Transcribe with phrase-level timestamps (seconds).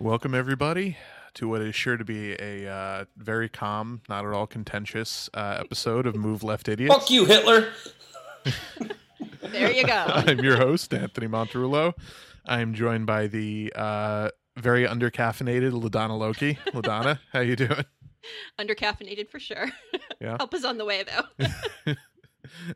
[0.00, 0.96] Welcome, everybody,
[1.34, 5.56] to what is sure to be a uh, very calm, not at all contentious uh,
[5.58, 6.94] episode of Move Left Idiots.
[6.94, 7.72] Fuck you, Hitler.
[9.42, 9.92] There you go.
[10.06, 11.94] I'm your host, Anthony Monterulo.
[12.46, 16.54] I'm joined by the uh, very undercaffeinated LaDonna Loki.
[16.68, 17.84] LaDonna, how you doing?
[18.60, 19.66] Undercaffeinated for sure.
[20.20, 20.36] Yeah.
[20.36, 21.94] Help is on the way though.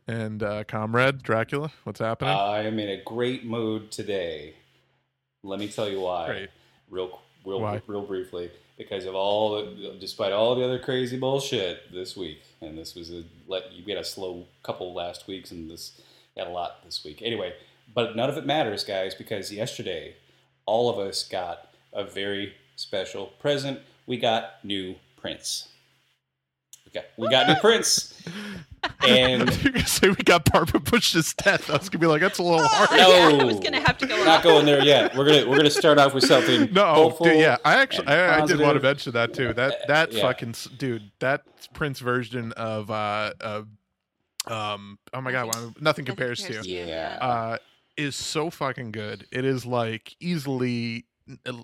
[0.07, 2.33] And uh, comrade Dracula, what's happening?
[2.33, 4.55] I am in a great mood today.
[5.43, 6.27] Let me tell you why.
[6.27, 6.51] Great.
[6.93, 7.81] Real, real, Why?
[7.87, 12.77] real briefly, because of all, the, despite all the other crazy bullshit this week, and
[12.77, 16.01] this was a let you get a slow couple last weeks, and this
[16.37, 17.23] had a lot this week.
[17.23, 17.55] Anyway,
[17.95, 20.17] but none of it matters, guys, because yesterday
[20.67, 23.81] all of us got a very special present.
[24.07, 25.69] We got new prints.
[26.95, 28.23] We got we got new prints,
[29.07, 31.71] and You're gonna say we got Barbara Bush's death.
[31.71, 32.89] I was gonna be like, that's a little hard.
[32.93, 33.47] Oh, yeah, I No.
[33.47, 34.43] was gonna have to go not off.
[34.43, 35.15] going there yet.
[35.17, 37.27] We're gonna we're gonna start off with something No, hopeful.
[37.27, 38.83] dude, yeah, I actually, I, I did want to positive.
[38.83, 39.53] mention that too.
[39.55, 40.23] That that yeah.
[40.23, 43.63] fucking dude, that Prince version of uh, uh
[44.47, 46.47] um, oh my god, Nothing- nothing compares to.
[46.47, 47.19] compares to you, Yeah.
[47.21, 47.59] uh,
[47.97, 49.27] is so fucking good.
[49.31, 51.12] It is like easily uh,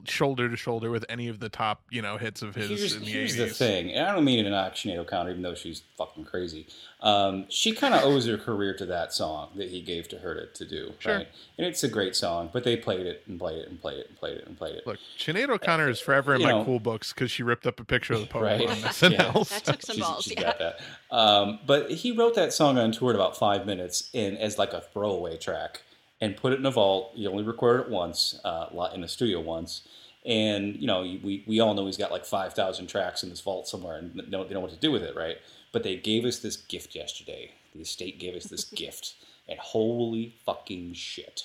[0.06, 3.00] shoulder to shoulder with any of the top, you know, hits of his Here's, in
[3.04, 3.38] the here's 80s.
[3.38, 6.24] the thing, and I don't mean it in an Actionado counter, even though she's fucking
[6.24, 6.66] crazy.
[7.00, 10.34] Um, she kind of owes her career to that song that he gave to her
[10.34, 11.16] to, to do, Sure.
[11.18, 11.28] right?
[11.56, 14.08] And it's a great song, but they played it and played it and played it
[14.08, 14.86] and played it and played it.
[14.86, 17.84] Look, Sinead O'Connor is forever in my know- cool books because she ripped up a
[17.84, 18.60] picture of the Pope Right.
[18.68, 18.88] on Yeah.
[18.88, 19.48] SNL.
[19.50, 20.42] That took some she's, balls, she's yeah.
[20.42, 20.80] got that.
[21.10, 24.72] Um, but he wrote that song on tour in about five minutes in as like
[24.72, 25.82] a throwaway track
[26.20, 27.12] and put it in a vault.
[27.14, 29.86] He only recorded it once, uh, in the studio once.
[30.24, 33.40] And you know, we, we all know he's got like five thousand tracks in this
[33.40, 35.36] vault somewhere, and they don't, they don't know what to do with it, right?
[35.72, 37.52] But they gave us this gift yesterday.
[37.74, 39.14] The estate gave us this gift,
[39.48, 41.44] and holy fucking shit!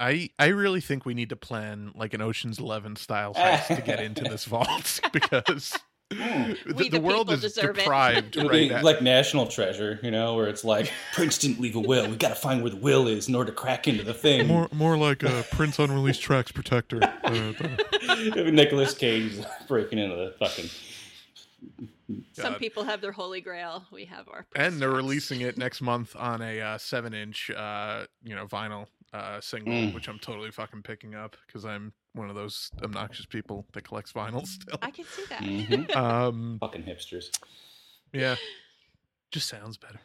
[0.00, 3.82] I I really think we need to plan like an Ocean's Eleven style heist to
[3.82, 5.78] get into this vault because
[6.10, 7.82] the, We the the world people is deserve it.
[7.82, 8.82] deprived It'll right now.
[8.82, 12.08] like National Treasure, you know, where it's like Prince didn't leave a will.
[12.10, 14.46] We got to find where the will is in order to crack into the thing.
[14.48, 17.00] more more like a Prince unreleased tracks protector.
[17.30, 20.68] Uh, Nicolas Cage is breaking into the fucking.
[22.32, 23.84] Some people have their holy grail.
[23.92, 24.46] We have our.
[24.56, 28.86] and they're releasing it next month on a uh, seven inch uh, you know vinyl
[29.12, 29.94] uh, single, Mm.
[29.94, 34.12] which I'm totally fucking picking up because I'm one of those obnoxious people that collects
[34.12, 34.78] vinyl still.
[34.82, 35.42] I can see that.
[35.42, 35.94] Mhm.
[35.96, 37.30] Um, Fucking hipsters.
[38.12, 38.36] yeah,
[39.30, 40.00] just sounds better.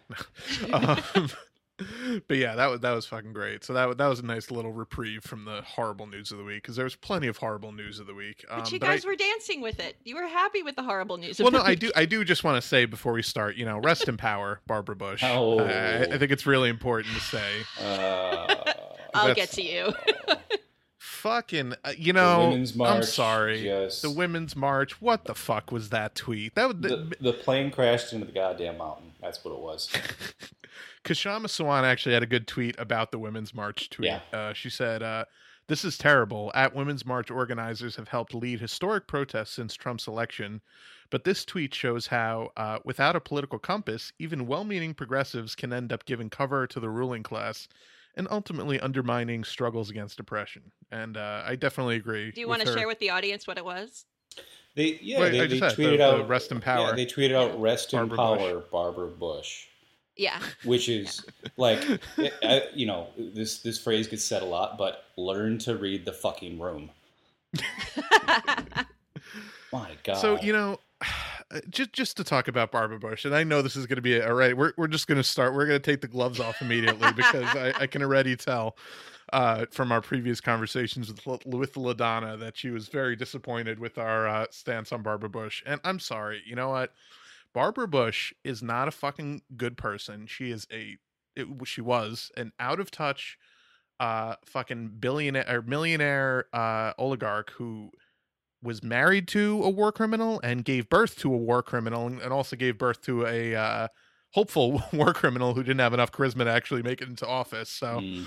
[0.74, 1.30] um,
[2.28, 3.64] but yeah, that was that was fucking great.
[3.66, 6.62] So that that was a nice little reprieve from the horrible news of the week
[6.62, 8.46] because there was plenty of horrible news of the week.
[8.50, 9.98] Um, But you I- guys were dancing with it.
[10.06, 11.40] You were happy with the horrible news.
[11.40, 11.80] of well, no, the I week.
[11.80, 11.92] do.
[11.96, 14.96] I do just want to say before we start, you know, rest in power, Barbara
[14.96, 15.22] Bush.
[15.26, 15.60] Oh.
[15.60, 17.52] I, I think it's really important to say.
[17.82, 18.56] Uh,
[19.14, 19.94] I'll get to you.
[20.98, 23.64] Fucking, uh, you know, Women's I'm sorry.
[23.64, 25.02] just- The women's march.
[25.02, 26.56] What the fuck was that tweet?
[26.56, 29.12] That was the, the plane crashed into the goddamn mountain.
[29.22, 29.90] That's what it was.
[31.06, 34.08] Kshama Sawant actually had a good tweet about the women's march tweet.
[34.10, 34.20] Yeah.
[34.34, 35.26] Uh, she said, uh,
[35.68, 36.52] "This is terrible.
[36.54, 40.62] At Women's March, organizers have helped lead historic protests since Trump's election."
[41.12, 45.72] But this tweet shows how, uh, without a political compass, even well meaning progressives can
[45.72, 47.68] end up giving cover to the ruling class
[48.16, 50.72] and ultimately undermining struggles against oppression.
[50.92, 52.32] And uh, I definitely agree.
[52.32, 52.76] Do you want to her.
[52.76, 54.06] share with the audience what it was?
[54.76, 56.96] They yeah, Wait, they, they tweeted the- out the rest in yeah, power.
[56.96, 59.68] they tweeted out "Rest in Barbara power, Barbara Bush,"
[60.18, 60.40] Yeah.
[60.64, 61.26] which is
[61.58, 61.84] like,
[62.44, 66.14] I, you know, this this phrase gets said a lot, but learn to read the
[66.14, 66.90] fucking room.
[69.74, 70.18] My God.
[70.18, 70.80] So you know,
[71.70, 74.22] just just to talk about Barbara Bush, and I know this is going to be
[74.22, 74.56] all right.
[74.56, 75.54] We're we're just going to start.
[75.54, 78.78] We're going to take the gloves off immediately because I, I can already tell
[79.34, 84.28] uh, from our previous conversations with with Ladonna that she was very disappointed with our
[84.28, 85.64] uh, stance on Barbara Bush.
[85.66, 86.42] And I'm sorry.
[86.46, 86.94] You know what?
[87.56, 90.28] Barbara Bush is not a fucking good person.
[90.28, 90.98] She is a
[91.38, 93.38] it, she was an out of touch
[94.00, 97.92] uh fucking billionaire or millionaire uh oligarch who
[98.62, 102.34] was married to a war criminal and gave birth to a war criminal and and
[102.34, 103.88] also gave birth to a uh,
[104.32, 107.70] hopeful war criminal who didn't have enough charisma to actually make it into office.
[107.70, 108.26] So Mm.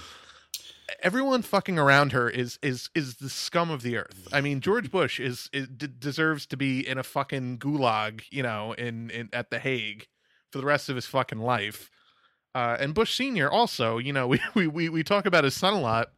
[1.02, 4.29] Everyone fucking around her is is is the scum of the earth.
[4.32, 8.43] I mean, George Bush is, is d- deserves to be in a fucking gulag, you
[8.43, 10.06] know, in, in at the Hague
[10.50, 11.90] for the rest of his fucking life.
[12.55, 15.75] Uh, and Bush Senior also, you know, we, we we we talk about his son
[15.75, 16.08] a lot.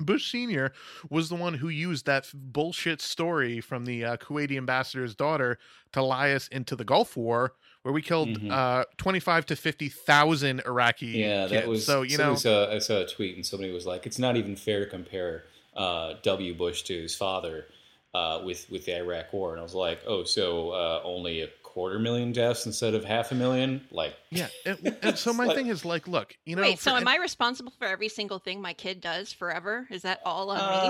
[0.00, 0.72] Bush Senior
[1.10, 5.58] was the one who used that bullshit story from the uh, Kuwaiti ambassador's daughter
[5.92, 7.52] to lie us into the Gulf War,
[7.82, 8.50] where we killed Mhm.
[8.50, 11.06] uh, twenty five to fifty thousand Iraqi.
[11.06, 11.52] Yeah, kids.
[11.52, 12.34] that was so you know.
[12.34, 15.44] Saw, I saw a tweet and somebody was like, "It's not even fair to compare
[15.76, 16.54] uh, W.
[16.54, 17.66] Bush to his father
[18.14, 21.48] uh, with with the Iraq War." And I was like, "Oh, so uh, only a
[21.72, 23.80] quarter million deaths instead of half a million?
[23.90, 26.90] Like, Yeah, and, and so my Like- thing is like, look, you know, Wait, for-
[26.90, 29.86] so am I responsible for every single thing my kid does forever?
[29.90, 30.88] Is that all on me?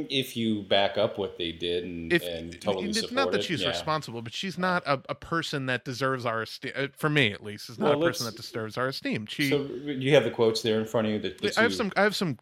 [0.00, 3.32] um, if you back up what they did and, if and totally it's support not
[3.32, 3.68] that it, she's yeah.
[3.70, 6.72] responsible, but she's not a, a person that deserves our esteem.
[6.76, 9.26] uh, For me, at least, is not Well, a person that deserves our esteem.
[9.26, 11.18] She, So you have the quotes there in front of you.
[11.18, 12.38] That, the I have some, I have some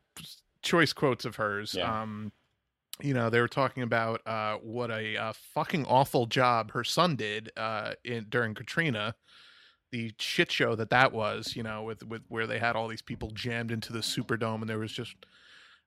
[0.62, 1.74] choice quotes of hers.
[1.74, 2.02] Yeah.
[2.02, 2.32] Um,
[3.00, 7.16] you know, they were talking about uh, what a uh, fucking awful job her son
[7.16, 9.14] did uh, in during Katrina.
[9.90, 13.02] The shit show that that was, you know, with with where they had all these
[13.02, 15.14] people jammed into the Superdome, and there was just.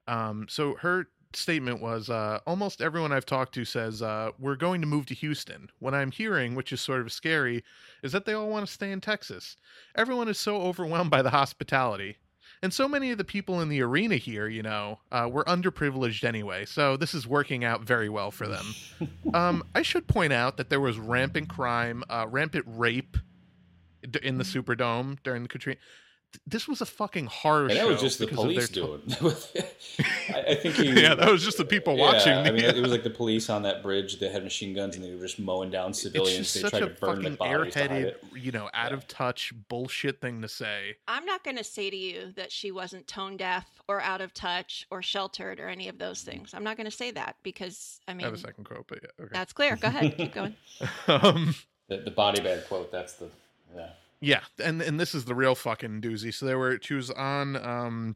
[0.08, 4.82] Um, so her statement was uh, almost everyone I've talked to says uh, we're going
[4.82, 5.70] to move to Houston.
[5.80, 7.64] What I'm hearing, which is sort of scary,
[8.04, 9.56] is that they all want to stay in Texas.
[9.96, 12.18] Everyone is so overwhelmed by the hospitality.
[12.64, 16.24] And so many of the people in the arena here, you know, uh, were underprivileged
[16.24, 16.66] anyway.
[16.66, 18.66] So this is working out very well for them.
[19.34, 23.18] um, I should point out that there was rampant crime, uh, rampant rape
[24.22, 25.80] in the Superdome during the Katrina.
[26.34, 28.70] Th- This was a fucking horror and that was just the because of their police
[28.70, 29.36] to- doing.
[29.58, 29.78] it.
[30.36, 30.92] I, I think you.
[31.02, 32.32] yeah, that was just the people watching.
[32.34, 34.96] Yeah, I mean, it was like the police on that bridge that had machine guns
[34.96, 36.38] and they were just mowing down it's civilians.
[36.38, 38.98] just They such tried a to burn the fucking bodies airheaded, you know, out Yeah.
[38.98, 40.96] of touch bullshit thing to say.
[41.08, 44.34] I'm not going to say to you that she wasn't tone deaf or out of
[44.34, 46.54] touch or sheltered or any of those things.
[46.54, 48.86] I'm not going to say that because I mean, I mean have a second quote,
[48.88, 49.34] but yeah, okay.
[49.34, 49.76] that's clear.
[49.76, 50.56] Go ahead, keep going.
[51.08, 51.54] um,
[51.90, 52.90] The, the body bag quote.
[52.92, 53.28] That's the.
[53.76, 53.90] Yeah.
[54.22, 56.34] Yeah, and and this is the real fucking doozy.
[56.34, 58.16] So there were she was on um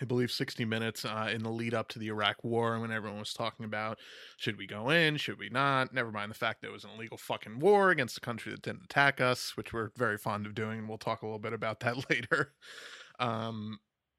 [0.00, 2.92] I believe 60 minutes uh, in the lead up to the Iraq war and when
[2.92, 3.98] everyone was talking about
[4.38, 5.94] should we go in, should we not?
[5.94, 8.62] Never mind the fact that it was an illegal fucking war against a country that
[8.62, 11.52] didn't attack us, which we're very fond of doing, and we'll talk a little bit
[11.52, 12.54] about that later.
[13.20, 13.78] Um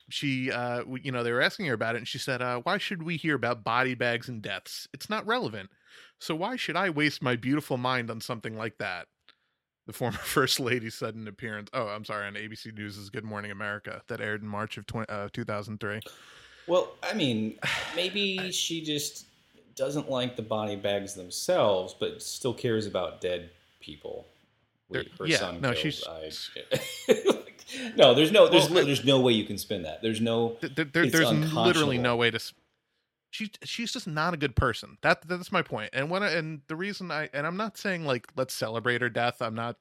[0.10, 2.78] she uh you know they were asking her about it and she said uh why
[2.78, 5.70] should we hear about body bags and deaths it's not relevant
[6.20, 9.08] so why should i waste my beautiful mind on something like that
[9.86, 13.24] the former first lady said in an appearance oh i'm sorry on abc news' good
[13.24, 16.00] morning america that aired in march of 20, uh, 2003
[16.68, 17.60] Well, I mean,
[17.96, 19.26] maybe she just
[19.76, 23.50] doesn't like the body bags themselves, but still cares about dead
[23.82, 24.26] people.
[24.90, 25.94] We- Her yeah, son no, killed.
[25.94, 26.58] she's-
[27.08, 30.02] I, no, there's no, there's, Well, li- there's no way you can spin that.
[30.02, 30.56] There's no.
[30.62, 32.40] There, there- there's literally no way to
[33.36, 34.98] she she's just not a good person.
[35.02, 35.90] That that's my point.
[35.94, 39.10] and when I, and the reason i and i'm not saying like let's celebrate her
[39.10, 39.42] death.
[39.42, 39.76] I'm not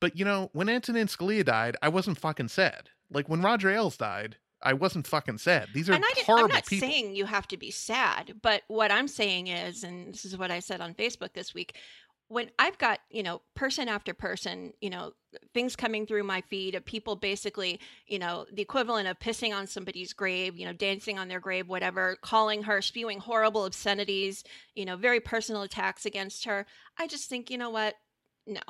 [0.00, 2.90] but you know when antonin scalia died i wasn't fucking sad.
[3.10, 5.68] Like when roger ailes died i wasn't fucking sad.
[5.72, 6.88] These are and I horrible I'm not people.
[6.88, 10.50] saying you have to be sad, but what I'm saying is, and this is what
[10.50, 11.76] I said on Facebook this week,
[12.28, 15.12] when I've got, you know, person after person, you know,
[15.54, 19.66] things coming through my feed of people basically, you know, the equivalent of pissing on
[19.66, 24.84] somebody's grave, you know, dancing on their grave, whatever, calling her, spewing horrible obscenities, you
[24.84, 26.66] know, very personal attacks against her.
[26.98, 27.94] I just think, you know what?
[28.46, 28.60] No.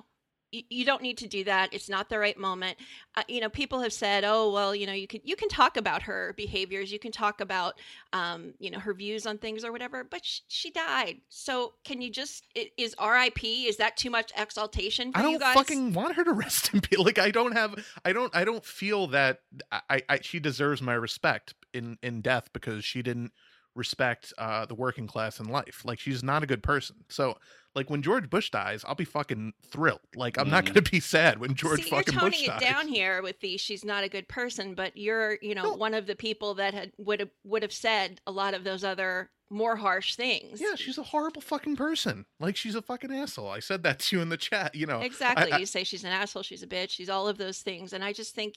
[0.50, 1.74] You, don't need to do that.
[1.74, 2.78] It's not the right moment
[3.16, 5.76] uh, you know people have said oh well you know you can you can talk
[5.76, 7.74] about her behaviors you can talk about
[8.12, 12.00] um you know her views on things or whatever but sh- she died so can
[12.00, 12.44] you just
[12.76, 16.72] is rip is that too much exaltation for I don't fucking want her to rest
[16.72, 16.98] in peace.
[16.98, 17.74] Like I don't have,
[18.04, 19.40] I don't, I don't feel that
[19.70, 23.32] I, I, she deserves my respect in in death because she didn't
[23.78, 25.82] respect uh the working class in life.
[25.85, 26.97] Like she's not a good person.
[27.08, 27.38] So
[27.75, 30.00] like when George Bush dies, I'll be fucking thrilled.
[30.14, 30.68] Like I'm not Mhm.
[30.68, 32.61] gonna be sad when George See, you're fucking toning Bush it dies.
[32.61, 35.73] down here with the she's not a good person, but you're, you know, No.
[35.75, 38.85] one of the people that had would have would have said a lot of those
[38.85, 40.61] other more harsh things.
[40.61, 42.26] Yeah, she's a horrible fucking person.
[42.38, 43.49] Like she's a fucking asshole.
[43.49, 44.75] I said that to you in the chat.
[44.75, 45.50] You know, Exactly.
[45.52, 47.94] I- you say she's an asshole, she's a bitch, she's all of those things.
[47.94, 48.56] And I just think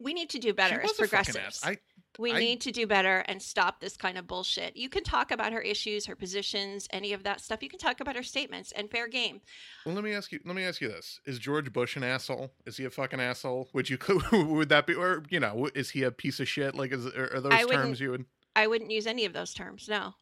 [0.00, 1.60] we need to do better as was a fucking progressives.
[1.62, 1.76] I
[2.18, 4.76] we I- need to do better and stop this kind of bullshit.
[4.76, 7.62] You can talk about her issues, her positions, any of that stuff.
[7.62, 9.40] You can talk about her statements and fair game.
[9.84, 10.40] Well, let me ask you.
[10.44, 12.50] Let me ask you this: Is George Bush an asshole?
[12.66, 13.68] Is he a fucking asshole?
[13.72, 13.98] Would you?
[14.32, 14.94] Would that be?
[14.94, 16.74] Or you know, is he a piece of shit?
[16.74, 18.24] Like, is are those I terms you would?
[18.56, 19.88] I wouldn't use any of those terms.
[19.88, 20.14] No.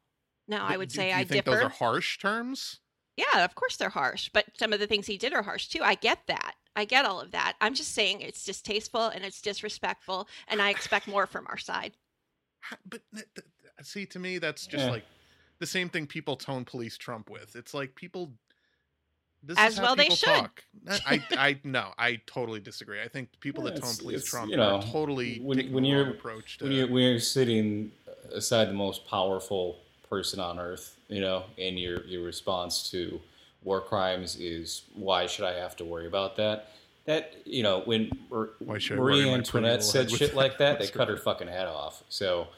[0.48, 1.56] No, I would do- say do you I think differ.
[1.56, 2.80] Those are harsh terms.
[3.16, 5.80] Yeah, of course they're harsh, but some of the things he did are harsh too.
[5.82, 6.54] I get that.
[6.74, 7.54] I get all of that.
[7.60, 11.92] I'm just saying it's distasteful and it's disrespectful, and I expect more from our side.
[12.88, 13.46] But th- th-
[13.82, 14.90] see, to me, that's just Yeah.
[14.90, 15.04] like
[15.58, 17.56] the same thing people tone police Trump with.
[17.56, 18.32] It's like people.
[19.44, 20.24] This As is well they should.
[20.28, 20.62] talk.
[20.88, 21.00] I,
[21.32, 23.02] I, I no, I totally disagree.
[23.02, 26.04] I think people Yeah, that tone police Trump you know, are totally when- when you're-
[26.04, 26.64] wrong approach to.
[26.64, 27.90] when you're, when you're sitting
[28.32, 33.20] aside the most powerful person on earth, you know, and your your response to
[33.64, 36.68] war crimes is why should I have to worry about that?
[37.04, 40.34] That you know, when Mar- Why should I worry Marie Antoinette said head with shit
[40.34, 42.02] like that, they cut her fucking head off.
[42.08, 42.48] So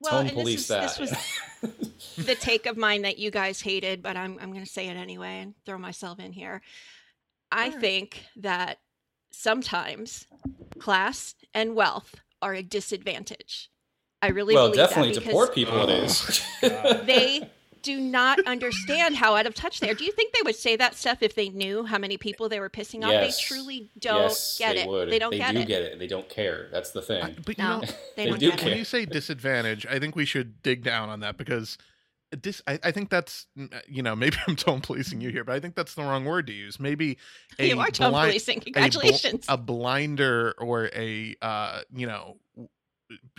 [0.00, 0.96] Well, tone and this police is- that.
[0.96, 1.78] this
[2.16, 4.88] was the take of mine that you guys hated, but I'm I'm going to say
[4.88, 6.62] it anyway and throw myself in here.
[7.52, 7.80] I Sure.
[7.80, 8.78] think that
[9.30, 10.26] sometimes
[10.78, 13.70] class and wealth are a disadvantage.
[14.22, 16.42] I really well, believe definitely that to poor people it is.
[16.62, 17.06] God.
[17.06, 17.50] they
[17.86, 19.94] do not understand how out of touch they are.
[19.94, 22.60] Do you think they would say that stuff if they knew how many people they
[22.60, 23.12] were pissing off?
[23.12, 23.36] Yes.
[23.38, 24.88] They truly don't yes, get they it.
[24.88, 25.10] Would.
[25.10, 25.68] They don't they get do it.
[25.68, 25.98] get it.
[25.98, 26.68] They don't care.
[26.72, 27.22] That's the thing.
[27.22, 27.80] I- but you know,
[28.16, 28.68] they They don't do care.
[28.70, 31.78] when you say disadvantage, I think we should dig down on that because
[32.40, 35.54] dis- I, I think that's mm, you know maybe I'm tone policing you here, but
[35.54, 36.80] I think that's the wrong word to use.
[36.80, 37.18] Maybe
[37.58, 38.58] a You are tone blind- policing.
[38.58, 39.44] a bl- Congratulations.
[39.48, 42.68] A, blinder or a uh, you know w-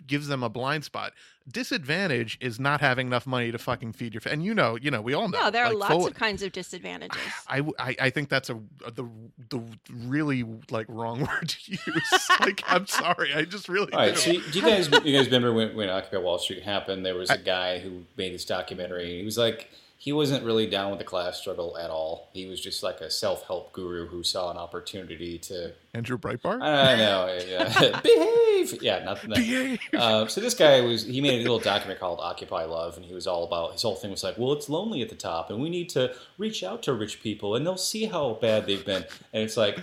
[0.05, 1.13] gives them a blind spot.
[1.51, 4.21] Disadvantage is not having enough money to fucking feed your.
[4.21, 5.39] Fa- and you know, you know, we all know.
[5.45, 7.21] no, there are like, lots full- of kinds of disadvantages.
[7.47, 8.59] I, I think that's a
[8.93, 9.09] the
[9.49, 9.61] the
[9.93, 12.29] really like wrong word to use.
[12.39, 13.91] like I'm sorry, I just really.
[13.93, 14.19] All right, do.
[14.19, 17.05] so you- do you guys you guys remember when, when Occupy Wall Street happened?
[17.05, 19.19] There was a guy who made this documentary.
[19.19, 22.29] He was like, he wasn't really down with the class struggle at all.
[22.31, 26.61] He was just like a self help guru who saw an opportunity to, Andrew Breitbart.
[26.61, 28.81] I know, yeah, behave.
[28.83, 29.31] Yeah, nothing.
[29.31, 29.79] Behave.
[29.95, 33.13] Uh, so this guy was he made a little document called Occupy Love, and he
[33.15, 35.59] was all about his whole thing was like, well, it's lonely at the top, and
[35.59, 39.03] we need to reach out to rich people, and they'll see how bad they've been.
[39.33, 39.79] And it's like,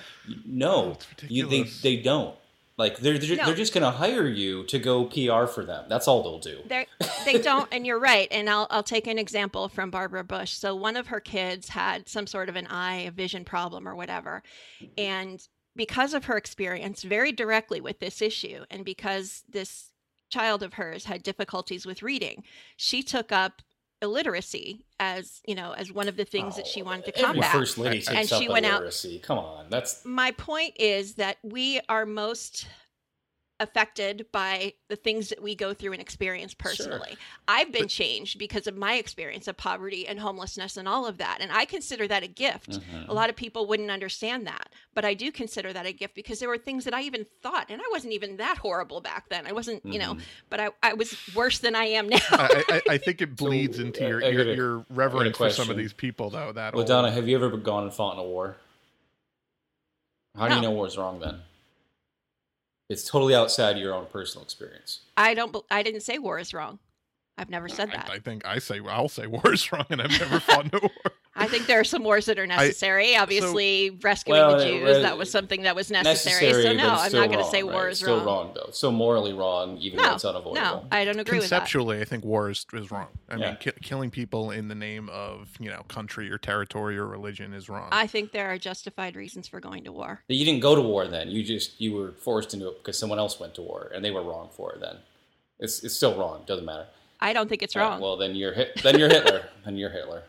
[0.47, 2.37] no, you, they they don't.
[2.77, 3.47] Like they're they're, No.
[3.47, 5.85] they're just gonna hire you to go PR for them.
[5.89, 6.61] That's all they'll do.
[6.67, 6.87] They're,
[7.25, 8.27] they don't, and you're right.
[8.31, 10.53] And I'll I'll take an example from Barbara Bush.
[10.53, 13.95] So one of her kids had some sort of an eye, a vision problem, or
[13.95, 14.43] whatever,
[14.99, 19.91] and because of her experience very directly with this issue, and because this
[20.31, 22.43] child of hers had difficulties with reading,
[22.77, 23.63] she took up
[24.05, 27.29] illiteracy as you know as one of the things that she oh, wanted to Oh,
[27.29, 27.53] Every combat.
[27.53, 29.19] first lady And takes she up went out- illiteracy.
[29.19, 32.67] Come on, that's my point is that we are most
[33.61, 37.17] affected by the things that we go through and experience personally.
[37.47, 41.19] I've been But- changed because of my experience of poverty and homelessness and all of
[41.19, 41.39] that.
[41.41, 42.71] And I consider that a gift.
[42.81, 43.09] mhm.
[43.09, 46.41] A lot of people wouldn't understand that, but I do consider that a gift because
[46.41, 49.47] there were things that I even thought, and I wasn't even that horrible back then.
[49.47, 50.21] I wasn't, you know, Mhm.
[50.51, 52.19] but I, I was worse than I am now.
[52.33, 55.37] I, I, I think it So, bleeds into I- your I your, a- your reverence
[55.39, 56.51] for some of these people, though.
[56.53, 58.57] That Well, whole- Donna, have you ever gone and fought in a war?
[60.37, 60.69] How do you No.
[60.71, 61.41] know war's wrong then?
[62.89, 65.01] It's totally outside your own personal experience.
[65.17, 65.57] I don't.
[65.71, 66.79] I didn't say war is wrong.
[67.39, 68.09] I've never said that.
[68.11, 70.71] I, I think I say I'll say war is wrong, and I've never fought in
[70.75, 71.13] a war.
[71.45, 73.17] I think there are some wars that are necessary.
[73.17, 76.47] Obviously, rescuing Well, the uh, Jews, uh, that was something that was necessary.
[76.47, 77.73] Necessary, so but no, I'm not going to say right?
[77.73, 78.27] war It's is still wrong.
[78.27, 78.71] wrong though.
[78.73, 80.55] So morally wrong, even though No, it's unavoidable.
[80.55, 81.57] No, I don't agree with that.
[81.59, 83.09] Conceptually, I think war is, is wrong.
[83.29, 83.47] I Yeah.
[83.49, 87.53] mean, ki- killing people in the name of you know country or territory or religion
[87.53, 87.89] is wrong.
[87.93, 90.23] I think there are justified reasons for going to war.
[90.27, 91.29] But you didn't go to war then.
[91.31, 94.11] You just you were forced into it because someone else went to war and they
[94.11, 94.81] were wrong for it.
[94.81, 94.97] Then
[95.59, 96.43] it's it's still wrong.
[96.47, 96.87] Doesn't matter.
[97.21, 98.01] I don't think it's All right, wrong.
[98.01, 99.49] well, then you're Hit- then you're Hitler.
[99.65, 100.25] then you're Hitler.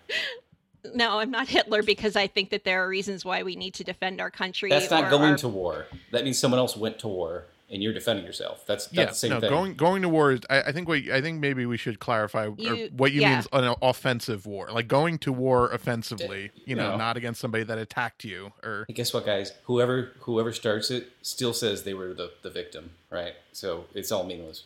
[0.94, 3.84] No, I'm not Hitler because I think that there are reasons why we need to
[3.84, 4.70] defend our country.
[4.70, 5.88] That's not going our- to war.
[6.12, 8.64] That means someone else went to war and you're defending yourself.
[8.68, 9.50] That's that's yeah, the same no, thing.
[9.50, 10.42] going going to war is.
[10.50, 13.40] I, I think what I think maybe we should clarify or You- what you mean
[13.40, 16.52] is an offensive war, like going to war offensively.
[16.66, 16.98] You know, No.
[16.98, 19.52] not against somebody that attacked you or Hey, guess what, guys?
[19.64, 23.34] Whoever whoever starts it still says they were the, the victim, right?
[23.52, 24.64] So it's all meaningless.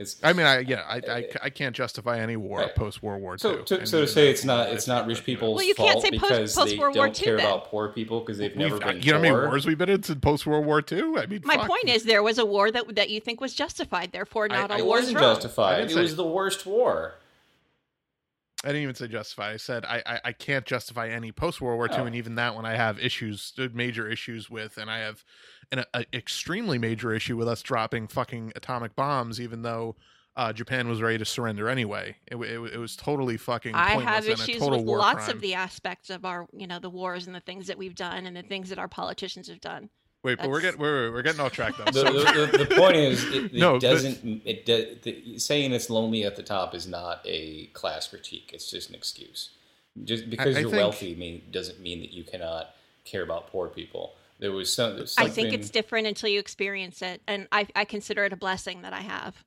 [0.00, 2.74] It's I mean, I yeah, I, I, I can't justify any war Right.
[2.74, 3.38] post World War II.
[3.38, 6.02] so to, so to say it's not it's not rich people's Well, you can't fault
[6.04, 7.46] say post- because they post-World War don't II care then.
[7.46, 9.46] about poor people because they've never We've- been you know how many poor.
[9.48, 11.18] wars we've been in since post World War II?
[11.18, 11.68] I mean, My fuck.
[11.68, 14.10] point is, there was a war that that you think was justified.
[14.12, 15.34] Therefore, not I- all It wars wasn't wrong.
[15.36, 15.90] justified.
[15.90, 17.14] It was the worst war.
[18.62, 19.52] I didn't even say justify.
[19.52, 22.04] I said I I, I can't justify any post World War II, Oh.
[22.06, 25.24] and even that one I have issues, uh, major issues with, and I have
[25.72, 29.96] an a, extremely major issue with us dropping fucking atomic bombs, even though.
[30.36, 32.16] Uh, Japan was ready to surrender anyway.
[32.28, 33.74] It, it, it was totally fucking.
[33.74, 35.30] I pointless have and a issues with lots crime.
[35.36, 38.26] of the aspects of our, you know, the wars and the things that we've done
[38.26, 39.90] and the things that our politicians have done.
[40.22, 41.84] Wait, but we're getting we're, we're getting off track though.
[41.84, 44.42] The, the, the, the point is, it, it No, doesn't.
[44.44, 48.50] It do, the, saying it's lonely at the top is not a class critique.
[48.54, 49.50] It's just an excuse.
[50.04, 52.74] Just because I you're think- wealthy mean, doesn't mean that you cannot
[53.04, 54.14] care about poor people.
[54.40, 54.96] There was some.
[54.96, 58.36] there's I think it's different until you experience it, and I, I consider it a
[58.36, 59.44] blessing that I have.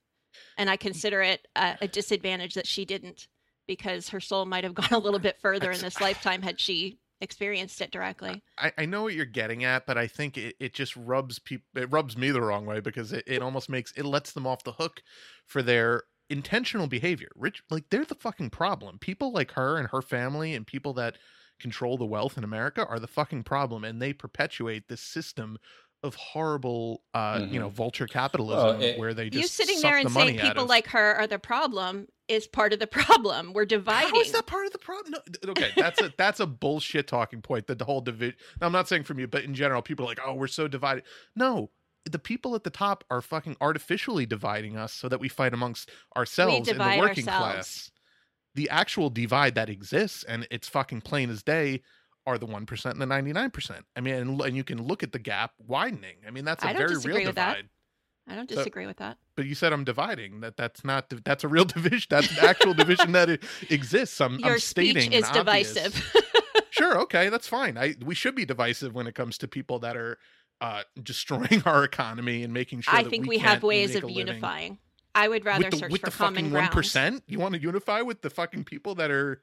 [0.58, 3.28] and I consider it a, a disadvantage that she didn't
[3.68, 7.00] because her soul might have gone a little bit further in this lifetime had she
[7.22, 8.44] experienced it directly.
[8.58, 11.66] I, I know what you're getting at, but I think it, it just rubs people
[11.76, 14.64] it rubs me the wrong way because it, it almost makes it lets them off
[14.64, 15.02] the hook
[15.46, 17.30] for their intentional behavior.
[17.36, 19.00] Rich like they're the fucking problem.
[19.00, 21.18] People like her and her family and people that
[21.60, 25.58] control the wealth in America are the fucking problem and they perpetuate this system
[26.04, 29.92] of horrible uh you know vulture capitalism Well, it- where they just You sitting suck
[29.92, 32.74] there the and money saying out people of- like her are the problem is part
[32.74, 33.54] of the problem.
[33.54, 34.10] We're dividing.
[34.14, 35.14] How is that part of the problem?
[35.46, 37.68] No, okay, that's a that's a bullshit talking point.
[37.68, 38.36] That the whole division.
[38.62, 41.04] I'm not saying from you, but in general, people are like, "Oh, we're so divided."
[41.36, 41.70] No,
[42.10, 45.90] the people at the top are fucking artificially dividing us so that we fight amongst
[46.18, 47.54] ourselves in the working ourselves.
[47.54, 47.92] class.
[48.56, 51.82] The actual divide that exists, and it's fucking plain as day,
[52.26, 53.86] are the one percent and the ninety nine percent.
[53.96, 56.18] I mean, and, and you can look at the gap widening.
[56.28, 57.70] I mean, that's a I don't very real divide.
[58.28, 59.18] I don't So- disagree with that.
[59.36, 60.42] But you said I'm dividing.
[60.42, 62.08] That that's not that's a real division.
[62.10, 64.22] That's an actual division that it exists.
[64.22, 66.16] I'm, Your I'm speech is divisive.
[66.70, 67.78] sure, okay, that's fine.
[67.78, 70.18] I we should be divisive when it comes to people that are
[70.62, 72.96] uh, destroying our economy and making sure.
[72.96, 74.64] I think we, we, have ways of unifying.
[74.64, 74.78] living.
[75.16, 75.26] Unifying.
[75.26, 76.68] I would rather with the, search with for the common fucking ground.
[76.68, 77.24] one percent.
[77.28, 79.42] You want to unify with the fucking people that are.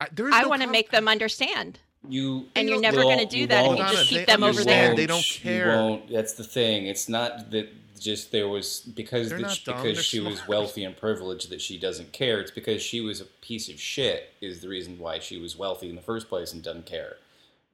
[0.00, 1.78] I, there's I no want to com- make them understand.
[2.08, 4.16] You And You you're never going to do you that if you Donna, just they
[4.18, 4.96] keep them over there.
[4.96, 5.76] They don't You care.
[5.76, 6.10] won't.
[6.10, 6.86] That's the thing.
[6.86, 7.68] It's not that
[8.00, 11.60] just there was because They're that she, dumb, because she was wealthy and privileged that
[11.60, 12.40] she doesn't care.
[12.40, 15.90] It's because she was a piece of shit is the reason why she was wealthy
[15.90, 17.16] in the first place and doesn't care,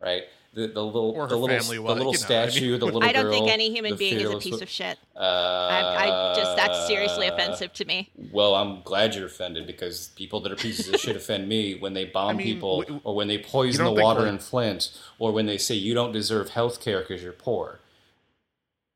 [0.03, 0.25] right?
[0.57, 2.13] The the little Or her the little family the little you know, I
[2.47, 4.71] mean- statue, the little I don't girl, think any human being is a piece of
[4.71, 4.99] shit.
[5.15, 8.09] Uh, I, I just that's seriously offensive to me.
[8.33, 11.93] Well, I'm glad you're offended because people that are pieces of shit offend me when
[11.93, 14.39] they bomb I mean, people w- or when they poison the don't think, water in
[14.39, 17.81] Flint or when they say you don't deserve health care because you're poor.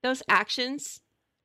[0.02, 1.00] Those actions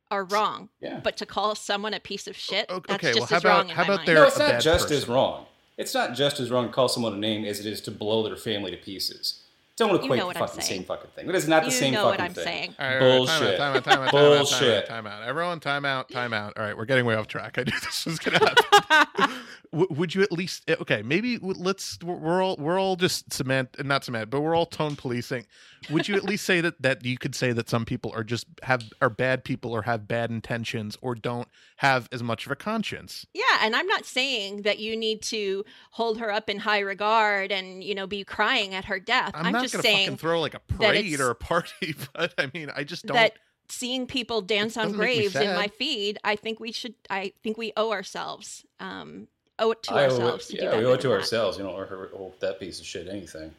[0.10, 0.70] are wrong.
[0.80, 1.02] Yeah.
[1.04, 3.44] But to call someone a piece of shit, O- that's okay, well, just how as
[3.44, 4.16] wrong about- in how about their?
[4.16, 5.46] No, it's a not bad just as wrong.
[5.78, 8.24] It's not just as wrong to call someone a name as it is to blow
[8.24, 9.42] their family to pieces.
[9.78, 11.28] Don't You equate know the what I'm fucking same fucking thing.
[11.28, 12.44] It is not the You same know what fucking I'm thing.
[12.46, 12.76] saying.
[12.80, 13.58] All right, all right, Bullshit.
[13.58, 14.86] Time out, time out, time out, time out, Bullshit.
[14.88, 15.24] time out.
[15.24, 16.54] Everyone, time out, time out.
[16.58, 17.58] All right, we're getting way off track.
[17.58, 19.36] I knew this was gonna happen.
[19.76, 21.02] Would you at least eh, okay?
[21.02, 22.00] Maybe let's.
[22.02, 25.46] We're all we're all just cement, not cement, but we're all tone policing.
[25.90, 28.48] Would you at least say that that you could say that some people are just
[28.64, 32.56] have are bad people or have bad intentions or don't have as much of a
[32.56, 33.26] conscience?
[33.34, 37.52] Yeah, and I'm not saying that you need to hold her up in high regard
[37.52, 39.32] and you know be crying at her death.
[39.34, 42.34] I'm, I'm, not just gonna saying fucking throw like a parade or a party, but
[42.38, 43.16] I mean, I just don't.
[43.16, 43.34] that
[43.68, 46.96] seeing people dance on doesn't make me graves in my feed, I think we should.
[47.10, 48.66] I think we owe ourselves.
[48.80, 49.28] Um,
[49.60, 51.13] owe it to I owe it- ourselves to do yeah, we owe it to that.
[51.13, 51.58] ourselves.
[51.58, 53.54] You don't owe owe that piece of shit anything.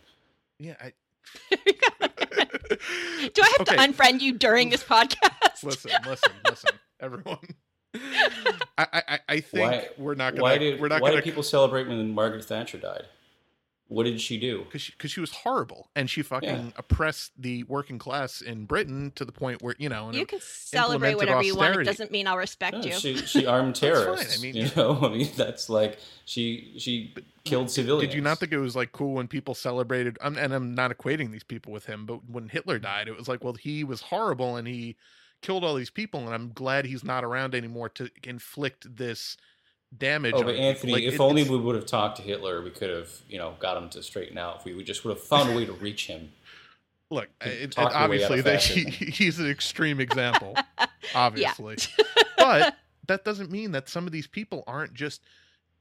[0.58, 0.74] yeah.
[0.80, 0.92] I,
[3.34, 3.76] Do I have Okay.
[3.76, 5.62] to unfriend you during this podcast?
[5.64, 7.38] listen, listen, listen, everyone.
[8.78, 10.42] I, I, I think Why- we're not gonna.
[10.42, 13.04] Why did we're not why gonna did people celebrate when Margaret Thatcher died?
[13.88, 14.64] What did she do?
[14.64, 19.12] because she, 'cause she was horrible and she fucking oppressed the working class in Britain
[19.14, 20.10] to the point where you know.
[20.10, 21.80] You can celebrate implemented whatever you want.
[21.80, 22.92] It doesn't mean I'll respect No, you.
[22.94, 24.42] she she armed fine, I terrorists.
[24.42, 28.10] mean- you know, I mean that's like she she killed civilians.
[28.10, 30.18] Did you not think it was like cool when people celebrated?
[30.20, 33.28] Um, and I'm not equating these people with him, but when Hitler died, it was
[33.28, 34.96] like, well, he was horrible and he
[35.42, 39.36] killed all these people, and I'm glad he's not around anymore to inflict this
[39.96, 40.34] damage.
[40.36, 40.54] Oh, but.
[40.54, 43.38] Anthony, Like, if it- only we would have talked to Hitler, we could have, you
[43.38, 44.58] know, got him to straighten out.
[44.58, 46.32] If we, we just would have found a way to reach him.
[47.10, 50.56] look, it, it, talk your way out obviously that he, he's an extreme example,
[51.14, 51.76] obviously,
[52.36, 52.74] but
[53.06, 55.22] that doesn't mean that some of these people aren't just.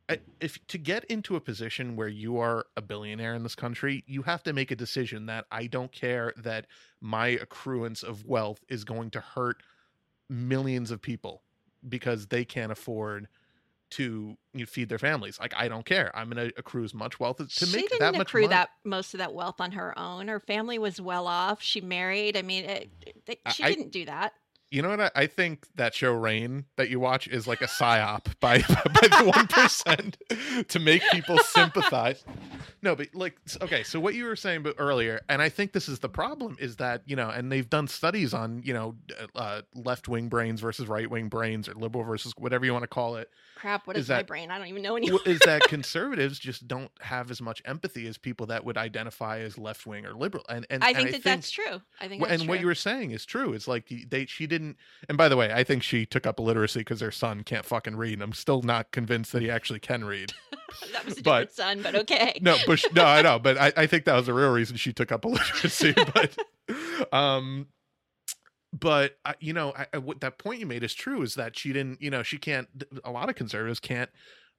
[0.08, 4.04] Uh, if to get into a position where you are a billionaire in this country,
[4.06, 6.68] you have to make a decision that I don't care that
[7.02, 9.64] my accruance of wealth is going to hurt
[10.30, 11.42] millions of people
[11.90, 13.28] because they can't afford
[13.92, 15.40] to you know, feed their families.
[15.40, 16.12] Like I don't care.
[16.16, 18.54] I'm going to accrue as much wealth as- to she make that much accrue money.
[18.54, 20.28] that most of that wealth on her own.
[20.28, 21.62] Her family was well off.
[21.62, 22.36] She married.
[22.38, 22.90] I mean, it,
[23.28, 24.34] it, she I- didn't do that.
[24.76, 25.00] You know what?
[25.00, 29.08] I, I think that show Rain that you watch is like a psyop by by
[29.08, 30.18] the one percent
[30.68, 32.26] to make people sympathize.
[32.82, 35.88] No, but like okay, so what you were saying but earlier, and I think this
[35.88, 38.96] is the problem is that you know, and they've done studies on you know,
[39.34, 42.88] uh, left wing brains versus right wing brains or liberal versus whatever you want to
[42.88, 43.30] call it.
[43.56, 44.52] Crap, what Is is, my brain?
[44.52, 45.22] I don't even know anymore.
[45.26, 49.58] is that conservatives just don't have as much empathy as people that would identify as
[49.58, 50.44] left wing or liberal.
[50.50, 51.82] And and I and think that that's true.
[52.02, 52.50] I think that's and true.
[52.50, 53.54] what you were saying is true.
[53.54, 54.65] It's like they she didn't.
[55.08, 57.96] And by the way, I think she took up illiteracy because her son can't fucking
[57.96, 58.14] read.
[58.14, 60.34] And I'm still not convinced that he actually can read.
[60.94, 62.40] that was a but- different son, but okay.
[62.42, 64.78] No, but sh- no, I know, but I, I think that was the real reason
[64.78, 65.94] she took up illiteracy.
[66.14, 66.38] but
[67.14, 67.68] um,
[68.74, 71.22] but I, you know, I, I, what that point you made is true.
[71.22, 72.68] Is that she didn't, you know, she can't.
[73.04, 74.10] A lot of conservatives can't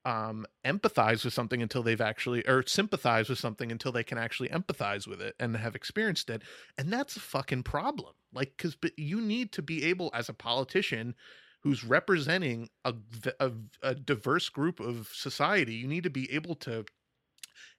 [0.07, 4.49] um, empathize with something until they've actually or sympathize with something until they can actually
[4.49, 6.43] empathize with it and have experienced it.
[6.79, 8.15] And that's a fucking problem.
[8.33, 11.15] Like because you need to be able as a politician
[11.63, 12.95] who's representing a,
[13.41, 13.51] a,
[13.83, 16.85] a diverse group of society you need to be able to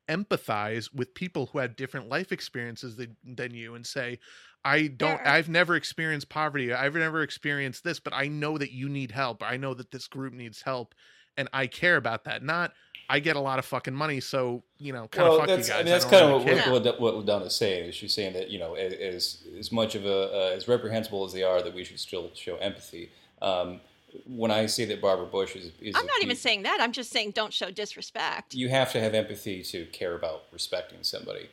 [0.10, 4.20] empathize with people who had different life experiences than, than you and say
[4.66, 6.74] i don't There- i've never experienced poverty.
[6.74, 9.42] I've never experienced this but i know that you need help.
[9.42, 10.94] I know that this group needs help
[11.38, 12.74] and i care about that not
[13.10, 15.68] i get a lot of fucking money so you know kind well, of fuck that's,
[15.68, 17.90] you guys I mean, that's don't kind really of what, what, what, what Donna's saying.
[17.90, 21.34] Is she's saying that you know, as as much of a uh, as reprehensible as
[21.34, 23.12] they are, that we should still show empathy.
[23.42, 23.80] Um,
[24.26, 26.80] when I say that Barbara Bush is, is I'm a not even piece- saying that.
[26.82, 28.54] I'm just saying don't show disrespect.
[28.54, 31.50] you have to have empathy to care about respecting somebody.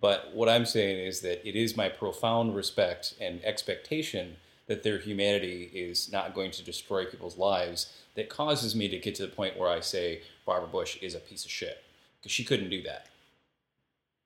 [0.00, 4.98] But what I'm saying is that it is my profound respect and expectation that their
[4.98, 9.28] humanity is not going to destroy people's lives that causes me to get to the
[9.32, 11.78] point where I say Barbara Bush is a piece of shit
[12.20, 13.06] because she couldn't do that.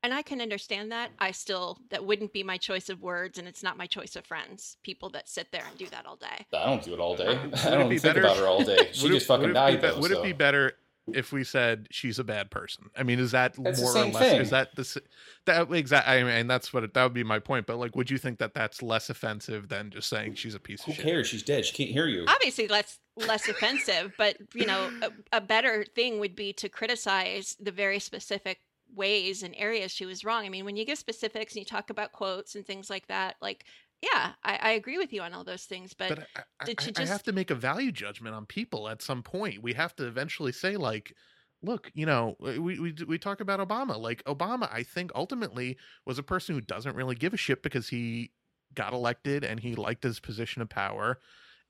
[0.03, 1.11] and I can understand that.
[1.19, 4.25] I still that wouldn't be my choice of words, and it's not my choice of
[4.25, 4.77] friends.
[4.83, 6.47] People that sit there and do that all day.
[6.55, 7.37] I don't do it all day.
[7.39, 8.89] Would I don't be think better- about her all day.
[8.93, 9.99] She Would it- just fucking would it died be- though.
[10.01, 10.21] Would so.
[10.21, 10.73] it be better
[11.13, 12.91] if we said she's a bad person?
[12.97, 14.19] I mean, is that That's more or less?
[14.19, 14.41] thing.
[14.41, 15.03] Is that the
[15.47, 16.15] that exactly?
[16.15, 17.67] I mean, and that's what it, that would be my point.
[17.67, 20.83] But like, would you think that that's less offensive than just saying she's a piece
[20.85, 21.05] Who of shit?
[21.05, 21.27] cares?
[21.29, 21.65] She's dead.
[21.65, 22.25] She can't hear you.
[22.29, 27.57] Obviously, less less offensive, but you know, a, a better thing would be to criticize
[27.61, 28.61] the very specific
[28.95, 30.45] ways and areas she was wrong.
[30.45, 33.37] I mean, when you give specifics and you talk about quotes and things like that,
[33.41, 33.65] like,
[34.03, 36.81] yeah, I, I agree with you on all those things, but, But I, I, did
[36.81, 39.63] she I- have to make a value judgment on people at some point.
[39.63, 41.15] We have to eventually say like.
[41.63, 44.01] Look, you know, we, we we talk about Obama.
[44.01, 47.91] Like Obama, I think ultimately was a person who doesn't really give a shit because
[47.91, 48.31] he
[48.75, 51.19] got elected and he liked his position of power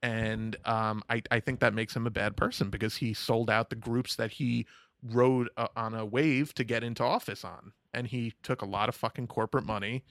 [0.02, 3.70] and um, I, I think that makes him a bad person because he sold out
[3.70, 4.66] the groups that he
[5.02, 8.88] rode uh, on a wave to get into office on and he took a lot
[8.88, 10.04] of fucking corporate money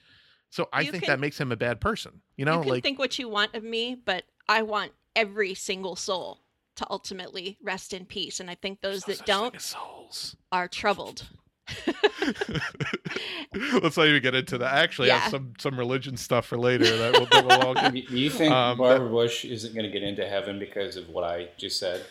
[0.50, 2.70] so i You think can- that makes him a bad person you know you can
[2.70, 6.40] like think what you want of me, but I want every single soul
[6.76, 8.40] to ultimately rest in peace.
[8.40, 11.28] And I think those no that don't souls are troubled.
[13.82, 16.84] let's not even get into that I actually have some some religion stuff for later
[16.96, 19.90] that we'll, that we'll all get Do you think Um, Barbara Bush isn't going to
[19.92, 22.04] get into heaven because of what I just said?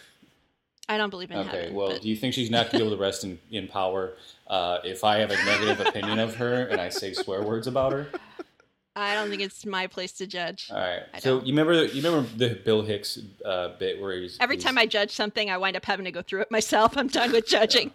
[0.88, 1.48] I don't believe in that.
[1.48, 1.76] Okay, heaven.
[1.76, 3.68] well, but do you think she's not going to be able to rest in, in
[3.68, 4.14] power
[4.48, 7.92] uh, if I have a negative opinion of her and I say swear words about
[7.92, 8.08] her?
[9.00, 10.70] I don't think it's my place to judge.
[10.72, 11.02] All right.
[11.20, 14.78] So you remember you remember the Bill Hicks uh, bit where he's Every he's- time
[14.78, 16.98] I judge something, I wind up having to go through it myself.
[16.98, 17.92] I'm done with judging.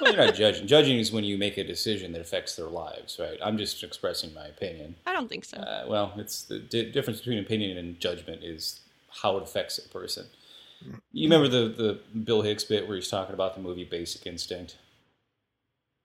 [0.00, 0.66] well, you're not judging.
[0.66, 3.38] Judging is when you make a decision that affects their lives, right?
[3.42, 4.96] I'm just expressing my opinion.
[5.06, 5.58] I don't think so.
[5.58, 8.80] Uh, well, it's the di- difference between opinion and judgment is
[9.22, 10.26] how it affects a person.
[11.12, 11.68] You remember the
[12.14, 14.76] the Bill Hicks bit where he's talking about the movie Basic Instinct?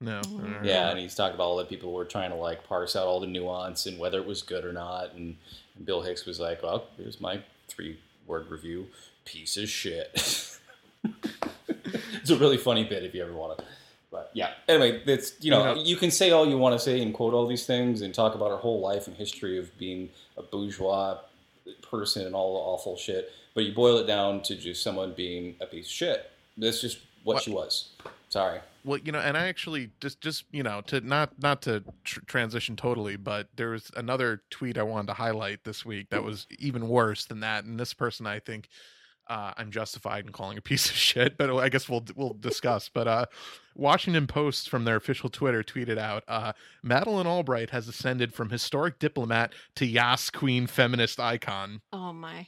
[0.02, 0.66] No I Mhm.
[0.66, 3.08] Yeah, and he's talking about all the people who were trying to like parse out
[3.08, 5.14] all the nuance and whether it was good or not.
[5.14, 5.38] And,
[5.76, 8.88] and Bill Hicks was like, "Well, here's my three word review:
[9.26, 10.12] piece of shit."
[12.22, 13.64] it's a really funny bit if you ever want to.
[14.12, 16.80] But yeah, anyway, it's you know You know- you can say all you want to
[16.80, 19.78] say and quote all these things and talk about her whole life and history of
[19.78, 21.18] being a bourgeois
[21.82, 25.56] person and all the awful shit, but you boil it down to just someone being
[25.62, 26.32] a piece of shit.
[26.58, 27.90] That's just what, What- she was.
[28.36, 28.60] Sorry.
[28.84, 32.20] well you know and i actually just just you know to not not to tr-
[32.28, 36.46] transition totally but there was another tweet i wanted to highlight this week that was
[36.60, 38.68] even worse than that and this person i think
[39.30, 42.90] uh, i'm justified in calling a piece of shit but i guess we'll we'll discuss
[42.94, 43.26] but uh
[43.74, 46.52] washington post from their official twitter tweeted out uh
[46.84, 52.48] madeleine albright has ascended from historic diplomat to yas queen feminist icon oh my.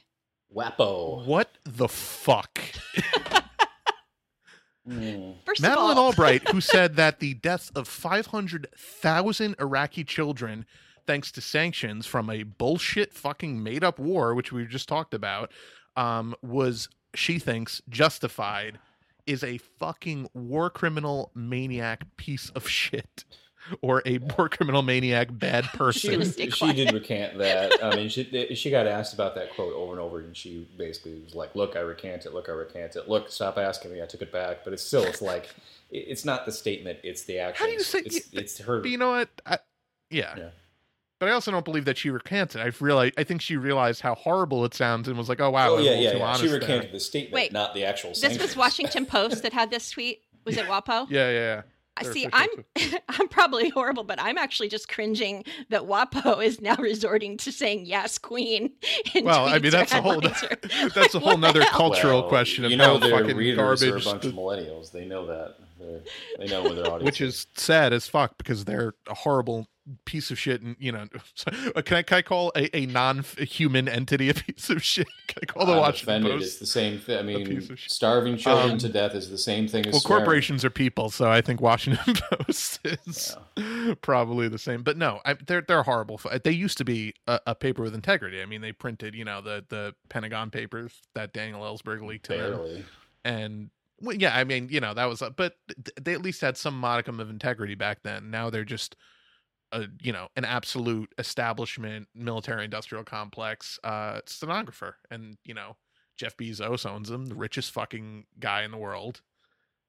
[0.54, 1.26] Wapo.
[1.26, 2.60] what the fuck
[4.88, 5.34] Mm.
[5.44, 10.64] First Madeleine of all, Albright, who said that the deaths of 500,000 Iraqi children,
[11.06, 15.52] thanks to sanctions from a bullshit fucking made up war, which we just talked about,
[15.96, 18.78] um, was, she thinks, justified,
[19.26, 23.24] is a fucking war criminal maniac piece of shit.
[23.82, 26.12] Or a poor criminal maniac bad person.
[26.12, 27.82] gonna she did recant that.
[27.82, 31.20] I mean, she she got asked about that quote over and over, and she basically
[31.22, 32.32] was like, "Look, I recant it.
[32.34, 33.08] Look, I recant it.
[33.08, 34.02] Look, stop asking me.
[34.02, 35.48] I took it back." But it's still, it's like,
[35.90, 37.62] it's not the statement; it's the action.
[37.64, 38.80] How do you say- it's, it's her?
[38.80, 39.28] But you know what?
[39.44, 39.58] I,
[40.10, 40.34] yeah.
[40.36, 40.48] Yeah.
[41.20, 42.60] But I also don't believe that she recanted.
[42.60, 45.70] I've realized, I think she realized how horrible it sounds and was like, "Oh wow,
[45.72, 46.24] oh I'm yeah, yeah, too yeah.
[46.24, 48.10] honest She there." recanted the statement, Wait, not the actual.
[48.10, 48.42] this sanctions.
[48.42, 50.22] was Washington Post that had this tweet.
[50.44, 51.06] Was it WAPO?
[51.10, 51.62] Yeah, yeah, yeah.
[51.98, 52.28] I see.
[52.32, 52.48] I'm.
[53.08, 57.86] I'm probably horrible, but I'm actually just cringing that WAPO is now resorting to saying
[57.86, 58.72] yes, Queen.
[59.14, 62.28] in Well, I mean, that's a whole that's like, a whole what nother cultural Well,
[62.28, 64.92] question of you know how their fucking readers garbage are a bunch the- of millennials.
[64.92, 65.56] They know that.
[65.78, 66.00] They're,
[66.38, 69.68] they know where their audience which is sad as fuck because they're a horrible
[70.04, 71.06] piece of shit and you know
[71.82, 75.46] can I, can I call a, a non-human entity a piece of shit can I
[75.46, 76.42] call the I'm Washington offended.
[76.42, 77.18] It's the same thing.
[77.18, 80.24] I mean, starving children Um, to death is the same thing as well swearing.
[80.24, 83.36] corporations are people so I think Washington Post is
[84.02, 87.54] probably the same but no I, they're they're horrible they used to be a, a
[87.54, 91.60] paper with integrity I mean they printed you know the the Pentagon papers that Daniel
[91.62, 92.84] Ellsberg leaked to them
[93.24, 93.70] and
[94.00, 95.56] well, yeah, I mean, you know, that was, a, but
[96.00, 98.30] they at least had some modicum of integrity back then.
[98.30, 98.94] Now they're just,
[99.72, 105.76] a you know, an absolute establishment, military-industrial complex uh, stenographer, and you know,
[106.16, 109.20] Jeff Bezos owns him, the richest fucking guy in the world.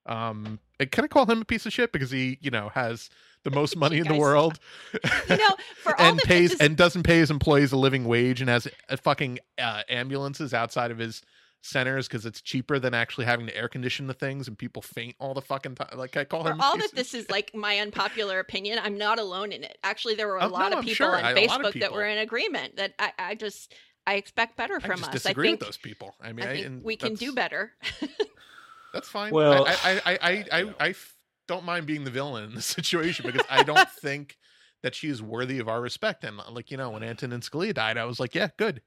[0.06, 3.10] Um, and can I call him a piece of shit because he, you know, has
[3.44, 4.58] the most money in the world,
[5.28, 8.48] You know, for all and pays and doesn't pay his employees a living wage, and
[8.48, 11.22] has uh, fucking uh, ambulances outside of his
[11.62, 15.14] centers because it's cheaper than actually having to air condition the things, and people faint
[15.18, 15.88] all the fucking time.
[15.96, 16.60] Like I call for him.
[16.60, 19.76] all that this is like my unpopular opinion, I'm not alone in it.
[19.82, 21.16] Actually, there were a Oh, lot no, of people sure.
[21.16, 23.74] on I- a lot of Facebook that were in agreement that I, I just
[24.06, 25.08] I expect better I from just us.
[25.08, 26.14] I disagree think with those people.
[26.20, 27.72] I mean, I I think and we can do better.
[28.92, 29.32] That's fine.
[29.32, 30.18] Well, I I I I,
[30.52, 30.74] I, you know.
[30.80, 31.14] I f-
[31.46, 34.36] don't mind being the villain in this situation because I don't think
[34.82, 36.24] that she is worthy of our respect.
[36.24, 38.80] And like you know, when Antonin Scalia died, I was like, yeah, good.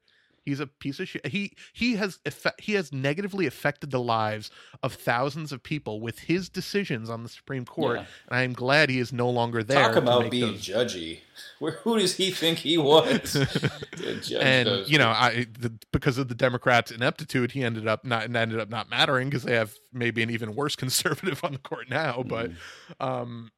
[0.45, 1.25] He's a piece of shit.
[1.27, 4.51] He he has effe- he has negatively affected the lives
[4.81, 8.05] of thousands of people with his decisions on the Supreme Court, Yeah.
[8.27, 9.81] and I am glad he is no longer there.
[9.87, 11.19] Talk about being those- judgy.
[11.59, 13.35] Where, who does he think he was?
[14.35, 18.25] and those you know, I the, because of the Democrats' ineptitude, he ended up not
[18.25, 21.59] and ended up not mattering because they have maybe an even worse conservative on the
[21.59, 22.23] court now.
[22.23, 22.55] But Mm.
[22.99, 23.51] um,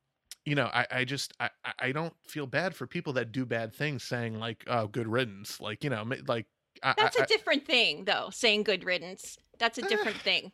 [0.45, 3.45] you know, I I just I I- I don't feel bad for people that do
[3.45, 6.45] bad things, saying like, "Oh, good riddance," like you know, like
[6.83, 8.29] I, That's I, a different thing, though.
[8.31, 9.37] Saying good riddance.
[9.59, 10.51] That's a different thing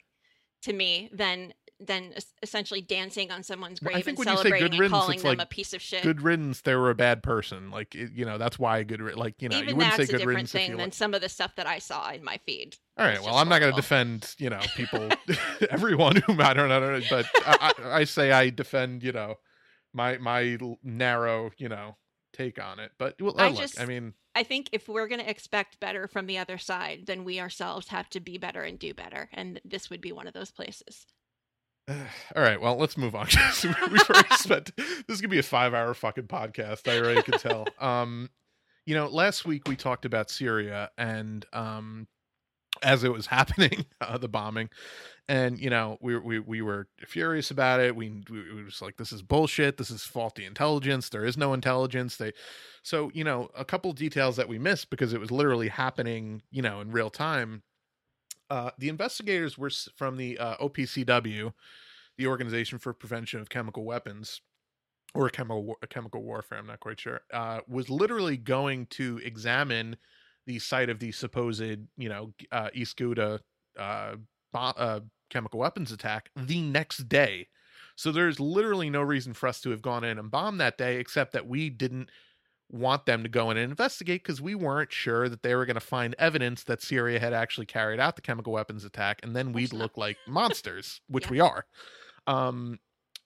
[0.63, 1.53] to me than
[1.83, 4.71] than essentially dancing on someone's Well, I grave think and when you say good celebrating
[4.73, 6.03] and riddance, calling them like a piece of shit.
[6.03, 6.61] good riddance.
[6.61, 9.57] They were a bad person, like it, you know, that's why good like you know,
[9.57, 10.93] Even you wouldn't that's say a good different riddance thing than like.
[10.93, 12.77] some of the stuff that I saw in my feed.
[12.97, 13.19] All right.
[13.19, 15.09] Well, I'm not going to defend, you know, people,
[15.71, 19.11] everyone who I don't, I don't know, but I, I, I say I defend, you
[19.11, 19.39] know,
[19.91, 21.95] my my narrow, you know,
[22.31, 22.91] take on it.
[22.99, 26.07] But well, I look, just- I mean, I think if we're going to expect better
[26.07, 29.29] from the other side, then we ourselves have to be better and do better.
[29.33, 31.05] And this would be one of those places.
[31.89, 31.97] all
[32.35, 32.61] right.
[32.61, 33.27] Well, let's move on.
[33.63, 34.75] We've already spent.
[34.77, 36.87] This is gonna be a five-hour fucking podcast.
[36.87, 37.67] I already can tell.
[37.79, 38.29] Um,
[38.85, 42.07] you know, last week we talked about Syria and um,
[42.81, 44.69] as it was happening, uh, the bombing,
[45.27, 47.95] and you know, we we we were furious about it.
[47.95, 49.77] We we were just like, this is bullshit.
[49.77, 51.09] This is faulty intelligence.
[51.09, 52.17] There is no intelligence.
[52.17, 52.33] They,
[52.83, 56.61] so you know, a couple details that we missed because it was literally happening, you
[56.61, 57.63] know, in real time.
[58.49, 61.53] Uh, the investigators were from the uh, OPCW,
[62.17, 64.41] the Organization for Prevention of Chemical Weapons,
[65.13, 66.57] or chemical chemical warfare.
[66.57, 67.21] I'm not quite sure.
[67.31, 69.95] Uh, was literally going to examine
[70.45, 73.39] the site of the supposed, you know, uh, East Ghouta
[73.77, 74.15] uh,
[74.53, 74.99] uh,
[75.29, 77.47] chemical weapons attack the next day.
[77.95, 80.97] So there's literally no reason for us to have gone in and bombed that day,
[80.97, 82.09] except that we didn't
[82.71, 85.75] want them to go in and investigate because we weren't sure that they were going
[85.75, 89.51] to find evidence that Syria had actually carried out the chemical weapons attack, and then
[89.53, 91.31] we'd look like monsters, which Yeah.
[91.31, 91.65] we are.
[92.27, 92.79] Um,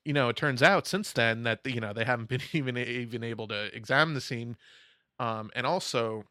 [0.03, 3.23] you know, it turns out since then that you know they haven't been even even
[3.23, 4.57] able to examine the scene,
[5.19, 6.23] um, and also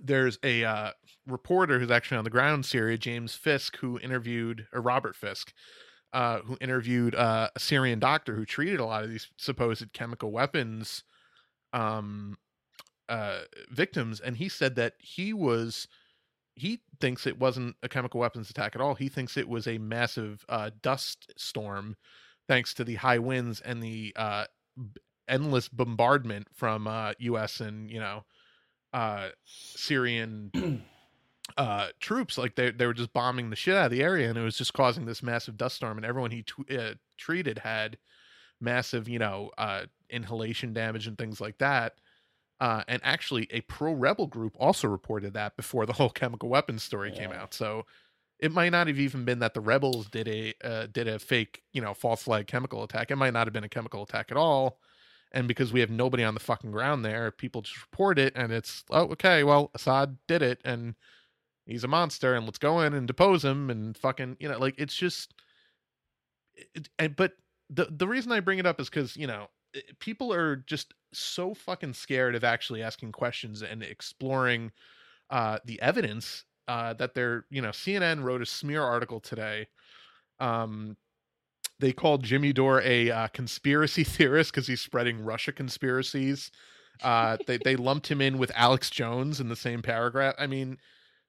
[0.00, 0.90] there's a uh,
[1.26, 5.52] reporter who's actually on the ground Syria, James Fisk, who interviewed or Robert Fisk,
[6.12, 10.30] uh, who interviewed uh, a Syrian doctor who treated a lot of these supposed chemical
[10.32, 11.04] weapons
[11.72, 12.36] um,
[13.08, 15.88] uh, victims, and he said that he was
[16.56, 18.94] he thinks it wasn't a chemical weapons attack at all.
[18.94, 21.96] He thinks it was a massive uh, dust storm,
[22.46, 24.44] thanks to the high winds and the uh,
[25.26, 27.60] endless bombardment from U.S.
[27.60, 28.24] and you know
[28.94, 30.84] uh, Syrian
[31.58, 32.38] uh, troops.
[32.38, 34.56] Like they they were just bombing the shit out of the area, and it was
[34.56, 35.98] just causing this massive dust storm.
[35.98, 37.98] And everyone he tw- uh, treated had
[38.60, 41.96] massive, you know, uh, inhalation damage and things like that.
[42.60, 46.82] Uh, and actually, a pro rebel group also reported that before the whole chemical weapons
[46.82, 47.52] story came out.
[47.52, 47.84] So
[48.38, 51.62] it might not have even been that the rebels did a uh, did a fake,
[51.72, 53.10] you know, false flag chemical attack.
[53.10, 54.78] It might not have been a chemical attack at all.
[55.34, 58.52] And because we have nobody on the fucking ground there, people just report it, and
[58.52, 60.94] it's oh, okay, well, Assad did it, and
[61.66, 64.76] he's a monster, and let's go in and depose him, and fucking, you know, like
[64.78, 65.34] it's just,
[66.54, 67.32] it, and but
[67.68, 69.48] the the reason I bring it up is because you know
[69.98, 74.70] people are just so fucking scared of actually asking questions and exploring
[75.30, 79.66] uh, the evidence uh, that they're you know CNN wrote a smear article today.
[80.40, 80.96] Um,
[81.80, 86.50] they called Jimmy Dore a uh, conspiracy theorist because he's spreading Russia conspiracies.
[87.02, 90.34] Uh, they they lumped him in with Alex Jones in the same paragraph.
[90.38, 90.78] I mean,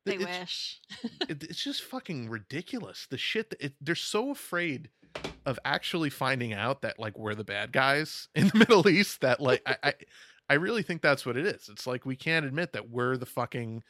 [0.06, 0.80] They it's, wish.
[1.28, 3.08] it, it's just fucking ridiculous.
[3.10, 4.90] The shit that it, they're so afraid
[5.46, 9.40] of actually finding out that like we're the bad guys in the Middle East that
[9.42, 9.94] like I, I
[10.50, 11.70] I really think that's what it is.
[11.70, 13.84] It's like we can't admit that we're the fucking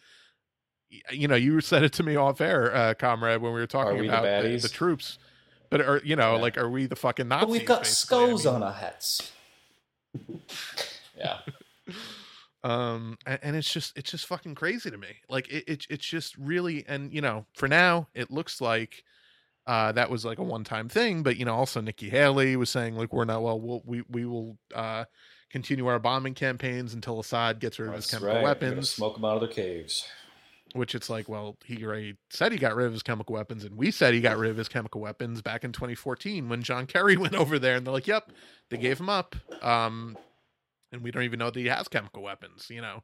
[1.11, 3.97] you know, you said it to me off air, uh, comrade, when we were talking
[3.97, 4.71] we the about the, the baddies?
[4.71, 5.17] troops.
[5.69, 6.41] But are you know, Yeah.
[6.41, 7.45] like are we the fucking Nazis?
[7.45, 8.17] But we've got basically?
[8.17, 9.31] I skulls mean, on our hats.
[11.17, 11.39] yeah.
[12.63, 16.05] um and, and it's just it's just fucking crazy to me like it, it it's
[16.05, 19.03] just really and you know for now it looks like
[19.67, 22.95] uh that was like a one-time thing but you know also nikki haley was saying
[22.95, 25.05] like we're not well we'll we, we will uh
[25.51, 28.43] continue our bombing campaigns until assad gets rid of his chemical right.
[28.43, 30.07] Weapons smoke them out of their caves.
[30.75, 33.75] Which it's like well he already said he got rid of his chemical weapons and
[33.77, 37.15] we said he got rid of his chemical weapons back in 2014 when john kerry
[37.25, 38.31] went over there and they're like yep
[38.69, 40.17] they gave him up um
[40.91, 43.01] and we don't even know that he has chemical weapons you know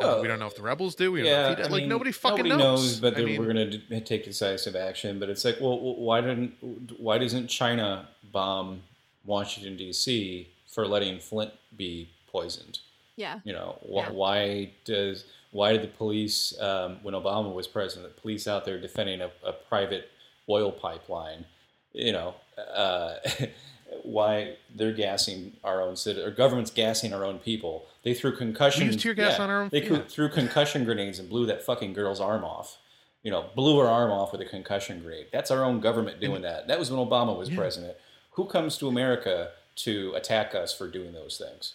[0.00, 1.12] Uh, we don't know if the rebels do.
[1.12, 1.70] We don't know yeah, if he does.
[1.70, 2.98] Like mean, nobody fucking nobody knows.
[2.98, 5.20] but I mean, we're going to take decisive action.
[5.20, 6.54] But it's like, well, why didn't
[6.98, 8.82] why doesn't China bomb
[9.24, 10.48] Washington D.C.
[10.66, 12.80] for letting Flint be poisoned?
[13.16, 13.40] Yeah.
[13.44, 14.10] You know, wh- Yeah.
[14.10, 18.78] why does why did the police um, when Obama was president, the police out there
[18.80, 20.08] defending a, a private
[20.48, 21.44] oil pipeline?
[21.92, 22.34] You know,
[22.74, 23.14] uh,
[24.02, 27.86] why they're gassing our own citizens, or government's gassing our own people?
[28.02, 28.80] They threw concussion.
[28.82, 30.00] We used tear gas on our own- They yeah.
[30.08, 32.78] threw concussion grenades and blew that fucking girl's arm off.
[33.22, 35.28] You know, blew her arm off with a concussion grenade.
[35.32, 36.66] That's our own government doing that.
[36.68, 37.56] That was when Obama was Yeah.
[37.56, 37.96] president.
[38.32, 41.74] Who comes to America to attack us for doing those things?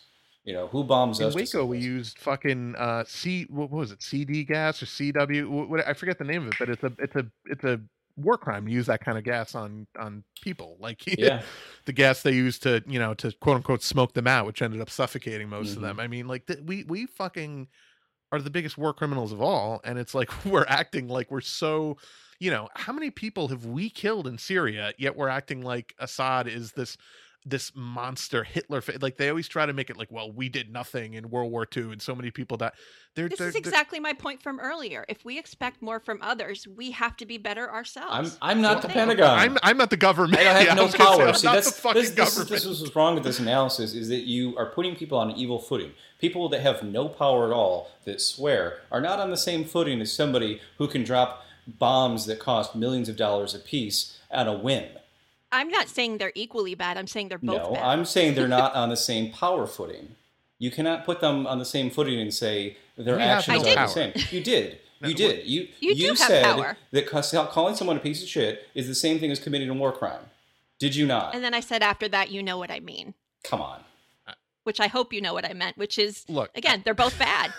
[0.50, 1.36] You know, who bombs in us?
[1.36, 1.84] Waco, we us?
[1.84, 3.46] used fucking uh, C.
[3.52, 4.02] What was it?
[4.02, 5.48] CD gas or CW?
[5.70, 7.80] What, I forget the name of it, but it's a it's a it's a
[8.18, 10.76] war crime to use that kind of gas on on people.
[10.80, 11.44] Like Yeah,
[11.86, 14.82] the gas they used to you know to quote unquote smoke them out, which ended
[14.82, 15.82] up suffocating most of Mhm.
[15.84, 16.00] them.
[16.00, 17.68] I mean, like th- we we fucking
[18.32, 21.98] are the biggest war criminals of all, and it's like we're acting like we're so.
[22.40, 24.94] You know, how many people have we killed in Syria?
[24.98, 26.98] Yet we're acting like Assad is this
[27.46, 28.84] this monster Hitler.
[29.02, 31.66] Like they always try to make it like, well, we did nothing in World War
[31.76, 32.74] II, and so many people died.
[33.16, 35.06] They're, This they're, is they're- exactly my point from earlier.
[35.08, 38.38] If we expect more from others, we have to be better I'm ourselves.
[38.42, 39.40] I'm not the Well, Pentagon.
[39.40, 40.40] I'm I'm not the government.
[40.40, 41.28] I don't have Yeah, no was power.
[41.28, 42.50] I'm See, not that's the fucking this, this, government.
[42.50, 45.38] this is what's wrong with this analysis is that you are putting people on an
[45.38, 45.92] evil footing.
[46.20, 50.02] People that have no power at all, that swear, are not on the same footing
[50.02, 54.84] as somebody who can drop bombs that cost millions of dollars apiece on a whim.
[55.52, 56.98] I'm not saying they're equally bad.
[56.98, 57.68] I'm saying they're both bad.
[57.70, 57.84] No, bad.
[57.84, 60.16] I'm saying they're not on the same power footing.
[60.60, 63.88] You cannot put them on the same footing and say their We actions are power.
[63.88, 64.14] the same.
[64.32, 64.80] You did.
[65.02, 65.48] You did.
[65.48, 66.76] You You do have said power.
[66.92, 69.94] that calling someone a piece of shit is the same thing as committing a war
[69.94, 70.20] crime.
[70.78, 71.34] Did you not?
[71.34, 73.14] and then I said after that, you know what I mean,
[73.46, 73.80] Come on.
[74.66, 77.54] which I hope you know what I meant, which is Look again, they're both bad.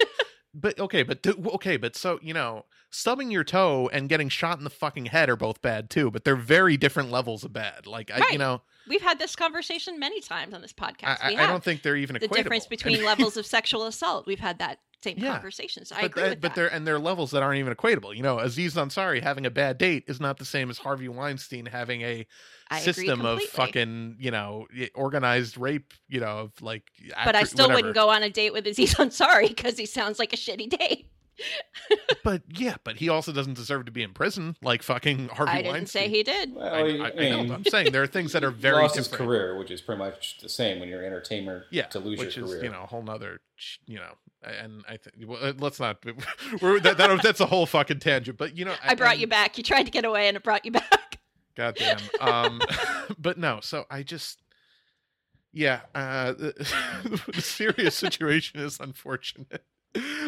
[0.54, 4.64] but okay, but okay, but so you know, stubbing your toe and getting shot in
[4.64, 7.86] the fucking head are both bad too, but they're very different levels of bad.
[7.86, 11.18] Like I, you know, We've had this conversation many times on this podcast.
[11.20, 12.36] I, I don't think they're even the equatable.
[12.36, 14.26] difference between levels of sexual assault.
[14.28, 15.84] We've had that same Yeah, conversation.
[15.84, 16.54] So I but agree that- with but that.
[16.54, 18.14] they're and they're levels that aren't even equatable.
[18.16, 21.66] You know, Aziz Ansari having a bad date is not the same as Harvey Weinstein
[21.66, 22.26] having a
[22.70, 25.92] I system of fucking you know organized rape.
[26.08, 26.84] You know, of like.
[27.24, 27.74] But I still whatever.
[27.78, 31.08] wouldn't go on a date with Aziz Ansari because he sounds like a shitty date.
[32.24, 35.56] But yeah, but he also doesn't deserve to be in prison like fucking Harvey I
[35.58, 36.02] didn't Weinstein.
[36.02, 36.54] say he did.
[36.54, 38.82] Well, I, I, I know, mean, but I'm saying there are things that are very
[38.82, 41.98] lost his career, which is pretty much the same when you're an entertainer yeah, to
[42.00, 42.64] lose which your is career.
[42.64, 43.40] you know a whole nother
[43.86, 46.04] you know, and I think well, uh, let's not.
[46.60, 48.36] We're, that, that, that's a whole fucking tangent.
[48.38, 49.56] But you know, I brought and- you back.
[49.56, 51.18] You tried to get away and it brought you back.
[51.56, 51.98] Goddamn.
[52.20, 52.60] Um,
[53.18, 53.60] but no.
[53.62, 54.42] So I just,
[55.52, 55.80] yeah.
[55.94, 59.64] Uh, the, the serious situation is unfortunate.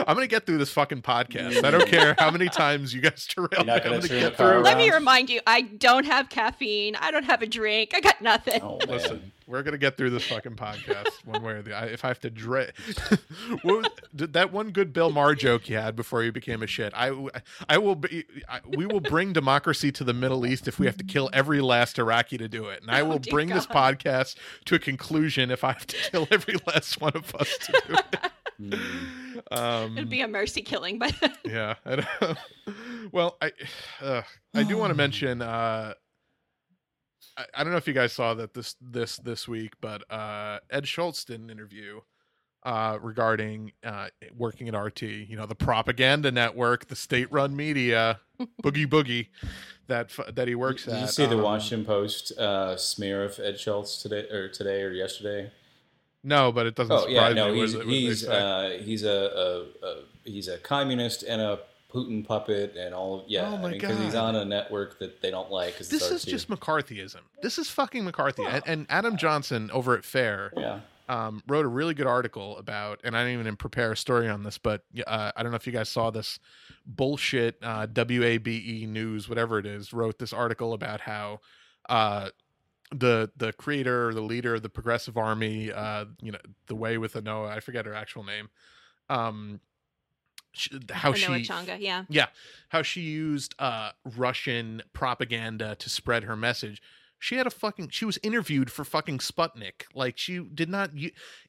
[0.07, 1.64] I'm gonna get through this fucking podcast.
[1.64, 3.66] I don't care how many times you guys derail You're me.
[3.66, 4.62] not I'm gonna gonna get car through.
[4.62, 6.97] Let me remind you, I don't have caffeine.
[6.97, 7.93] I don't have a drink.
[7.95, 8.61] I got nothing.
[8.62, 8.79] Oh.
[8.89, 11.77] Listen, we're gonna get through this fucking podcast one way or the.
[11.77, 11.89] other.
[11.91, 12.73] if I have to dread,
[13.64, 16.93] was, did that one good Bill Maher joke you had before you became a shit.
[16.95, 17.11] I,
[17.69, 17.95] I will.
[17.95, 21.31] Be, I, we will bring democracy to the Middle East if we have to kill
[21.33, 24.75] every last Iraqi to do it, and I Oh, will dear bring this podcast to
[24.75, 28.33] a conclusion if I have to kill every last one of us to do it.
[28.59, 28.73] Hmm.
[29.53, 31.75] Um, It'd be a mercy killing but yeah.
[31.87, 32.37] I
[33.13, 33.53] well, I
[34.03, 34.23] uh,
[34.55, 35.43] I do want to mention.
[35.43, 35.95] Uh,
[37.37, 40.59] I, I don't know if you guys saw that this this this week, but uh,
[40.71, 42.01] Ed Schultz did an interview
[42.65, 45.03] uh, regarding uh, working at RT.
[45.03, 48.19] You know, the propaganda network, the state-run media,
[48.63, 49.29] boogie boogie
[49.87, 50.97] that that he works Did at.
[50.97, 54.83] Did you see the Um, Washington Post uh, smear of Ed Schultz today or today
[54.83, 55.53] or yesterday?
[56.25, 56.93] No, but it doesn't.
[56.93, 57.49] Oh yeah, no.
[57.49, 61.61] What he's what he's uh, he's a, a, a he's a communist and a
[61.93, 63.25] Putin puppet and all.
[63.29, 65.79] Yeah, Oh my because he's on a network that they don't like.
[65.79, 67.21] this is just McCarthyism.
[67.43, 68.45] This is fucking McCarthy.
[68.45, 70.81] And, and Adam Johnson over at Fair yeah.
[71.09, 74.43] um, wrote a really good article about, and I didn't even prepare a story on
[74.43, 76.39] this, but uh, I don't know if you guys saw this
[76.85, 81.41] bullshit uh, WABE E news, whatever it is, wrote this article about how
[81.89, 82.29] uh,
[82.95, 86.99] the the creator, or the leader of the Progressive Army, uh, you know, the way
[86.99, 88.49] with a Noah, I forget her actual name,
[89.11, 89.61] um,
[90.53, 92.05] sh- how Anoa she Changa, yeah.
[92.09, 92.26] yeah
[92.68, 96.82] how she used uh russian propaganda to spread her message.
[97.20, 99.84] She had a fucking she was interviewed for fucking sputnik.
[99.93, 100.91] Like she did not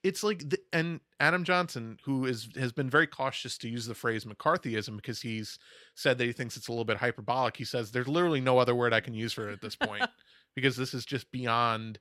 [0.03, 3.93] it's like the, and adam johnson who is has been very cautious to use the
[3.93, 5.59] phrase mccarthyism because he's
[5.93, 7.57] said that he thinks it's a little bit hyperbolic.
[7.57, 10.05] He says there's literally no other word i can use for it at this point
[10.55, 11.99] because this is just beyond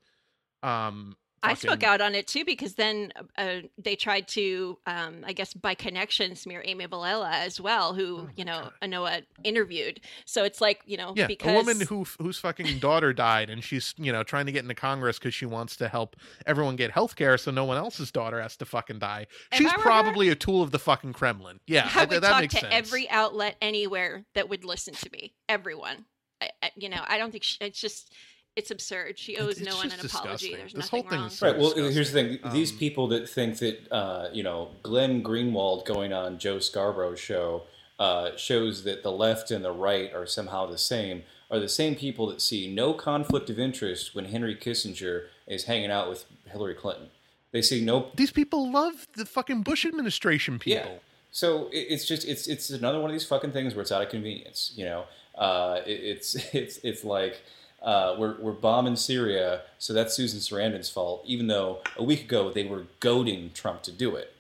[0.63, 5.33] um I spoke out on it too because then uh, they tried to, um, I
[5.33, 8.73] guess, by connection, smear Amy Vilela as well, who Oh you know God.
[8.83, 10.01] Anoa interviewed.
[10.25, 13.63] So it's like you know, Yeah, because a woman who whose fucking daughter died, and
[13.63, 16.91] she's you know trying to get into Congress because she wants to help everyone get
[16.91, 19.29] health care, so no one else's daughter has to fucking die.
[19.53, 21.61] If she's were her- probably a tool of the fucking Kremlin.
[21.69, 22.75] Yeah, I that, would that talk makes to sense.
[22.75, 25.35] every outlet anywhere that would listen to me.
[25.49, 26.07] Everyone,
[26.43, 28.13] I, I, you know, I don't think she, it's just
[28.59, 29.19] it's absurd.
[29.19, 30.55] She owes it's no one an just apology.
[30.55, 31.29] There's This nothing whole thing wrong.
[31.29, 31.59] is so- Right.
[31.59, 32.59] Well, here's the thing: disgusting.
[32.61, 37.21] these Um, people that think that uh, you know Glenn Greenwald going on Joe Scarborough's
[37.21, 37.63] show
[37.99, 41.95] uh, shows that the left and the right are somehow the same are the same
[41.95, 46.75] people that see no conflict of interest when Henry Kissinger is hanging out with Hillary
[46.75, 47.09] Clinton.
[47.53, 50.79] They see no These people love the fucking Bush administration people.
[50.79, 50.83] Yeah.
[50.89, 51.01] people.
[51.31, 54.09] So it's just it's it's another one of these fucking things where it's out of
[54.11, 54.73] convenience.
[54.77, 55.05] You know,
[55.37, 57.41] uh, it, it's it's it's like
[57.83, 61.23] uh, we're we're bombing Syria, so that's Susan Sarandon's fault.
[61.27, 64.35] Even though a week ago they were goading Trump to do it.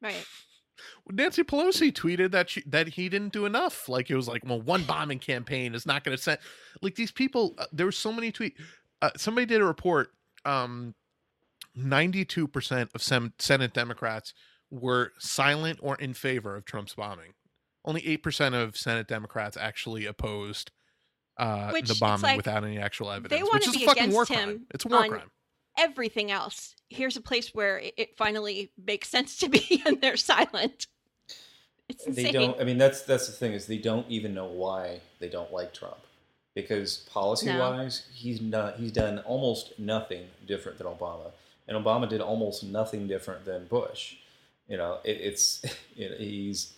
[0.00, 0.24] Right.
[1.10, 3.88] Nancy Pelosi tweeted that she, that he didn't do enough.
[3.88, 6.38] Like it was like, well, one bombing campaign is not going to send.
[6.80, 8.54] Like these people, uh, there were so many tweets.
[9.00, 10.10] Uh, somebody did a report.
[10.44, 10.94] Um,
[11.74, 14.32] ninety-two percent of sem- Senate Democrats
[14.70, 17.34] were silent or in favor of Trump's bombing.
[17.84, 20.70] Only eight percent of Senate Democrats actually opposed
[21.38, 23.84] uh, Which the it's bombing like, without any actual evidence, They wanna which is be
[23.84, 24.48] a fucking war against crime.
[24.48, 25.30] him It's a war on crime.
[25.78, 26.74] Everything else.
[26.90, 30.86] Here's a place where it, it finally makes sense to be, and they're silent.
[31.88, 32.24] It's insane.
[32.24, 32.60] They don't.
[32.60, 35.74] I mean, that's that's the thing is they don't even know why they don't like
[35.74, 35.98] Trump,
[36.54, 38.76] because policy wise, he's not.
[38.76, 41.32] He's done almost nothing different than Obama,
[41.66, 44.16] and Obama did almost nothing different than Bush.
[44.68, 45.62] You know, it, it's
[45.96, 46.74] you know, he's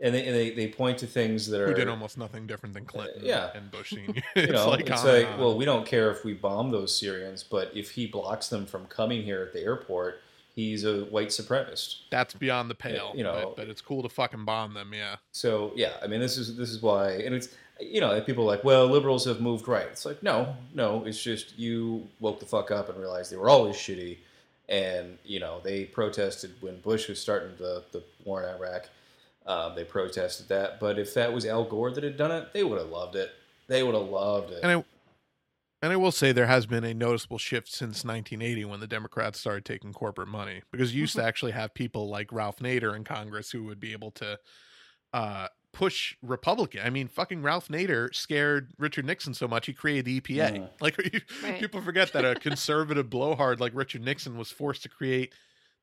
[0.00, 2.74] and they, and they they point to things that are Who did almost nothing different
[2.74, 3.50] than Clinton yeah.
[3.54, 4.14] and Bush Senior.
[4.14, 5.40] you it's know, like, it's like, on.
[5.40, 8.86] well, we don't care if we bomb those Syrians, but if he blocks them from
[8.86, 10.20] coming here at the airport,
[10.54, 12.00] he's a white supremacist.
[12.10, 13.12] that's beyond the pale.
[13.14, 14.92] you know- but, but it's cool to fucking bomb them.
[14.94, 18.44] Yeah, So yeah, I mean, this is this is why, and it's you know, people
[18.44, 19.86] are like, well, liberals have moved right.
[19.92, 23.50] It's like, no, no, it's just you woke the fuck up and realized they were
[23.50, 24.16] always shitty,
[24.68, 28.88] and you know, they protested when Bush was starting the the war in Iraq.
[29.46, 32.64] Uh, they protested that, but if that was Al Gore that had done it, they
[32.64, 33.30] would have loved it.
[33.68, 34.60] They would have loved it.
[34.62, 34.84] and I
[35.82, 39.38] and I will say there has been a noticeable shift since 1980 when the Democrats
[39.38, 43.04] started taking corporate money because you used to actually have people like Ralph Nader in
[43.04, 44.38] Congress who would be able to
[45.12, 46.80] uh, push Republican.
[46.84, 50.70] I mean, fucking Ralph Nader scared Richard Nixon so much he created the EPA.
[50.80, 51.60] Like you, Right.
[51.60, 55.34] people forget that a conservative blowhard like Richard Nixon was forced to create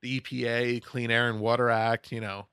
[0.01, 2.11] the EPA, Clean Air and Water Act.
[2.11, 2.47] You know,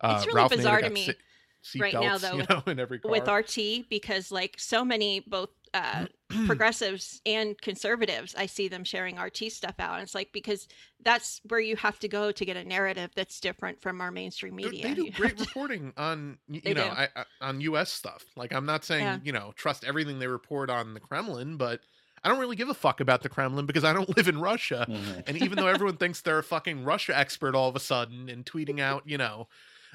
[0.00, 1.14] uh, It's really Ralph bizarre to me se-
[1.62, 3.10] seat right now, though, you with- know, in every car.
[3.10, 6.06] with RT because like so many both uh,
[6.46, 9.94] progressives and conservatives, I see them sharing RT stuff out.
[9.94, 10.66] And it's like because
[11.02, 14.56] that's where you have to go to get a narrative that's different from our mainstream
[14.56, 14.82] media.
[14.88, 16.86] They do You have great to- reporting on you know.
[16.86, 17.92] I, I, on U.S.
[17.92, 18.24] stuff.
[18.36, 19.18] Like I'm not saying Yeah.
[19.22, 21.80] you know trust everything they report on the Kremlin, but
[22.24, 24.86] I don't really give a fuck about the Kremlin because I don't live in Russia.
[24.88, 25.22] Mhm.
[25.28, 28.44] And even though everyone thinks they're a fucking Russia expert all of a sudden and
[28.44, 29.48] tweeting out, you know,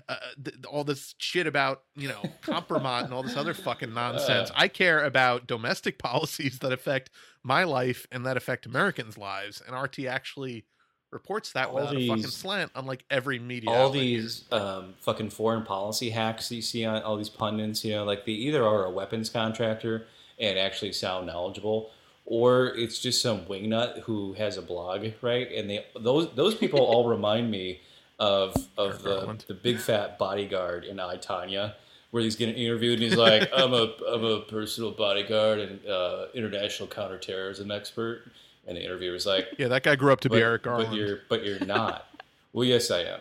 [0.09, 4.51] uh, th- all this shit about, you know, compromat and all this other fucking nonsense.
[4.55, 7.09] I care about domestic policies that affect
[7.43, 9.61] my life and that affect Americans' lives.
[9.65, 10.65] And RT actually
[11.11, 13.69] reports that All without a fucking these- slant, unlike every media.
[13.69, 17.85] all outlet these um, fucking foreign policy hacks that you see on all these pundits,
[17.85, 20.07] you know, like they either are a weapons contractor
[20.39, 21.91] and actually sound knowledgeable,
[22.25, 25.51] or it's just some wingnut who has a blog, right?
[25.51, 27.81] And they those those people all remind me
[28.23, 31.73] of of the, the big fat bodyguard in I Tonya,
[32.11, 36.27] where he's getting interviewed and he's like, "I'm a I'm a personal bodyguard and uh,
[36.33, 38.23] international counterterrorism expert,"
[38.65, 41.19] and the interviewer's like, "Yeah, that guy grew up to be Eric Garland, but you're
[41.27, 42.07] but you're not."
[42.53, 43.19] well, yes, I am,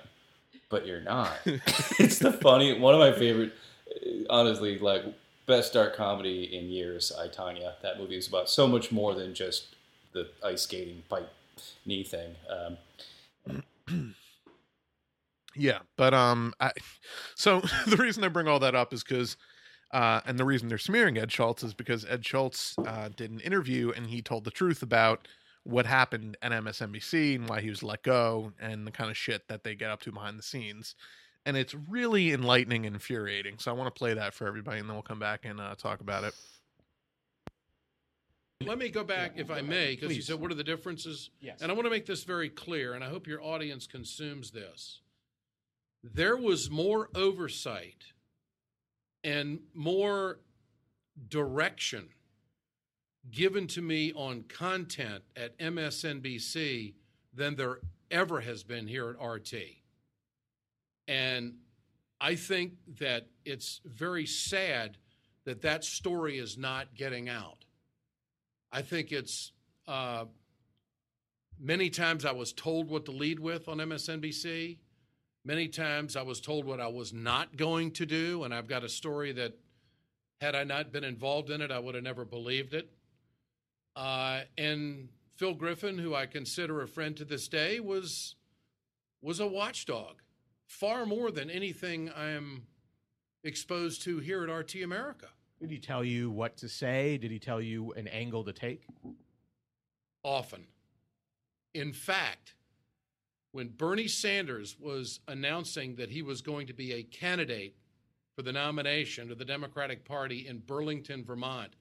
[0.68, 1.32] but you're not.
[1.46, 3.53] it's the funny one of my favorite,
[4.30, 5.03] honestly, like
[5.46, 7.11] best dark comedy in years.
[7.18, 7.72] I Tonya.
[7.82, 9.74] That movie is about so much more than just
[10.12, 11.32] the ice skating pipe
[11.84, 12.36] knee thing.
[12.48, 14.14] Um,
[15.57, 16.72] yeah, but um, I,
[17.36, 19.36] so the reason I bring all that up is because.
[19.94, 23.40] Uh, and the reason they're smearing Ed Schultz is because Ed Schultz uh, did an
[23.40, 25.28] interview and he told the truth about
[25.64, 29.48] what happened at MSNBC and why he was let go and the kind of shit
[29.48, 30.94] that they get up to behind the scenes
[31.44, 33.59] and it's really enlightening and infuriating.
[33.59, 35.74] So I want to play that for everybody, and then we'll come back and uh,
[35.74, 36.34] talk about it.
[38.64, 41.30] Let me go back, if I may, because you said, what are the differences?
[41.40, 41.62] Yes.
[41.62, 45.00] And I want to make this very clear, and I hope your audience consumes this.
[46.03, 48.05] There was more oversight
[49.22, 50.40] and more
[51.28, 52.09] direction
[53.30, 56.94] given to me on content at MSNBC
[57.32, 57.78] than there
[58.11, 59.55] ever has been here at RT.
[61.07, 61.55] And
[62.20, 64.98] I think that it's very sad
[65.44, 67.64] that that story is not getting out.
[68.70, 69.53] I think it's
[69.86, 70.26] uh,
[71.61, 74.78] many times I was told what to lead with on MSNBC.
[75.45, 78.45] Many times I was told what I was not going to do.
[78.45, 79.59] And I've got a story that,
[80.40, 82.90] had I not been involved in it, I would have never believed it.
[83.97, 88.36] Uh, and Phil Griffin, who I consider a friend to this day, was
[89.20, 90.16] was a watchdog
[90.66, 92.66] far more than anything I am
[93.45, 95.28] exposed to here at RT America.
[95.61, 97.18] Did he tell you what to say?
[97.18, 98.86] Did he tell you an angle to take?
[100.24, 100.66] Often.
[101.74, 102.55] In fact,
[103.53, 107.76] when Bernie Sanders was announcing that he was going to be a candidate
[108.34, 111.76] for the nomination of the Democratic Party in Burlington, Vermont,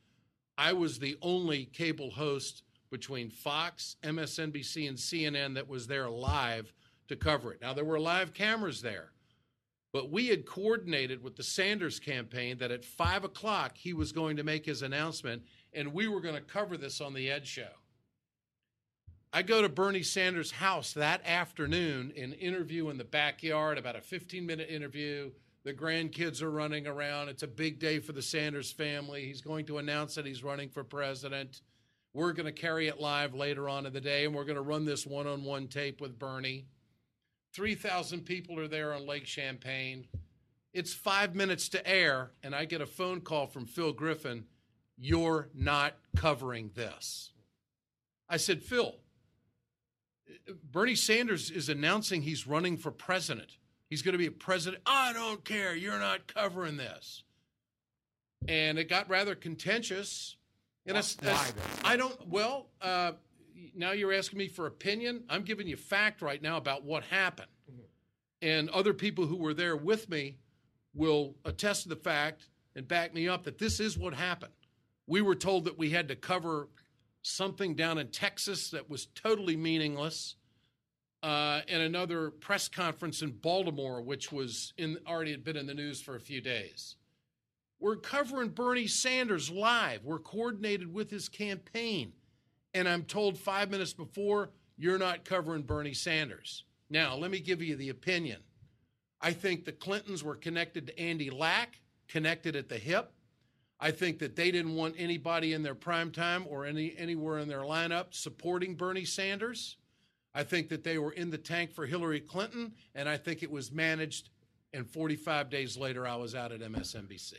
[0.58, 6.74] I was the only cable host between Fox, MSNBC, and CNN that was there live
[7.08, 7.62] to cover it.
[7.62, 9.12] Now, there were live cameras there,
[9.94, 14.36] but we had coordinated with the Sanders campaign that at five o'clock he was going
[14.36, 15.42] to make his announcement,
[15.74, 17.81] and we were going to cover this on the Ed Show.
[19.34, 24.02] I go to Bernie Sanders' house that afternoon and interview in the backyard, about a
[24.02, 25.32] 15 minute interview.
[25.64, 27.30] The grandkids are running around.
[27.30, 29.26] It's a big day for the Sanders family.
[29.26, 31.62] He's going to announce that he's running for president.
[32.14, 34.62] We're going to carry it live later on in the day, and we're going to
[34.62, 36.66] run this one on one tape with Bernie.
[37.54, 40.08] 3,000 people are there on Lake Champlain.
[40.74, 44.46] It's five minutes to air, and I get a phone call from Phil Griffin.
[44.98, 47.32] You're not covering this.
[48.28, 48.96] I said, Phil,
[50.72, 53.58] Bernie Sanders is announcing he's running for president.
[53.90, 54.82] He's going to be a president.
[54.86, 55.76] I don't care.
[55.76, 57.24] You're not covering this.
[58.48, 60.38] And it got rather contentious.
[60.86, 60.98] And
[61.84, 63.12] I, don't, well, uh,
[63.76, 65.24] now you're asking me for opinion.
[65.30, 67.50] I'm giving you fact right now about what happened.
[67.70, 67.82] Mm-hmm.
[68.42, 70.38] And other people who were there with me
[70.94, 74.54] will attest to the fact and back me up that this is what happened.
[75.06, 76.70] We were told that we had to cover
[77.22, 80.36] something down in Texas that was totally meaningless,
[81.24, 85.74] uh, and another press conference in Baltimore, which was in, already had been in the
[85.74, 86.96] news for a few days.
[87.80, 90.04] We're covering Bernie Sanders live.
[90.04, 92.14] We're coordinated with his campaign
[92.74, 96.66] and I'm told five minutes before, you're not covering Bernie Sanders.
[96.90, 98.40] Now, let me give you the opinion.
[99.20, 103.12] I think the Clintons were connected to Andy Lack, connected at the hip.
[103.84, 107.48] I think that they didn't want anybody in their prime time or any anywhere in
[107.48, 109.78] their lineup supporting Bernie Sanders.
[110.34, 113.52] I think that they were in the tank for Hillary Clinton, and I think it
[113.52, 114.30] was managed.
[114.74, 117.34] And 45 days later, I was out at MSNBC.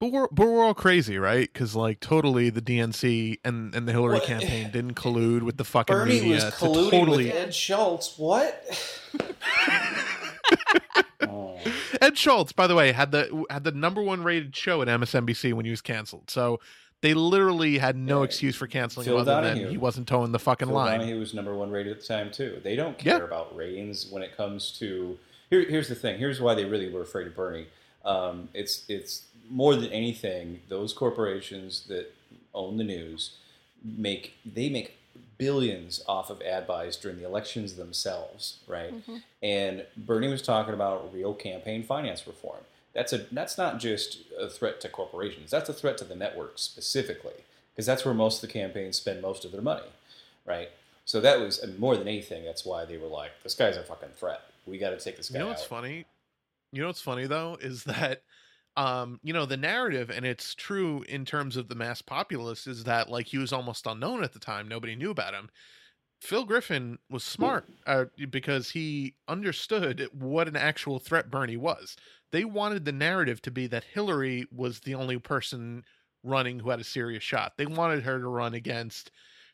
[0.00, 1.50] But we're but we're all crazy, right?
[1.50, 4.24] Because like totally the DNC and, and the Hillary what?
[4.24, 6.34] campaign eh, didn't collude with the fucking Bernie media.
[6.34, 7.26] was colluding totally...
[7.26, 8.18] with Ed Schultz.
[8.18, 9.02] What?
[12.00, 15.52] Ed Schultz, by the way, had the had the number one rated show at MSNBC
[15.52, 16.30] when he was canceled.
[16.30, 16.60] So
[17.02, 19.62] they literally had no excuse for canceling Phil him other Donahue.
[19.64, 21.00] than he wasn't towing the fucking Phil line.
[21.00, 22.60] Donahue was number one rated at the time too.
[22.62, 23.24] They don't care yeah.
[23.24, 25.18] about ratings when it comes to.
[25.50, 26.18] Here, here's the thing.
[26.18, 27.68] Here's why they really were afraid of Bernie.
[28.04, 32.12] Um, it's it's more than anything, those corporations that
[32.54, 33.36] own the news
[33.84, 34.98] make they make
[35.38, 38.94] billions off of ad buys during the elections themselves, right?
[38.94, 39.16] Mm-hmm.
[39.42, 42.60] And Bernie was talking about real campaign finance reform.
[42.94, 45.50] That's a that's not just a threat to corporations.
[45.50, 47.44] That's a threat to the network specifically.
[47.72, 49.88] because that's where most of the campaigns spend most of their money,
[50.46, 50.70] right?
[51.04, 53.82] So that was and more than anything, that's why they were like, "This guy's a
[53.82, 54.40] fucking threat.
[54.66, 56.06] We got to take this guy You know what's out." funny?
[56.72, 58.22] You know what's funny though is that
[58.76, 62.84] um you know the narrative and it's true in terms of the mass populace is
[62.84, 65.48] that like he was almost unknown at the time nobody knew about him.
[66.22, 71.96] Phil griffin was smart uh, because he understood what an actual threat bernie was.
[72.32, 75.84] They wanted the narrative to be that hillary was the only person
[76.22, 77.52] running who had a serious shot.
[77.56, 79.10] They wanted her to run against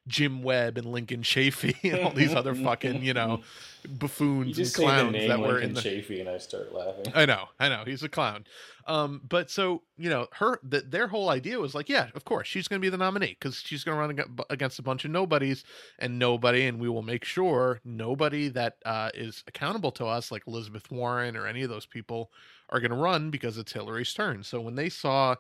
[0.07, 3.41] jim webb and lincoln chafee and all these other fucking you know
[3.89, 7.13] buffoons You and clowns that were Lincoln in the Chafee, and I start laughing.
[7.15, 8.45] I know, I know, he's a clown.
[8.87, 12.49] Um, but so you know, her that their whole idea was like, yeah, of course,
[12.49, 15.11] she's going to be the nominee because she's going to run against a bunch of
[15.11, 15.65] nobodies
[15.99, 20.43] and nobody, and we will make sure nobody that uh, is accountable to us, like
[20.47, 22.31] Elizabeth Warren or any of those people,
[22.71, 24.43] are going to run because it's Hillary's turn.
[24.43, 25.37] So when they saw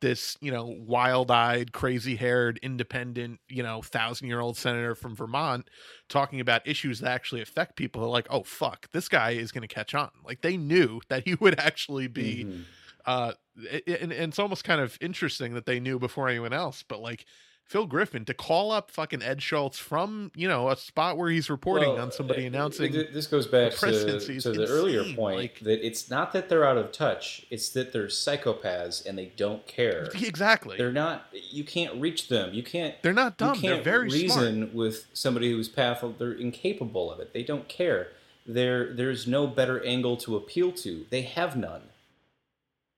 [0.00, 5.68] this, you know, wild-eyed, crazy-haired, independent, you know, thousand-year-old senator from Vermont
[6.08, 9.66] talking about issues that actually affect people, they're like, oh fuck, this guy is going
[9.66, 10.10] to catch on.
[10.24, 12.64] Like they knew that he would actually be Mhm.
[13.06, 13.32] uh
[13.86, 17.24] and, and it's almost kind of interesting that they knew before anyone else but like
[17.70, 21.48] phil griffin to call up fucking ed schultz from you know a spot where he's
[21.48, 25.60] reporting Well, on somebody uh, announcing This goes back to, to the earlier point like-
[25.60, 29.64] that it's not that they're out of touch; it's that they're psychopaths and they don't
[29.68, 30.08] care.
[30.14, 31.26] exactly They're not.
[31.32, 32.52] You can't reach them.
[32.52, 33.00] You can't.
[33.02, 36.12] they're not dumb you they're can't very reason smart with somebody who's pathful.
[36.18, 37.32] They're incapable of it.
[37.32, 38.08] They don't care.
[38.46, 41.06] There, there's no better angle to appeal to.
[41.10, 41.82] They have none.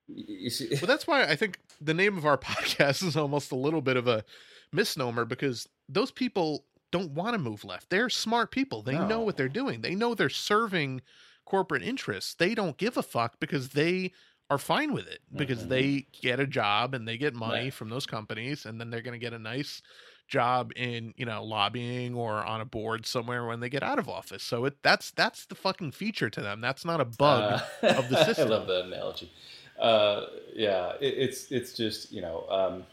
[0.09, 3.53] You- you see- well that's why i think the name of our podcast is almost
[3.53, 4.25] a little bit of a
[4.73, 9.37] misnomer because those people don't want to move left they're smart people they know what
[9.37, 11.01] they're doing they know they're serving
[11.45, 14.12] corporate interests they don't give a fuck because they
[14.51, 15.68] are fine with it because Mhm.
[15.68, 17.73] they get a job and they get money Right.
[17.73, 19.81] from those companies and then they're going to get a nice
[20.29, 24.09] job in you know lobbying or on a board somewhere when they get out of
[24.09, 27.61] office so it that's that's the fucking feature to them that's not a bug Uh,
[27.95, 28.55] of the system.
[28.55, 29.31] I love that analogy.
[29.79, 32.87] Uh, yeah, it, it's it's just you know um,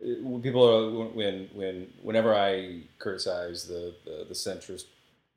[0.00, 4.84] people are when when whenever I criticize the the, the centrist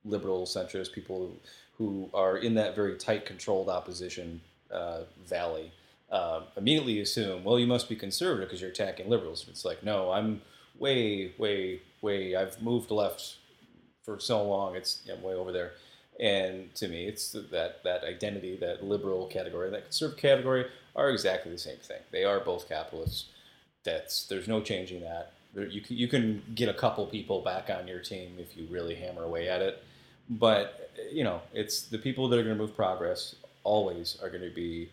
[0.05, 1.32] liberal centrist people
[1.78, 4.41] who are in that very tight controlled opposition
[4.72, 5.72] uh, valley
[6.12, 9.45] uh, immediately assume well you must be conservative because you're attacking liberals.
[9.49, 10.41] It's like no, I'm
[10.78, 13.38] way way way I've moved left
[14.03, 14.76] for so long.
[14.76, 15.74] It's I'm way over there.
[16.20, 21.51] And to me, it's that that identity, that liberal category, that conservative category are exactly
[21.51, 22.01] the same thing.
[22.12, 23.28] They are both capitalists.
[23.93, 25.31] That's there's no changing that.
[25.53, 28.67] There, you can, you can get a couple people back on your team if you
[28.69, 29.83] really hammer away at it.
[30.29, 34.43] But you know, it's the people that are going to move progress always are going
[34.43, 34.89] to be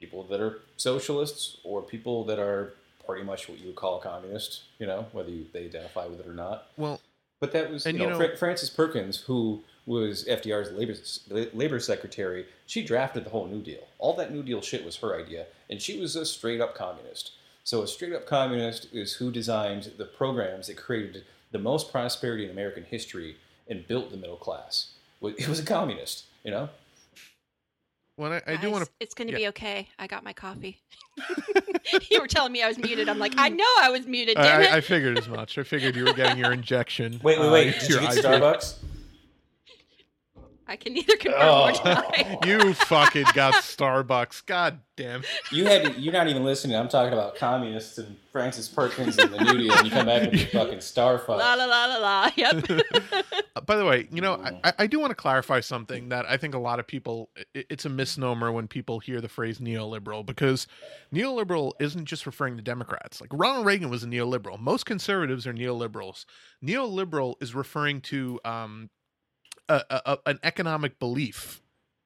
[0.00, 2.74] people that are socialists or people that are
[3.06, 4.62] pretty much what you would call a communist.
[4.78, 6.68] You know, whether you, they identify with it or not.
[6.76, 7.00] well
[7.40, 10.94] But that was, And you you know, know- Fra- Frances Perkins, who was FDR's labor
[11.54, 12.44] labor secretary.
[12.66, 13.86] She drafted the whole New Deal.
[13.98, 17.32] All that New Deal shit was her idea, and she was a straight up communist.
[17.68, 22.46] So a straight up communist is who designed the programs that created the most prosperity
[22.46, 23.36] in American history
[23.68, 24.92] and built the middle class.
[25.20, 26.70] It was a communist, you know.
[28.16, 28.90] Well, I, I do want to.
[29.00, 29.38] It's going to yeah.
[29.38, 29.86] be okay.
[29.98, 30.80] I got my coffee.
[32.10, 33.06] you were telling me I was muted.
[33.06, 34.36] I'm like, I know I was muted.
[34.36, 34.72] Damn I, it.
[34.72, 35.58] I, I figured as much.
[35.58, 37.20] I figured you were getting your injection.
[37.22, 37.80] Wait, wait, uh, wait!
[37.80, 38.24] Did you your get IV.
[38.24, 38.76] Starbucks?
[40.68, 41.68] I can neither confirm Oh.
[41.68, 42.38] or deny.
[42.46, 44.44] You fucking got Starbucks.
[44.46, 45.22] God damn.
[45.50, 46.76] You had to, you're not even listening.
[46.76, 50.30] I'm talking about communists and Frances Perkins and the New Deal, and you come back
[50.30, 51.28] with your fucking Starfuck.
[51.38, 52.30] La la la la la.
[52.36, 52.66] Yep.
[53.66, 56.36] By the way, you know, I, I- I do want to clarify something that I
[56.36, 60.24] think a lot of people, i- it's a misnomer when people hear the phrase neoliberal
[60.24, 60.66] because
[61.14, 63.20] neoliberal isn't just referring to Democrats.
[63.20, 64.58] Like Ronald Reagan was a neoliberal.
[64.60, 66.24] Most conservatives are neoliberals.
[66.64, 68.90] Neoliberal is referring to um,
[69.68, 71.60] a, a, an economic belief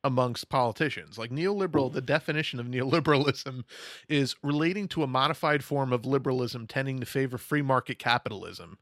[0.04, 1.16] amongst politicians.
[1.18, 3.64] Like neoliberal, the definition of neoliberalism
[4.08, 8.78] is relating to a modified form of liberalism tending to favor free market capitalism.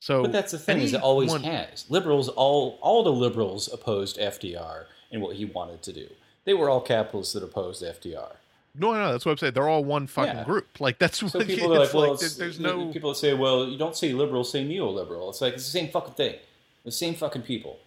[0.00, 1.86] So But that's the thing is it always anyone- has.
[1.90, 6.08] Liberals all all the liberals opposed FDR and what he wanted to do.
[6.44, 8.32] They were all capitalists that opposed FDR.
[8.76, 9.52] No, no, that's what I'm saying.
[9.54, 10.44] They're all one fucking Yeah.
[10.44, 10.80] group.
[10.80, 12.90] Like that's what So it- people are like, well, like, it's, there's no.
[12.92, 15.28] people say, well, you don't say liberal, say neoliberal.
[15.30, 16.36] It's like it's the same fucking thing.
[16.84, 17.78] The same fucking people.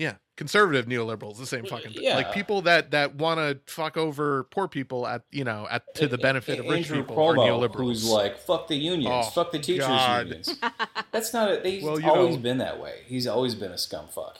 [0.00, 2.02] Yeah, conservative neoliberals, the same fucking thing.
[2.02, 2.16] Yeah.
[2.16, 6.08] Like people that that want to fuck over poor people at you know at to
[6.08, 7.76] the benefit of rich Andrew people are Cuomo, neoliberals.
[7.76, 10.26] who's like, fuck the unions, Oh, fuck the teachers God.
[10.28, 10.54] unions.
[11.12, 11.50] That's not.
[11.50, 13.00] A, he's Well, always know- been that way.
[13.06, 14.38] He's always been a scum fuck.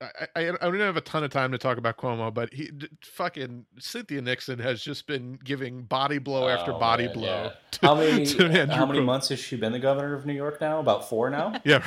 [0.00, 2.70] I, I, I don't have a ton of time to talk about Cuomo, but he
[3.02, 7.24] fucking Cynthia Nixon has just been giving body blow after Oh, body man, blow.
[7.24, 7.50] yeah.
[7.72, 8.28] to- How many
[8.72, 9.04] how many Cuomo.
[9.04, 10.78] months has she been the governor of New York now?
[10.80, 11.60] About four now.
[11.64, 11.82] Yeah.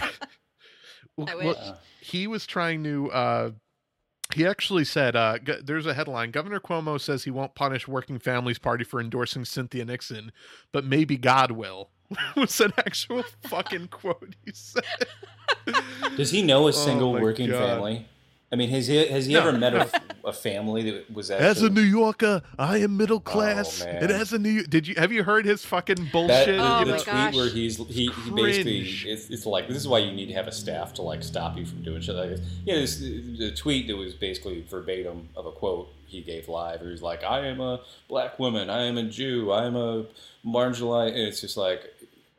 [1.18, 1.38] Right.
[1.38, 1.58] Well, I wish.
[1.58, 3.52] Uh, he was trying to uh
[4.34, 8.18] he actually said uh g- there's a headline governor cuomo says he won't punish working
[8.20, 10.32] families party for endorsing cynthia nixon
[10.72, 11.90] but maybe god will
[12.36, 14.84] was an actual fucking quote he said
[16.18, 17.60] Does he know a Oh single my working God.
[17.60, 18.08] family?
[18.52, 21.62] I mean, has he has he No, ever met a, a family that was as
[21.62, 24.96] a new yorker i am middle oh, class Oh, and as a new did you
[24.96, 27.36] have you heard his fucking that, bullshit the, Oh the my tweet gosh.
[27.36, 30.48] where he's he, he basically it's, it's like this is why you need to have
[30.48, 32.42] a staff to like stop you from doing shit like this.
[32.66, 36.80] Yeah, this the tweet that was basically verbatim of a quote he gave live.
[36.80, 38.70] Where he was like, "I am a black woman.
[38.70, 39.52] I am a Jew.
[39.52, 40.06] I am a
[40.46, 41.82] marginalized." And it's just like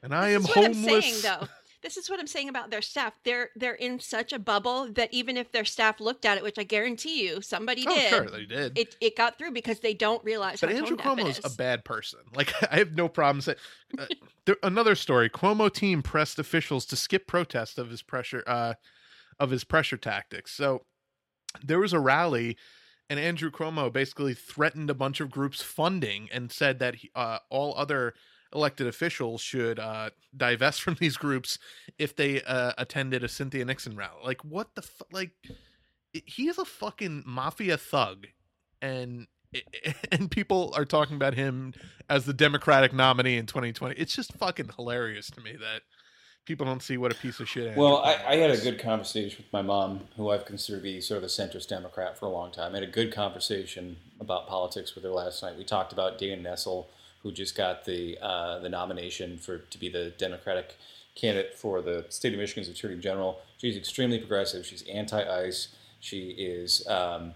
[0.02, 1.48] and i am I'm homeless saying, though.
[1.86, 3.12] This is what I'm saying about their staff.
[3.22, 6.58] They're they're in such a bubble that even if their staff looked at it, which
[6.58, 9.94] I guarantee you somebody oh did, sure they did it it got through because they
[9.94, 12.18] don't realize But Andrew Cuomo is a bad person.
[12.34, 13.44] Like I have no problems.
[13.44, 13.58] That,
[13.96, 14.06] Uh,
[14.46, 18.74] there, another story: Cuomo team pressed officials to skip protest of his pressure uh,
[19.38, 20.50] of his pressure tactics.
[20.50, 20.86] So
[21.64, 22.56] there was a rally,
[23.08, 27.38] and Andrew Cuomo basically threatened a bunch of groups funding and said that he, uh,
[27.48, 28.14] all other
[28.56, 31.58] elected officials should uh, divest from these groups
[31.98, 34.18] if they uh, attended a Cynthia Nixon rally.
[34.24, 35.30] Like what the fu- like?
[36.12, 38.26] He is a fucking mafia thug,
[38.80, 39.26] and
[40.12, 41.74] and people are talking about him
[42.08, 43.94] as the Democratic nominee in 2020.
[43.96, 45.82] It's just fucking hilarious to me that
[46.46, 47.68] people don't see what a piece of shit.
[47.68, 50.82] Andrew Well, I, I had a good conversation with my mom, who I've considered to
[50.82, 52.72] be sort of a centrist Democrat for a long time.
[52.72, 55.58] I had a good conversation about politics with her last night.
[55.58, 56.86] We talked about Dana Nessel,
[57.26, 60.76] who just got the uh, the nomination for to be the Democratic
[61.16, 63.40] candidate for the state of Michigan's Attorney General.
[63.58, 64.64] She's extremely progressive.
[64.64, 65.68] She's anti-ICE.
[65.98, 67.34] She is um,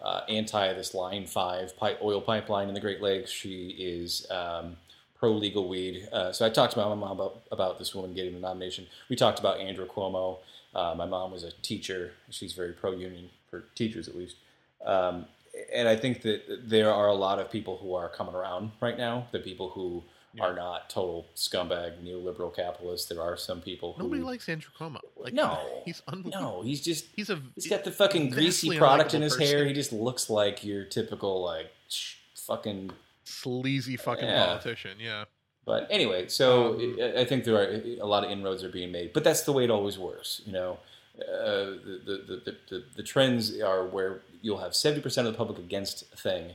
[0.00, 3.32] uh, anti this Line Five oil pipeline in the Great Lakes.
[3.32, 4.76] She is um,
[5.18, 6.08] pro legal weed.
[6.12, 8.86] Uh, so I talked to my mom about about this woman getting the nomination.
[9.08, 10.38] We talked about Andrew Cuomo.
[10.72, 12.12] Uh, my mom was a teacher.
[12.30, 14.36] She's very pro union for teachers, at least.
[14.84, 15.26] Um,
[15.72, 18.96] and I think that there are a lot of people who are coming around right
[18.98, 19.26] now.
[19.32, 20.02] The people who
[20.38, 23.08] are not total scumbag neoliberal capitalists.
[23.08, 25.00] There are some people who Nobody likes Andrew Cuomo.
[25.16, 26.58] Like, no, he's unbelievable.
[26.58, 26.62] no.
[26.62, 29.64] He's just He's a He's got the fucking greasy product in his hair.
[29.64, 32.90] He just looks like your typical like sh- fucking.
[33.24, 34.44] sleazy fucking Yeah.
[34.46, 34.98] politician.
[35.00, 35.24] Yeah.
[35.64, 38.92] But anyway, so Um, I I think there are a lot of inroads are being
[38.92, 40.42] made, but that's the way it always works.
[40.46, 40.78] You know,
[41.18, 45.36] uh, the, the, the, the the trends are where you'll have seventy percent of the
[45.36, 46.52] public against a thing,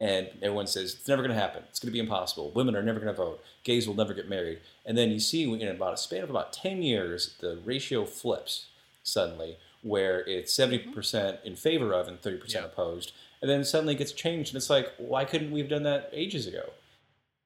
[0.00, 1.64] and everyone says it's never going to happen.
[1.68, 2.52] It's going to be impossible.
[2.52, 3.42] Women are never going to vote.
[3.64, 4.60] Gays will never get married.
[4.86, 8.66] And then you see in about a span of about ten years, the ratio flips
[9.02, 10.62] suddenly, where it's mm-hmm.
[10.62, 12.70] seventy percent in favor of and thirty percent Yeah.
[12.70, 13.12] opposed,
[13.42, 16.08] and then suddenly it gets changed, and it's like, why couldn't we have done that
[16.12, 16.70] ages ago?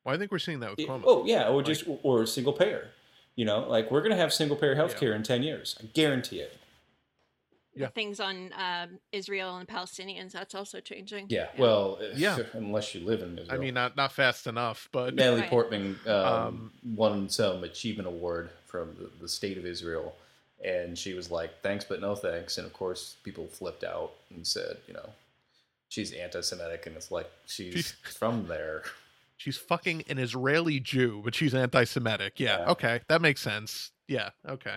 [0.05, 2.91] Well, I think we're seeing that with oh yeah, or just or single payer.
[3.37, 5.77] You know, like we're gonna have single payer healthcare in ten years.
[5.81, 6.58] I guarantee it.
[7.79, 7.89] The Yeah.
[7.91, 11.27] things on um, Israel and Palestinians, that's also changing.
[11.31, 11.49] Yeah.
[11.57, 12.39] Well, Yeah.
[12.55, 13.49] unless you live in Israel.
[13.55, 15.51] I mean, not not fast enough, but Natalie Right.
[15.51, 20.17] Portman um, Um, won some achievement award from the, the state of Israel,
[20.65, 24.47] and she was like, "Thanks, but no thanks." And of course, people flipped out and
[24.47, 25.11] said, "You know,
[25.89, 28.83] she's anti-Semitic," and it's like she's She's- from there.
[29.37, 32.41] she's fucking an Israeli Jew, but she's anti-Semitic.
[32.41, 32.71] Yeah, Yeah.
[32.73, 33.93] okay, that makes sense.
[34.09, 34.77] Yeah, okay.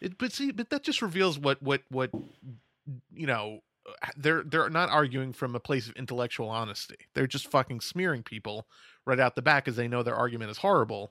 [0.00, 2.10] It, but see, but that just reveals what what what
[3.12, 3.60] you know.
[4.16, 6.94] They're they're not arguing from a place of intellectual honesty.
[7.14, 8.68] They're just fucking smearing people
[9.04, 11.10] right out the back because they know their argument is horrible.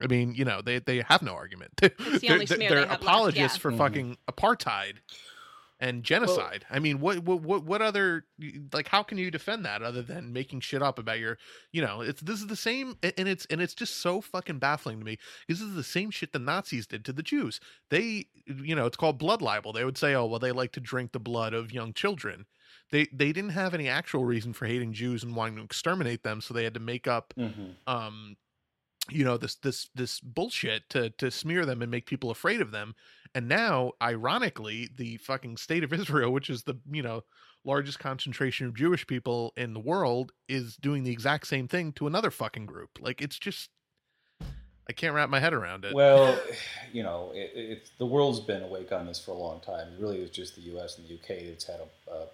[0.00, 1.72] I mean, you know, they they have no argument.
[1.78, 1.92] the
[2.22, 3.60] they're only smear they they're have left, apologists yeah.
[3.60, 3.78] for Mhm.
[3.78, 4.94] fucking apartheid
[5.88, 6.64] and genocide.
[6.70, 8.24] I mean, what, what what what other
[8.72, 11.36] like how can you defend that other than making shit up about your,
[11.72, 14.98] you know, it's this is the same and it's and it's just so fucking baffling
[14.98, 15.18] to me.
[15.48, 17.60] This is the same shit the Nazis did to the Jews.
[17.90, 19.72] They, you know, it's called blood libel.
[19.72, 22.46] They would say, "Oh, well they like to drink the blood of young children."
[22.90, 26.40] They they didn't have any actual reason for hating Jews and wanting to exterminate them,
[26.40, 27.70] so they had to make up Mm-hmm.
[27.86, 28.36] um
[29.10, 32.70] you know this this this bullshit to to smear them and make people afraid of
[32.70, 32.94] them
[33.34, 37.22] and now ironically the fucking state of israel which is the you know
[37.64, 42.06] largest concentration of jewish people in the world is doing the exact same thing to
[42.06, 43.70] another fucking group like it's just
[44.88, 46.38] i can't wrap my head around it Well,
[46.92, 49.88] you know, it, it's the world's been awake on this for a long time.
[49.92, 50.98] It really it's just the U.S.
[50.98, 51.48] and the U.K.
[51.48, 52.26] that's had a, a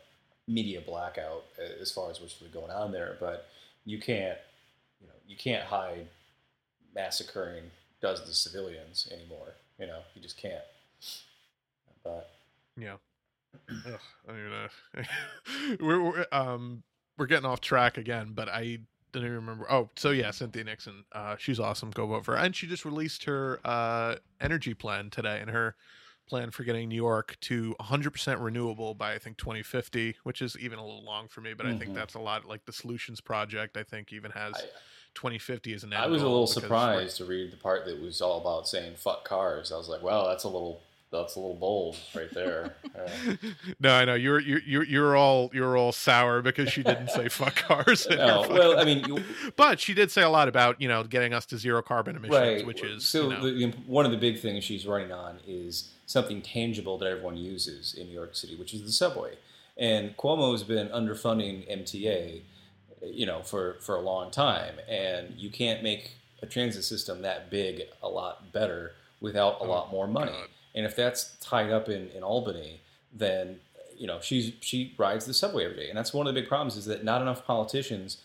[0.48, 3.16] media blackout uh, as far as what's really going on there.
[3.20, 3.46] But
[3.84, 4.38] you can't,
[5.00, 6.06] you know, you can't hide
[6.94, 7.70] massacring
[8.02, 9.54] dozens of civilians anymore.
[9.78, 10.62] You know, you just can't.
[12.04, 12.30] But
[12.76, 12.96] yeah
[13.68, 14.34] Ugh, I'm
[14.94, 15.06] gonna.
[15.80, 16.82] we're, we're um
[17.18, 18.78] we're getting off track again, but I
[19.12, 19.66] didn't even remember.
[19.70, 21.04] Oh, so yeah, Cynthia Nixon.
[21.12, 21.90] Uh, she's awesome.
[21.90, 22.42] Go vote for her.
[22.42, 25.76] And she just released her uh energy plan today, and her
[26.28, 30.78] plan for getting New York to 100% renewable by I think 2050, which is even
[30.78, 31.94] a little long for me, but I think Mhm.
[31.94, 32.44] that's a lot.
[32.44, 34.62] Like the Solutions Project, I think even has I,
[35.14, 35.92] 2050 as an.
[35.92, 39.24] I was a little surprised to read the part that was all about saying "fuck
[39.24, 43.34] cars." I was like, "Well, that's a little that's a little bold right there." Uh,
[43.80, 47.28] no, I know you're you're you're you're all you're all sour because she didn't say
[47.28, 48.06] fuck cars.
[48.10, 49.22] no, well, I mean, you,
[49.56, 52.38] but she did say a lot about you know getting us to zero carbon emissions,
[52.38, 52.66] right.
[52.66, 55.90] which is so you know, the, one of the big things she's running on is
[56.06, 59.34] something tangible that everyone uses in New York City, which is the subway.
[59.76, 62.42] And Cuomo has been underfunding MTA,
[63.02, 67.50] you know, for for a long time, and you can't make a transit system that
[67.50, 70.32] big a lot better without a Oh, lot more money.
[70.32, 70.48] God.
[70.74, 72.80] And if that's tied up in, in Albany,
[73.12, 73.60] then
[73.96, 76.48] you know she's she rides the subway every day, and that's one of the big
[76.48, 78.18] problems is that not enough politicians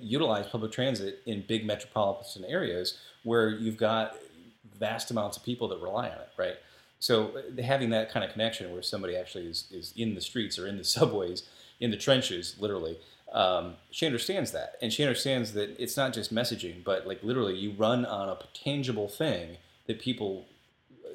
[0.00, 4.16] utilize public transit in big metropolitan areas where you've got
[4.78, 6.56] vast amounts of people that rely on it, right?
[7.00, 10.58] So uh, having that kind of connection where somebody actually is, is in the streets
[10.58, 11.44] or in the subways,
[11.80, 12.98] in the trenches, literally,
[13.32, 17.56] um, she understands that, and she understands that it's not just messaging, but like literally,
[17.56, 20.46] you run on a tangible thing that people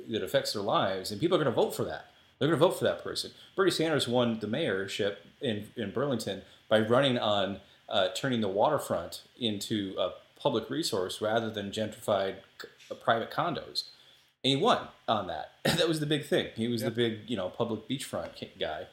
[0.09, 2.07] that affects their lives, and people are going to vote for that.
[2.39, 3.31] They're going to vote for that person.
[3.55, 9.21] Bernie Sanders won the mayorship in in Burlington by running on uh, turning the waterfront
[9.39, 12.67] into a public resource rather than gentrified c-
[13.03, 13.89] private condos.
[14.43, 15.51] And he won on that.
[15.63, 16.47] that was the big thing.
[16.55, 16.89] He was Yeah.
[16.89, 18.87] the big, you know, public beachfront guy.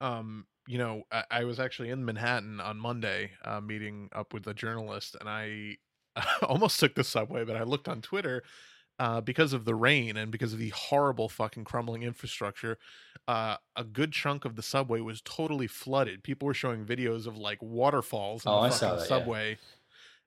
[0.00, 4.46] um you know I, I was actually in manhattan on monday uh, meeting up with
[4.46, 5.76] a journalist and i
[6.42, 8.42] almost took the subway but i looked on twitter
[8.98, 12.78] uh, because of the rain and because of the horrible fucking crumbling infrastructure
[13.26, 17.36] uh, a good chunk of the subway was totally flooded people were showing videos of
[17.36, 19.06] like waterfalls in Oh, the I fucking saw that, yeah.
[19.06, 19.58] subway It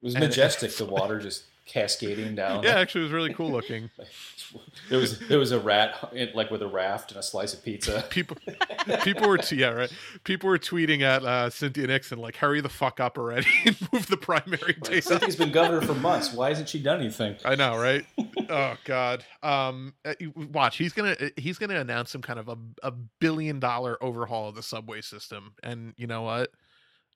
[0.02, 0.72] was And- majestic.
[0.76, 2.64] the water just cascading down.
[2.64, 3.90] yeah actually it was really cool looking
[4.90, 7.64] it was it was a rat in- like with a raft and a slice of
[7.64, 8.06] pizza.
[8.10, 8.38] people
[9.04, 9.92] people were t- yeah right
[10.24, 14.08] people were tweeting at uh, cynthia nixon like hurry the fuck up already and move
[14.08, 16.34] the primary date Like, Cynthia's been governor for months.
[16.34, 17.36] Why hasn't she done anything?
[17.44, 18.06] I know, right?
[18.50, 19.26] oh God.
[19.44, 20.14] Um, uh,
[20.52, 20.78] watch.
[20.78, 24.56] He's gonna uh, he's gonna announce some kind of a a billion dollar overhaul of
[24.56, 26.52] the subway system, and you know what?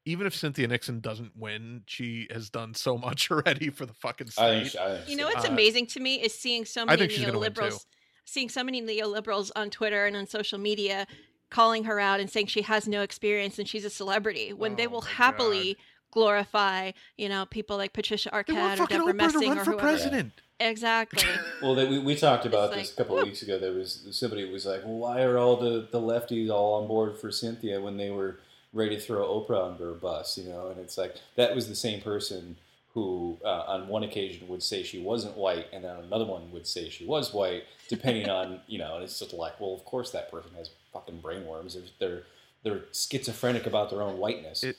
[0.06, 4.28] Even if Cynthia Nixon doesn't win, she has done so much already for the fucking
[4.38, 4.72] I state.
[4.72, 6.98] think, I think You know what's Uh, amazing to me is seeing so I many
[7.02, 7.40] think she's win, too.
[7.40, 7.86] neoliberals,
[8.26, 11.06] seeing so many neoliberals on Twitter and on social media
[11.52, 14.88] calling her out and saying she has no experience and she's a celebrity when they
[14.88, 15.78] Oh will my happily
[16.12, 19.58] glorify, you know, people like Patricia They Arquette or fucking Deborah Oprah to Messing run
[19.60, 19.82] or for whoever.
[19.88, 20.34] president.
[20.60, 21.24] Exactly.
[21.62, 23.60] Well, they, we, we talked about It's this like, a couple of weeks ago.
[23.60, 27.18] There was somebody was like, "Well, why are all the, the lefties all on board
[27.20, 28.40] for Cynthia when they were
[28.74, 31.76] ready to throw Oprah under a bus?" You know, and it's like that was the
[31.76, 32.58] same person
[32.94, 36.68] who, uh, on one occasion, would say she wasn't white, and then another one would
[36.68, 38.96] say she was white, depending on you know.
[38.96, 41.74] And it's just like, well, of course that person has fucking brainworms.
[41.74, 42.24] They're they're,
[42.64, 44.64] they're schizophrenic about their own whiteness.
[44.64, 44.78] It-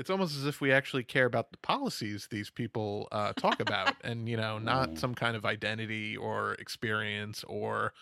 [0.00, 3.96] It's almost as if we actually care about the policies these people uh, talk about,
[4.04, 4.98] and you know, not Mm.
[4.98, 7.92] some kind of identity or experience or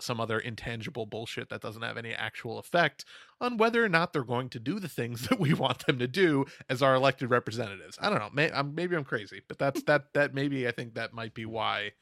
[0.00, 3.04] some other intangible bullshit that doesn't have any actual effect
[3.40, 6.08] on whether or not they're going to do the things that we want them to
[6.08, 7.96] do as our elected representatives.
[8.00, 8.30] I don't know.
[8.32, 10.12] May, I'm, maybe I'm crazy, but that's that.
[10.14, 11.92] That maybe I think that might be why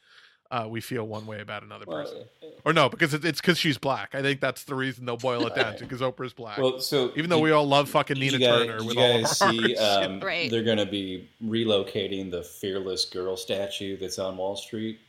[0.51, 2.23] uh, we feel one way about another Well, person.
[2.65, 4.13] Or no, because it's because she's black.
[4.13, 6.59] I think that's the reason they'll boil it down to because Oprah's black.
[6.59, 9.01] well, so Even though you- we all love fucking Nina you guys, Turner with you
[9.01, 9.73] all of guys our see?
[9.75, 9.81] hearts.
[10.05, 10.49] Um, Right.
[10.51, 14.99] They're going to be relocating the Fearless Girl statue that's on Wall Street,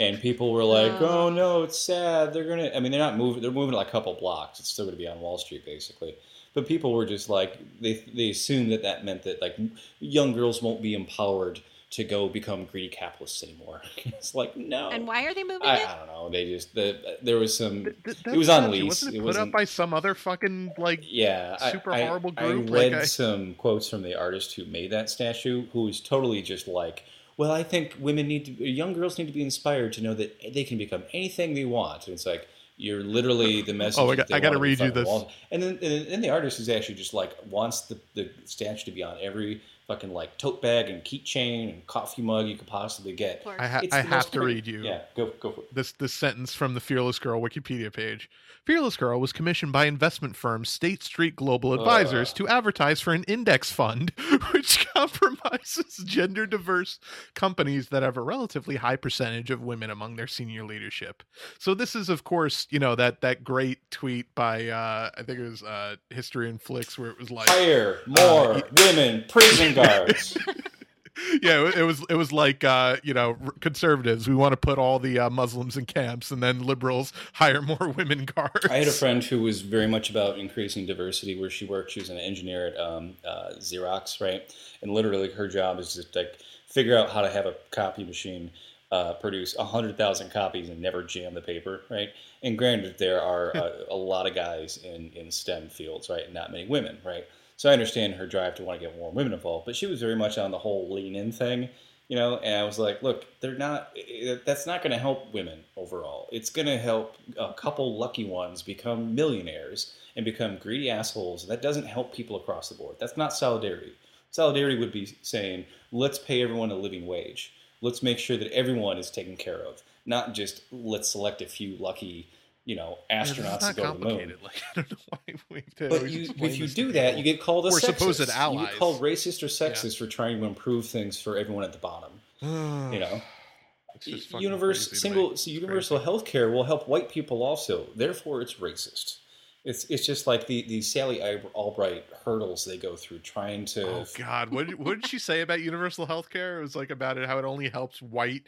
[0.00, 1.24] and people were like, Oh.
[1.26, 2.70] "Oh no, it's sad." They're gonna.
[2.74, 3.42] I mean, they're not moving.
[3.42, 4.60] They're moving like a couple blocks.
[4.60, 6.16] It's still going to be on Wall Street, basically.
[6.54, 9.56] But people were just like, they they assumed that that meant that like
[10.00, 13.80] young girls won't be empowered to go become greedy capitalists anymore.
[14.04, 14.88] it's like no.
[14.90, 15.88] and why are they moving I, it?
[15.88, 16.28] I don't know.
[16.30, 17.84] They just the, there was some.
[17.84, 18.84] Th- th- It was on statue, lease.
[19.02, 21.00] Wasn't it, It put wasn't- up by some other fucking like?
[21.04, 24.64] yeah, super I, horrible I group, read like I- some quotes from the artist who
[24.64, 27.04] made that statue, who was totally just like,
[27.36, 30.40] "Well, I think women need to, young girls need to be inspired to know that
[30.52, 34.00] they can become anything they want." And it's like you're literally the message.
[34.02, 35.08] Oh, I got- I gotta want read you this.
[35.52, 38.90] And then, and then the artist is actually just like wants the, the statue to
[38.90, 43.12] be on every fucking like tote bag and keychain and coffee mug you could possibly
[43.12, 43.46] get.
[43.58, 45.74] I, ha- I have to read you Yeah, go go for it.
[45.74, 48.30] this this sentence from the Fearless Girl Wikipedia page.
[48.64, 52.36] Fearless Girl was commissioned by investment firm State Street Global Advisors Ugh.
[52.36, 54.10] to advertise for an index fund
[54.52, 56.98] which compromises gender diverse
[57.34, 61.22] companies that have a relatively high percentage of women among their senior leadership.
[61.58, 65.38] So this is of course, you know, that that great tweet by uh I think
[65.38, 69.73] it was uh History and Flicks where it was like Hire more y- women prison
[69.74, 70.36] guards.
[71.42, 74.28] yeah, it- was it was like uh, you know conservatives.
[74.28, 77.88] We want to put all the uh, Muslims in camps, and then liberals hire more
[77.96, 78.66] women guards.
[78.70, 81.92] I had a friend who was very much about increasing diversity where she worked.
[81.92, 84.42] She was an engineer at um, uh, Xerox, right?
[84.82, 88.50] And literally, her job is to like figure out how to have a copy machine
[88.90, 92.10] uh, produce hundred thousand copies and never jam the paper, right?
[92.42, 96.34] And granted, there are a, a lot of guys in in STEM fields, right, and
[96.34, 97.24] not many women, right?
[97.64, 99.98] So I understand her drive to want to get more women involved, but she was
[99.98, 101.70] very much on the whole lean in thing,
[102.08, 102.36] you know.
[102.36, 103.96] And I was like, look, they're not.
[104.44, 106.28] That's not going to help women overall.
[106.30, 111.42] It's going to help a couple lucky ones become millionaires and become greedy assholes.
[111.42, 112.96] And that doesn't help people across the board.
[113.00, 113.94] That's not solidarity.
[114.30, 117.54] Solidarity would be saying, let's pay everyone a living wage.
[117.80, 121.78] Let's make sure that everyone is taken care of, not just let's select a few
[121.78, 122.28] lucky,
[122.64, 124.18] you know, Yeah, astronauts not to go to the moon.
[124.18, 124.42] complicated.
[124.42, 125.18] Like I don't know why
[125.50, 127.18] we have to But you, if you do that, people.
[127.18, 127.80] you get called a sexist.
[127.80, 131.72] supposed You get called racist or sexist for trying to improve things for everyone at
[131.72, 132.12] the bottom.
[132.40, 133.22] You know,
[133.96, 137.86] It's just fucking universe single so universal health care will help white people also.
[137.94, 139.18] Therefore, it's racist.
[139.64, 143.86] It's it's just like the the Sally Albright hurdles they go through trying to.
[143.86, 146.58] Oh God, what did, what did she say about universal health care?
[146.58, 148.42] It was like about it how it only helps white,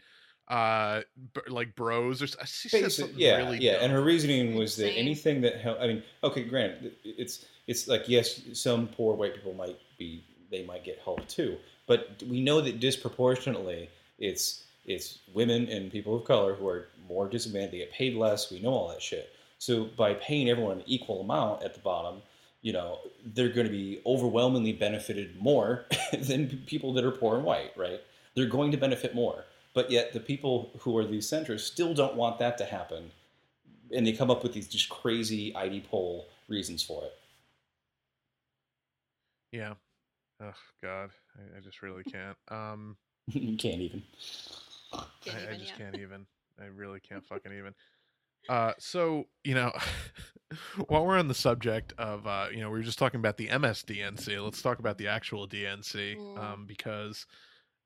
[0.47, 1.01] uh,
[1.47, 4.93] like bros or s- she said something yeah, really yeah, and her reasoning was that
[4.93, 5.79] anything that help.
[5.79, 10.63] I mean, okay, granted, it's it's like yes, some poor white people might be they
[10.63, 13.89] might get help too, but we know that disproportionately
[14.19, 17.73] it's it's women and people of color who are more disadvantaged.
[17.73, 18.49] They get paid less.
[18.51, 19.33] We know all that shit.
[19.59, 22.21] So by paying everyone an equal amount at the bottom,
[22.61, 25.85] you know, they're going to be overwhelmingly benefited more
[26.19, 28.01] than people that are poor and white, right?
[28.35, 29.43] They're going to benefit more.
[29.77, 33.11] But yet the people who are these centers still don't want that to happen.
[33.93, 37.13] And they come up with these just crazy ID poll reasons for it.
[39.51, 39.75] yeah.
[40.41, 42.35] Oh God, I, I just really can't.
[42.49, 42.97] Um,
[43.27, 44.01] you can't even.
[45.23, 45.85] Can't I, I just yeah.
[45.85, 46.25] can't even.
[46.59, 47.75] I really can't fucking even.
[48.49, 49.71] Uh, so you know,
[50.87, 53.49] while we're on the subject of, uh, you know, we were just talking about the
[53.49, 54.43] MSDNC.
[54.43, 57.27] Let's talk about the actual DNC, um, because,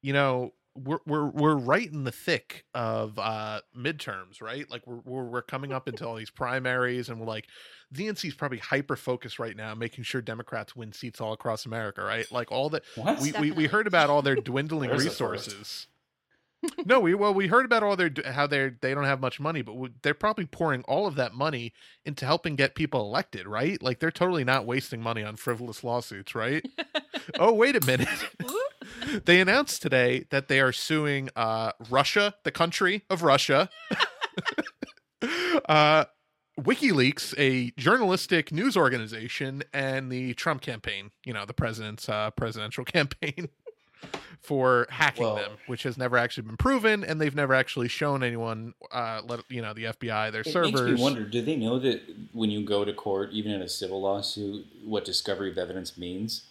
[0.01, 4.69] you know, we're we're we're right in the thick of uh midterms, right?
[4.71, 7.47] Like we're we're, we're coming up into all these primaries, and we're like,
[7.91, 11.65] the DNC is probably hyper focused right now, making sure Democrats win seats all across
[11.65, 12.31] America, right?
[12.31, 12.83] Like all that
[13.21, 15.47] we, we we heard about all their dwindling There's a first.
[15.47, 15.87] resources.
[16.85, 19.39] no, we well we heard about all their how they are they don't have much
[19.39, 21.73] money, but we- they're probably pouring all of that money
[22.05, 23.81] into helping get people elected, right?
[23.81, 26.63] Like they're totally not wasting money on frivolous lawsuits, right?
[27.39, 28.07] oh, wait a minute.
[29.25, 33.69] They announced today that they are suing uh Russia, the country of Russia.
[35.67, 36.05] uh
[36.59, 42.83] WikiLeaks, a journalistic news organization, and the Trump campaign, you know, the president's uh, presidential
[42.85, 43.49] campaign
[44.41, 48.73] for hacking them, which has never actually been proven, and they've never actually shown anyone,
[48.91, 50.71] uh, let you know, the FBI their It servers.
[50.73, 52.01] makes me wonder, do they know that
[52.33, 56.43] when you go to court, even in a civil lawsuit, what discovery of evidence means?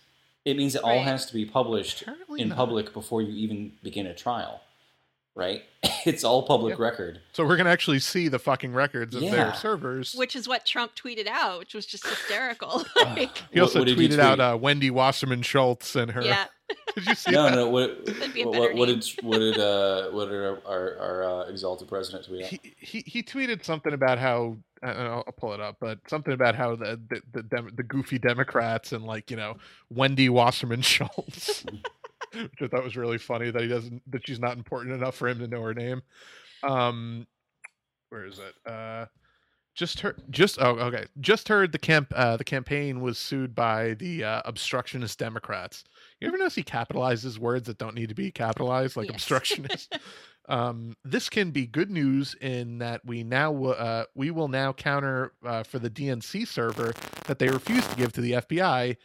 [0.45, 2.57] It means it all has to be published Apparently in not.
[2.57, 4.61] public before you even begin a trial,
[5.34, 5.62] right?
[6.07, 6.84] it's all public Yeah.
[6.84, 7.20] record.
[7.32, 9.30] So we're gonna actually see the fucking records of Yeah.
[9.32, 10.14] their servers.
[10.14, 12.84] Which is what Trump tweeted out, which was just hysterical.
[12.97, 13.28] Ugh.
[13.53, 14.41] he also what did tweeted out tweet?
[14.47, 16.22] uh, Wendy Wasserman Schultz and her.
[16.22, 16.47] yeah.
[16.94, 17.54] Did you see no, that?
[17.54, 17.68] no.
[17.68, 20.98] What, That'd be a what, what, what did what did uh, what did our our,
[20.98, 22.46] our uh, exalted president tweet?
[22.46, 25.98] he, he he tweeted something about how I don't know, I'll pull it up, but
[26.08, 29.56] something about how the the the, Dem- the goofy Democrats and like you know
[29.90, 31.64] Wendy Wasserman Schultz,
[32.32, 35.28] which I thought was really funny that he doesn't that she's not important enough for
[35.28, 36.02] him to know her name.
[36.62, 37.26] Um,
[38.08, 38.70] where is it?
[38.70, 39.06] Uh,
[39.74, 43.94] just heard just oh okay just heard the camp uh the campaign was sued by
[43.94, 45.84] the uh, obstructionist Democrats.
[46.20, 49.14] You ever notice he capitalizes words that don't need to be capitalized, like Yes.
[49.16, 49.96] obstructionist?
[50.48, 54.72] um, this can be good news in that we now wi- uh, we will now
[54.72, 56.92] counter uh, for the DNC server
[57.26, 58.96] that they refused to give to the FBI.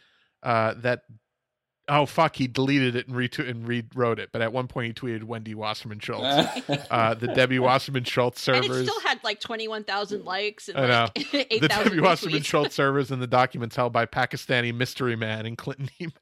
[0.42, 1.02] Uh, that
[1.88, 4.30] oh fuck, he deleted it and retweet and rewrote it.
[4.32, 6.68] But at one point, he tweeted Wendy Wasserman Schultz.
[6.90, 8.66] uh, the Debbie Wasserman Schultz servers.
[8.66, 11.08] And it still had like 21,000 likes and I know.
[11.14, 12.44] like the Debbie Wasserman retweets.
[12.44, 16.12] Schultz servers and the documents held by Pakistani mystery man and Clinton email.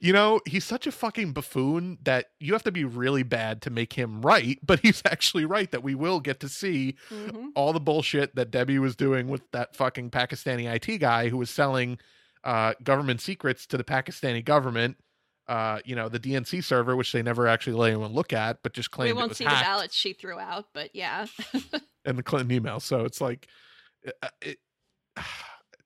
[0.00, 3.70] You know, he's such a fucking buffoon that you have to be really bad to
[3.70, 7.48] make him right, but he's actually right that we will get to see Mhm.
[7.54, 11.50] all the bullshit that Debbie was doing with that fucking Pakistani IT guy who was
[11.50, 11.98] selling
[12.42, 14.96] uh, government secrets to the Pakistani government.
[15.46, 18.72] Uh, you know, the DNC server, which they never actually let anyone look at, but
[18.72, 21.26] just claimed it won't was see hacked the ballots she threw out, but yeah.
[22.04, 22.80] and the Clinton email.
[22.80, 23.46] So it's like,
[24.22, 24.58] uh, it,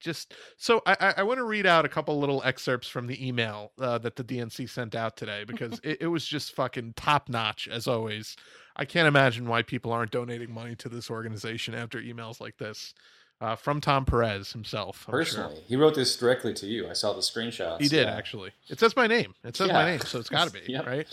[0.01, 3.73] just so I, I- want to read out a couple little excerpts from the email
[3.81, 7.69] uh, that the DNC sent out today because it, it was just fucking top notch
[7.69, 8.37] as always.
[8.77, 12.95] I can't imagine why people aren't donating money to this organization after emails like this
[13.41, 15.05] uh, from Tom Perez himself.
[15.09, 15.19] I'm sure.
[15.19, 16.89] Personally, he wrote this directly to you.
[16.89, 17.81] I saw the screenshots.
[17.81, 18.15] He did yeah.
[18.15, 18.53] actually.
[18.69, 19.35] It says my name.
[19.45, 20.87] It says my name, so it's got to be Yep.
[20.87, 21.07] right.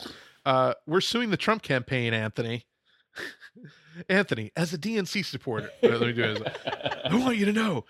[0.45, 2.65] Uh, we're suing the Trump campaign, Anthony.
[4.09, 6.57] Anthony, as a DNC supporter, let me do it.
[7.09, 7.85] I want you to know.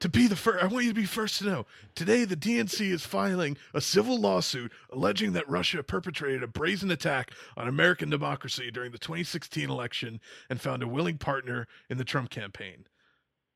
[0.00, 1.66] To be the first, I want you to be first to know.
[1.94, 7.32] Today, the DNC is filing a civil lawsuit alleging that Russia perpetrated a brazen attack
[7.54, 12.30] on American democracy during the 2016 election and found a willing partner in the Trump
[12.30, 12.86] campaign.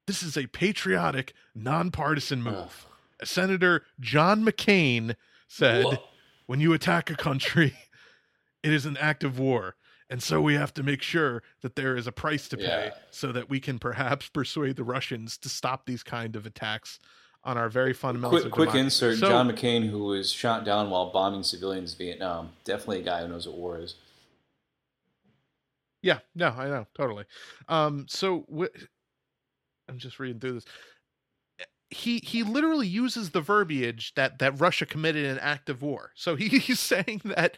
[0.06, 2.86] This is a patriotic, nonpartisan move.
[3.22, 5.16] Senator John McCain
[5.48, 5.96] said, Whoa.
[6.44, 7.74] when you attack a country,
[8.62, 9.76] it is an act of war.
[10.10, 12.94] And so we have to make sure that there is a price to pay Yeah.
[13.10, 16.98] so that we can perhaps persuade the Russians to stop these kind of attacks
[17.42, 18.42] on our very fundamentals.
[18.42, 22.52] Quick, quick insert: So- John McCain, who was shot down while bombing civilians in Vietnam,
[22.64, 23.96] definitely a guy who knows what war is.
[26.02, 27.24] Yeah, no, I know, totally.
[27.68, 28.78] Um, so wh-
[29.88, 30.64] I'm just reading through this.
[31.94, 36.10] He he literally uses the verbiage that that Russia committed an act of war.
[36.16, 37.56] So he, he's saying that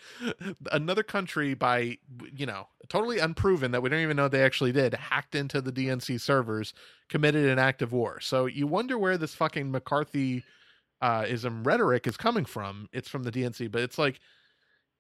[0.71, 1.99] another country, by
[2.35, 5.73] you know, totally unproven that we don't even know they actually did, hacked into the
[5.73, 6.75] DNC servers,
[7.09, 8.21] committed an act of war.
[8.21, 10.45] So you wonder where this fucking McCarthy
[11.01, 12.89] uh, ism rhetoric is coming from.
[12.93, 14.21] It's from the DNC, but it's like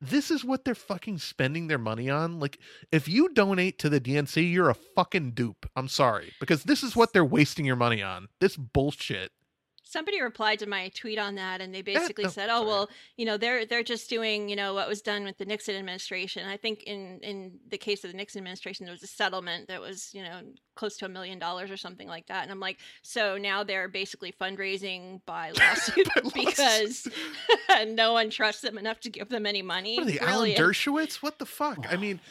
[0.00, 2.38] this is what they're fucking spending their money on.
[2.38, 2.58] Like,
[2.92, 5.68] if you donate to the DNC, you're a fucking dupe.
[5.74, 6.32] I'm sorry.
[6.38, 8.28] Because this is what they're wasting your money on.
[8.40, 9.32] This bullshit.
[9.82, 12.66] Somebody replied to my tweet on that, and they eh, basically no, said, "Oh sorry.
[12.66, 15.76] well, you know, they're they're just doing, you know, what was done with the Nixon
[15.76, 19.68] administration." I think in in the case of the Nixon administration, there was a settlement
[19.68, 20.40] that was, you know,
[20.76, 22.42] close to a million dollars or something like that.
[22.42, 27.08] And I'm like, so now they're basically fundraising by lawsuit By because
[27.88, 29.96] no one trusts them enough to give them any money.
[29.96, 31.16] What are they, Alan Dershowitz?
[31.16, 31.86] What the fuck?
[31.90, 32.20] I mean,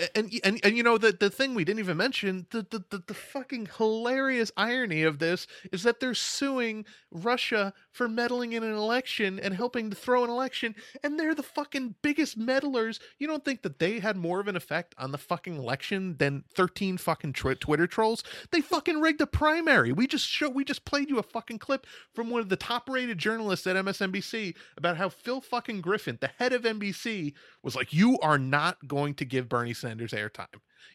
[0.00, 2.84] Uh, and and and you know the the thing we didn't even mention the the
[2.90, 8.62] the, the fucking hilarious irony of this is that they're suing Russia for meddling in
[8.62, 13.00] an election and helping to throw an election, and they're the fucking biggest meddlers.
[13.18, 16.44] You don't think that they had more of an effect on the fucking election than
[16.54, 18.22] thirteen fucking tw- Twitter trolls?
[18.50, 19.92] They fucking rigged a primary.
[19.92, 22.88] We just show we just played you a fucking clip from one of the top
[22.88, 27.92] rated journalists at MSNBC about how Phil fucking Griffin, the head of NBC, was like,
[27.92, 30.46] "You are not going to give Bernie Sanders airtime.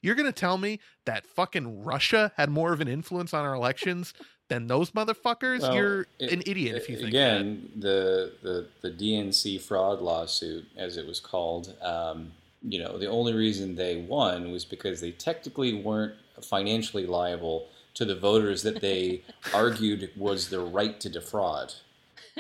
[0.02, 3.54] You're going to tell me that fucking Russia had more of an influence on our
[3.54, 4.14] elections
[4.50, 5.62] than those motherfuckers?
[5.62, 7.18] Well, You're it- an idiot if you think that.
[7.42, 11.74] again the, the the DNC fraud lawsuit, as it was called.
[11.82, 12.32] Um,
[12.68, 18.06] you know, the only reason they won was because they technically weren't financially liable to
[18.06, 19.22] the voters that they
[19.54, 21.74] argued was their right to defraud.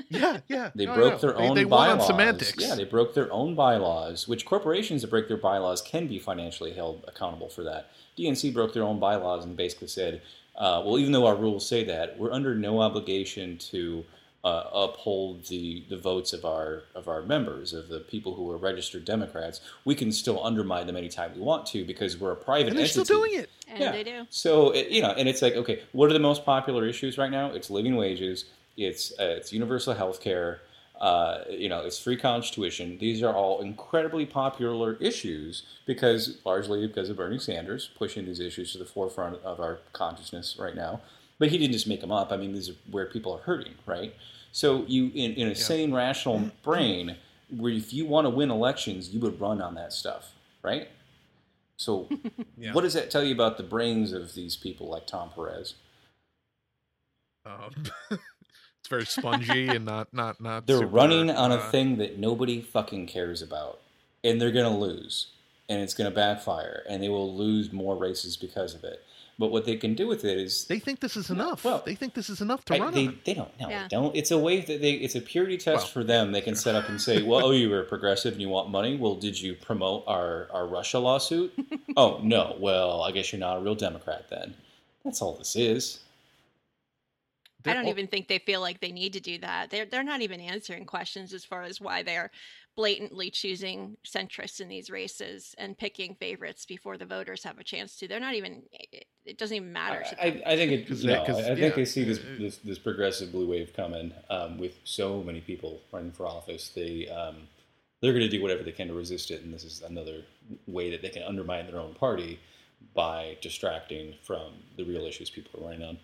[0.09, 0.71] Yeah, yeah.
[0.73, 1.17] They No, broke no.
[1.19, 2.07] their They- own they won on bylaws.
[2.07, 2.53] semantics.
[2.57, 6.73] Yeah, they broke their own bylaws, which corporations that break their bylaws can be financially
[6.73, 7.91] held accountable for that.
[8.17, 10.21] DNC broke their own bylaws and basically said,
[10.55, 14.03] uh, well, even though our rules say that, we're under no obligation to
[14.43, 18.57] uh, uphold the, the votes of our of our members, of the people who are
[18.57, 19.61] registered Democrats.
[19.85, 22.85] We can still undermine them anytime we want to because we're a private and they're
[22.85, 23.03] entity.
[23.05, 23.49] still doing it.
[23.67, 24.27] and they do.
[24.29, 27.31] So it, you know, and it's like, okay, what are the most popular issues right
[27.31, 27.51] now?
[27.51, 28.45] It's living wages,
[28.75, 30.61] it's uh, it's universal health care,
[30.99, 32.97] uh, you know, it's free college tuition.
[32.97, 38.71] These are all incredibly popular issues because largely because of Bernie Sanders pushing these issues
[38.73, 41.01] to the forefront of our consciousness right now.
[41.39, 42.31] But he didn't just make them up.
[42.31, 44.13] I mean, these are where people are hurting, right?
[44.53, 47.17] So you, in, in a sane, rational brain,
[47.49, 50.31] where if you want to win elections, you would run on that stuff,
[50.61, 50.87] right?
[51.75, 52.07] So,
[52.57, 52.71] Yeah.
[52.73, 55.73] what does that tell you about the brains of these people like Tom Perez?
[57.47, 57.71] Um,
[58.11, 60.67] it's very spongy and not not not.
[60.67, 63.79] They're super, running on a uh, thing that nobody fucking cares about,
[64.23, 65.29] and they're gonna lose,
[65.67, 69.03] and it's gonna backfire, and they will lose more races because of it.
[69.39, 71.63] But what they can do with it is They think this is enough.
[71.65, 73.19] well, they think this is enough to I- run they, on.
[73.25, 73.67] they don't know.
[73.67, 73.83] Yeah.
[73.83, 74.15] They don't.
[74.15, 74.91] It's a way that they.
[74.93, 76.31] It's a purity test Well, for them.
[76.31, 78.95] They can set up and say, "Well, oh, you were progressive and you want money.
[78.95, 81.51] Well, did you promote our our Russia lawsuit?
[81.97, 82.55] oh no.
[82.59, 84.53] Well, I guess you're not a real Democrat then.
[85.03, 85.99] That's all this is.
[85.99, 89.69] I They're don't all- even think they feel like they need to do that.
[89.71, 92.29] They're they're not even answering questions as far as why they're
[92.75, 97.95] blatantly choosing centrists in these races and picking favorites before the voters have a chance
[97.97, 98.07] to.
[98.07, 98.63] They're not even.
[98.71, 100.03] It, it doesn't even matter.
[100.03, 100.41] to I.
[100.53, 100.87] I think it.
[100.87, 103.73] 'Cause no, 'cause, I, I think yeah, they see this, this this progressive blue wave
[103.75, 106.69] coming um, with so many people running for office.
[106.69, 107.47] They um,
[108.01, 110.23] they're going to do whatever they can to resist it, and this is another
[110.67, 112.39] way that they can undermine their own party
[112.93, 115.99] by distracting from the real issues people are running on.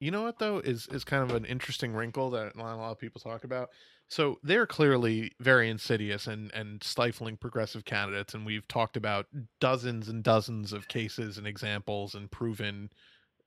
[0.00, 2.90] You know what though is is kind of an interesting wrinkle that not a lot
[2.90, 3.70] of people talk about.
[4.08, 9.26] So they're clearly very insidious and and stifling progressive candidates, and we've talked about
[9.60, 12.90] dozens and dozens of cases and examples and proven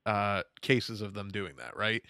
[0.05, 1.77] uh, cases of them doing that.
[1.77, 2.03] Right?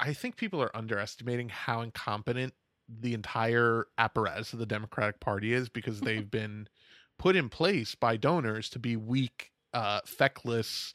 [0.00, 2.54] I- think people are underestimating how incompetent
[2.88, 6.68] the entire apparatus of the Democratic Party is because they've been
[7.18, 10.92] put in place by donors to be weak, uh, feckless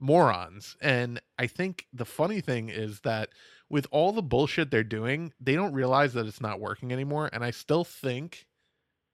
[0.00, 0.76] morons.
[0.80, 3.30] And I think the funny thing is that
[3.70, 7.28] with all the bullshit they're doing, they don't realize that it's not working anymore.
[7.32, 8.46] And I still think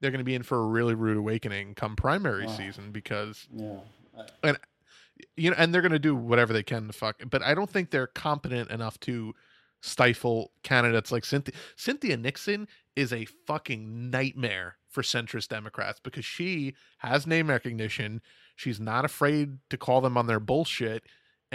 [0.00, 2.56] they're going to be in for a really rude awakening come primary Wow.
[2.56, 3.78] season because Yeah,
[5.36, 7.22] you know, and they're going to do whatever they can to fuck.
[7.30, 9.34] But I don't think they're competent enough to
[9.80, 11.54] stifle candidates like Cynthia.
[11.76, 12.66] Cynthia Nixon
[12.96, 18.20] is a fucking nightmare for centrist Democrats because she has name recognition.
[18.56, 21.04] She's not afraid to call them on their bullshit,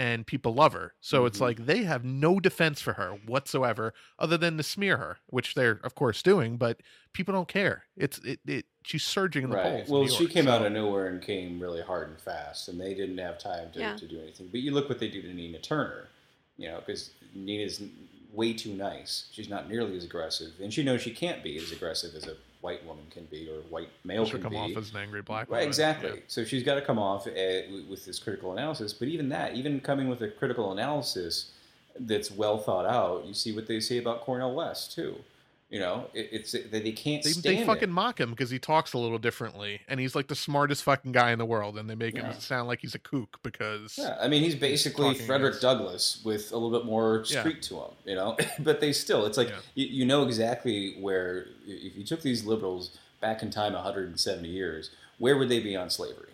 [0.00, 0.94] and people love her.
[1.00, 1.42] So it's Mhm.
[1.42, 5.78] like they have no defense for her whatsoever, other than to smear her, which they're
[5.84, 6.56] of course doing.
[6.56, 6.80] But
[7.12, 7.84] people don't care.
[7.98, 8.40] It's it.
[8.46, 9.64] it she's surging in the right.
[9.64, 9.88] polls.
[9.90, 12.80] Well, New she York, came out of nowhere and came really hard and fast, and
[12.80, 13.94] they didn't have time to, Yeah.
[13.96, 14.48] to do anything.
[14.48, 16.08] But you look what they do to Nina Turner,
[16.56, 17.82] you know, because Nina's
[18.32, 19.28] way too nice.
[19.32, 22.36] She's not nearly as aggressive, and she knows she can't be as aggressive as a
[22.60, 24.58] white woman can be or white male She'll can come be.
[24.58, 25.60] off as an angry black woman.
[25.60, 26.10] Right, exactly.
[26.10, 26.20] Yeah.
[26.26, 27.30] So she's got to come off uh,
[27.88, 28.92] with this critical analysis.
[28.92, 31.52] But even that, even coming with a critical analysis
[31.98, 35.16] that's well thought out, you see what they say about Cornel West too.
[35.70, 37.92] You know, it, it's they, they can't They, they fucking it.
[37.92, 41.30] mock him because he talks a little differently, and he's like the smartest fucking guy
[41.30, 42.32] in the world, and they make Yeah.
[42.32, 45.62] him sound like he's a kook because Yeah, I mean, he's basically talking Frederick against-
[45.62, 47.40] Douglass with a little bit more Yeah.
[47.40, 48.36] street to him, you know.
[48.58, 49.60] but they still, it's like Yeah.
[49.76, 54.90] you, you know exactly where if you took these liberals back in time 170 years,
[55.18, 56.30] where would they be on slavery?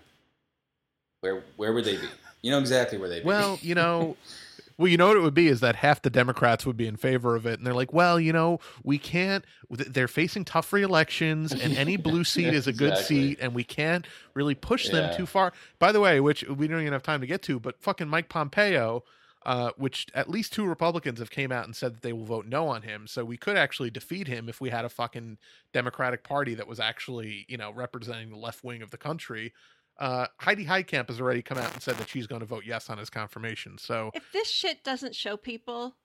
[1.21, 2.09] Where where would they be?
[2.41, 3.27] You know exactly where they'd be.
[3.27, 4.17] Well, you know,
[4.79, 6.97] well, you know what it would be is that half the Democrats would be in
[6.97, 9.45] favor of it, and they're like, well, you know, we can't.
[9.71, 13.17] They're facing tough re-elections, and any blue seat is a good Exactly.
[13.29, 15.53] seat, and we can't really push them too far.
[15.79, 18.29] By the way, which we don't even have time to get to, but fucking Mike
[18.29, 19.05] Pompeo.
[19.45, 22.47] Uh, which at least two Republicans have came out and said that they will vote
[22.47, 23.07] no on him.
[23.07, 25.39] So we could actually defeat him if we had a fucking
[25.73, 29.53] Democratic Party that was actually, you know, representing the left wing of the country.
[29.99, 32.91] Uh, Heidi Heitkamp has already come out and said that she's going to vote yes
[32.91, 33.79] on his confirmation.
[33.79, 35.97] So if this shit doesn't show people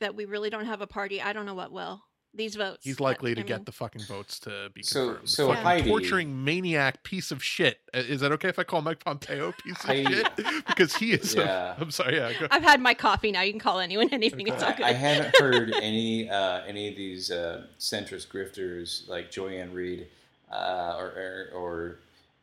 [0.00, 2.02] that we really don't have a party, I don't know what will.
[2.34, 2.84] These votes.
[2.84, 5.28] he's but, likely to I get mean, the fucking votes to be So- confirmed.
[5.30, 7.80] so Fucking Heidi- torturing maniac piece of shit.
[7.94, 10.28] Uh, Is that okay if I call Mike Pompeo a piece of shit?
[10.66, 11.34] Because he is.
[11.34, 11.74] Yeah.
[11.78, 12.16] I'm sorry.
[12.16, 12.38] Yeah.
[12.38, 13.40] Go, I've had my coffee now.
[13.40, 14.46] You can call anyone anything.
[14.46, 14.86] It's all I, good.
[14.86, 20.06] I haven't heard any uh, any of these uh, centrist grifters like Joy-Ann Reid
[20.52, 21.98] uh, or, or or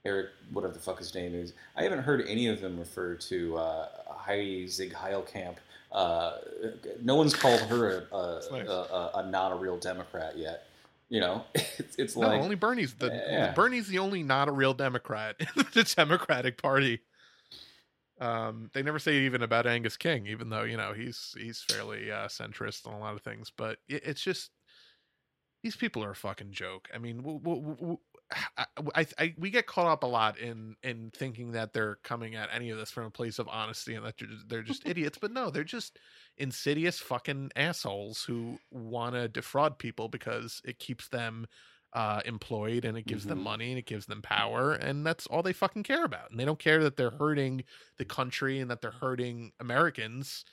[0.05, 1.53] Eric, whatever the fuck his name is.
[1.75, 5.55] I haven't heard any of them refer to uh, Heidi Zig Heilkamp.
[5.91, 6.37] Uh,
[7.01, 8.67] no one's called her a, a, nice.
[8.67, 10.67] a, a, not a real Democrat yet.
[11.09, 13.53] You know, it's, it's no, like only Bernie's the Yeah.
[13.53, 17.01] Bernie's the only not a real Democrat in the Democratic Party.
[18.19, 21.61] Um, they never say it even about Angus King, even though you know he's he's
[21.61, 23.51] fairly uh, centrist on a lot of things.
[23.55, 24.51] But it, it's just
[25.63, 26.89] these people are a fucking joke.
[26.93, 27.99] I mean, w- w- w-
[28.95, 32.49] I, I, we get caught up a lot in in thinking that they're coming at
[32.51, 35.17] any of this from a place of honesty and that they're just, they're just idiots.
[35.17, 35.99] But no, they're just
[36.37, 41.45] insidious fucking assholes who want to defraud people because it keeps them
[41.93, 43.43] uh, employed and it gives them Mhm.
[43.43, 46.29] money and it gives them power and that's all they fucking care about.
[46.31, 47.63] And they don't care that they're hurting
[47.97, 50.43] the country and that they're hurting Americans.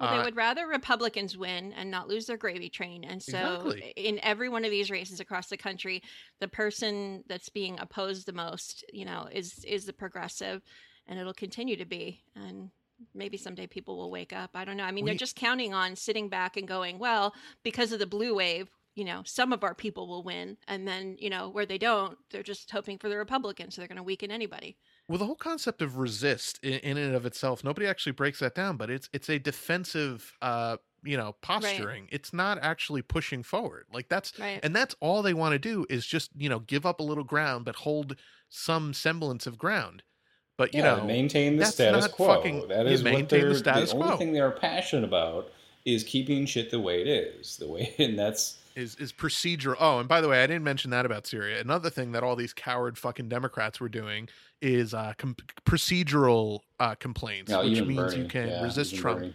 [0.00, 3.04] Well, they Uh, would rather Republicans win and not lose their gravy train.
[3.04, 3.92] And so, Exactly.
[3.96, 6.02] in every one of these races across the country,
[6.40, 10.62] the person that's being opposed the most, you know, is is the progressive,
[11.06, 12.22] and it'll continue to be.
[12.36, 12.70] And
[13.14, 14.50] maybe someday people will wake up.
[14.54, 14.84] I don't know.
[14.84, 18.06] I mean, We- they're just counting on sitting back and going, well, because of the
[18.06, 18.68] blue wave.
[18.94, 22.18] You know, some of our people will win, and then you know where they don't,
[22.30, 24.76] they're just hoping for the Republicans, so they're going to weaken anybody.
[25.08, 28.54] Well, the whole concept of resist in, in and of itself, nobody actually breaks that
[28.54, 32.08] down, but it's it's a defensive uh you know posturing.
[32.12, 33.86] It's not actually pushing forward.
[33.92, 34.60] Like that's Right.
[34.62, 37.24] and that's all they want to do is just, you know, give up a little
[37.24, 38.16] ground but hold
[38.50, 40.02] some semblance of ground.
[40.56, 42.26] But you yeah, know, maintain the status quo.
[42.34, 44.16] fucking- that you what the they're status the only quo.
[44.16, 45.52] thing they are passionate about
[45.84, 47.56] is keeping shit the way it is.
[47.56, 49.76] The way, and that's is is procedural.
[49.80, 51.60] Oh, and by the way, I didn't mention that about Syria.
[51.60, 54.28] Another thing that all these coward fucking Democrats were doing
[54.62, 58.22] is uh, com- procedural uh, complaints, no, which means Bernie.
[58.22, 59.34] you can yeah, resist Trump.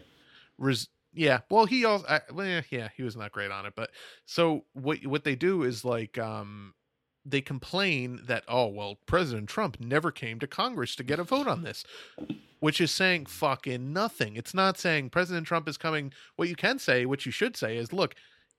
[0.57, 3.73] Res- yeah, well, he also, I, well, yeah, yeah, he was not great on it.
[3.75, 3.91] But
[4.25, 6.73] so what what they do is like, um,
[7.25, 11.47] they complain that oh well, President Trump never came to Congress to get a vote
[11.47, 11.83] on this,
[12.61, 14.37] which is saying fucking nothing.
[14.37, 16.13] It's not saying President Trump is coming.
[16.37, 18.15] What you can say, what you should say, is look.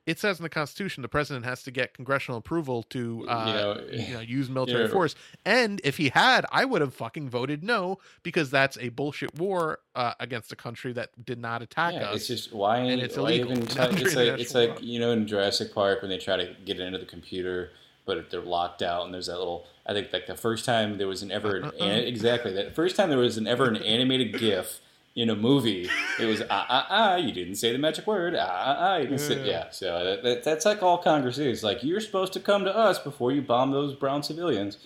[0.06, 3.52] It says in the Constitution the president has to get congressional approval to uh, you
[3.55, 4.90] know, you know, use military Yeah.
[4.90, 5.14] force.
[5.47, 9.78] And if he had, I would have fucking voted no because that's a bullshit war
[9.94, 12.16] uh, against a country that did not attack yeah, us.
[12.16, 13.52] it's just why, and it's why illegal.
[13.52, 13.76] even It's
[14.14, 16.98] like it's like you know in Jurassic Park when they try to get it into
[16.98, 17.70] the computer,
[18.05, 19.66] but they're locked out, and there's that little.
[19.86, 21.82] I think like the first time there was an ever Uh-uh.
[21.85, 24.81] an- exactly that first time there was an ever an animated GIF
[25.16, 25.89] in a movie,
[26.19, 27.16] it was ah ah ah.
[27.16, 28.35] You didn't say the magic word.
[28.35, 28.97] Ah ah ah.
[28.97, 29.45] You didn't say Yeah.
[29.45, 29.70] yeah.
[29.70, 31.62] So that, that, that's like all Congress is.
[31.62, 34.78] Like you're supposed to come to us before you bomb those brown civilians.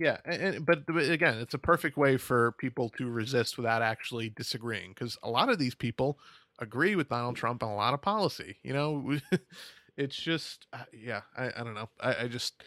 [0.00, 4.90] Yeah, and, but again, it's a perfect way for people to resist without actually disagreeing
[4.90, 6.20] because a lot of these people
[6.60, 8.58] agree with Donald Trump on a lot of policy.
[8.62, 9.18] You know,
[9.96, 11.88] it's just uh, yeah, I, I don't know.
[12.00, 12.62] I, I just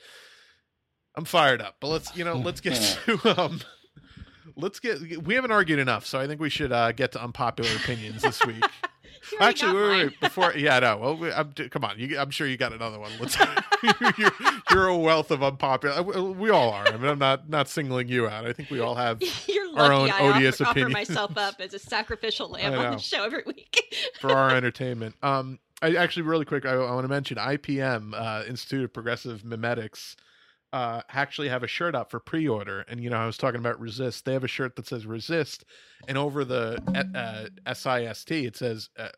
[1.15, 1.75] I'm fired up.
[1.79, 2.75] But let's you know let's get
[3.05, 3.61] to um
[4.61, 7.69] let's get we haven't argued enough, so I think we should uh, get to unpopular
[7.75, 8.63] opinions this week.
[9.39, 10.97] Actually, wait, wait, wait, before yeah, no.
[10.97, 13.11] Well, we, I'm, come on, you, I'm sure you got another one.
[13.19, 13.37] Let's.
[14.17, 14.31] you're,
[14.71, 16.01] you're a wealth of unpopular.
[16.01, 16.87] We, we all are.
[16.87, 18.45] I mean, I'm not not singling you out.
[18.45, 19.21] I think we all have
[19.75, 23.23] our own I odious offer, offer myself up as a sacrificial lamb on the show
[23.23, 23.95] every week.
[24.19, 25.15] for our entertainment.
[25.21, 29.41] Um, I actually really quick, I, I want to mention IPM, uh, Institute of Progressive
[29.41, 30.15] Memetics,
[30.73, 32.85] uh, actually have a shirt up for pre-order.
[32.87, 34.25] And you know, I was talking about resist.
[34.25, 35.65] They have a shirt that says resist,
[36.07, 36.81] and over the
[37.65, 39.09] uh, SIST it says uh,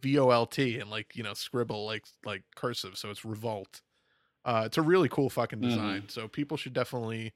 [0.00, 3.82] VOLT and like you know scribble like like cursive, so it's revolt.
[4.44, 6.04] Uh, it's a really cool fucking design.
[6.08, 7.32] So people should definitely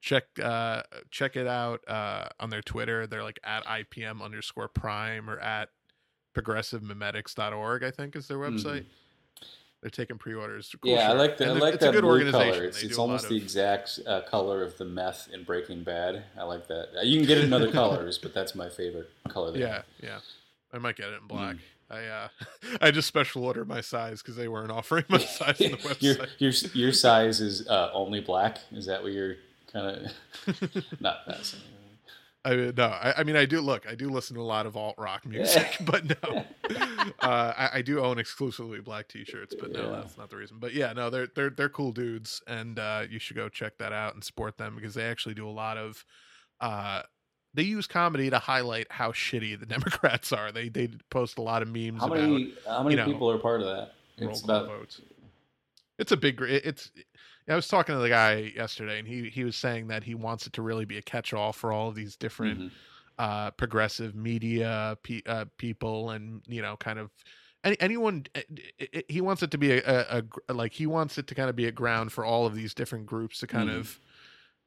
[0.00, 0.82] check uh
[1.12, 3.06] check it out uh on their Twitter.
[3.06, 5.68] They're like at IPM underscore prime or at
[6.34, 8.84] progressivememetics.org, I think is their website.
[9.82, 10.72] They're taking pre-orders.
[10.80, 11.48] Cool yeah, I like that.
[11.48, 12.52] I like it's a that good blue organization.
[12.52, 12.64] color.
[12.64, 16.22] It's, it's a almost the of- exact uh, color of the meth in Breaking Bad.
[16.38, 16.88] I like that.
[16.98, 19.50] Uh, You can get it in other colors, but that's my favorite color.
[19.50, 20.20] they Yeah, yeah.
[20.72, 21.56] I might get it in black.
[21.56, 21.60] Mm.
[21.90, 22.28] I uh
[22.80, 26.00] I just special order my size because they weren't offering my size on the website.
[26.00, 26.52] your your
[26.86, 28.58] your size is uh, only black.
[28.70, 29.34] Is that what you're
[29.72, 30.06] kind
[30.46, 31.68] of not fascinating?
[32.44, 33.86] I mean, no, I, I mean I do look.
[33.88, 36.44] I do listen to a lot of alt rock music, but no,
[37.20, 39.54] uh, I, I do own exclusively black T-shirts.
[39.58, 40.00] But no, Yeah.
[40.00, 40.56] that's not the reason.
[40.58, 43.92] But yeah, no, they're they're they're cool dudes, and uh, you should go check that
[43.92, 46.04] out and support them because they actually do a lot of.
[46.60, 47.02] Uh,
[47.54, 50.50] they use comedy to highlight how shitty the Democrats are.
[50.50, 53.30] They they post a lot of memes How about many how many you know, people
[53.30, 53.92] are part of that?
[54.18, 55.00] It's about votes.
[55.98, 56.40] It's a big.
[56.42, 56.90] it- It's.
[57.48, 60.46] I was talking to the guy yesterday, and he he was saying that he wants
[60.46, 62.70] it to really be a catch-all for all of these different Mhm.
[63.18, 67.10] uh, progressive media pe- uh, people, and you know, kind of
[67.64, 68.24] any, anyone.
[68.34, 68.42] eh,
[68.80, 69.82] eh, eh, He wants it to be a,
[70.18, 72.54] a, a like he wants it to kind of be a ground for all of
[72.54, 73.78] these different groups to kind Mhm.
[73.80, 74.00] of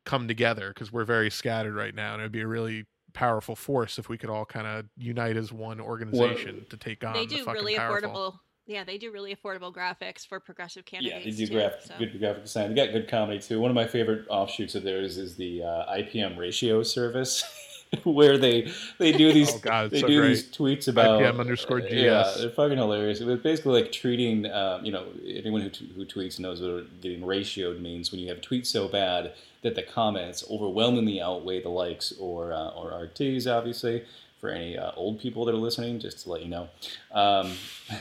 [0.06, 3.98] come together because we're very scattered right now, and it'd be a really powerful force
[3.98, 7.38] if we could all kind of unite as one organization to take on they the
[7.38, 8.10] do fucking really powerful.
[8.12, 8.40] affordable.
[8.68, 11.24] Yeah, they do really affordable graphics for progressive candidates.
[11.26, 11.94] Yeah, they do too, graphic, so.
[12.00, 12.74] good graphic design.
[12.74, 13.60] They got good comedy too.
[13.60, 17.44] One of my favorite offshoots of theirs is the uh, IPM ratio service,
[18.04, 20.30] where they they do these Oh, God, they so do great.
[20.30, 22.42] these tweets about IPM underscore uh, Yeah, GS.
[22.42, 23.22] they're fucking hilarious.
[23.22, 27.02] It was basically like treating um, you know anyone who t- who tweets knows what
[27.02, 31.70] getting ratioed means when you have tweets so bad that the comments overwhelmingly outweigh the
[31.70, 34.04] likes or uh, or RTs obviously
[34.42, 36.68] for any uh, old people that are listening just to let you know.
[37.14, 37.52] Um,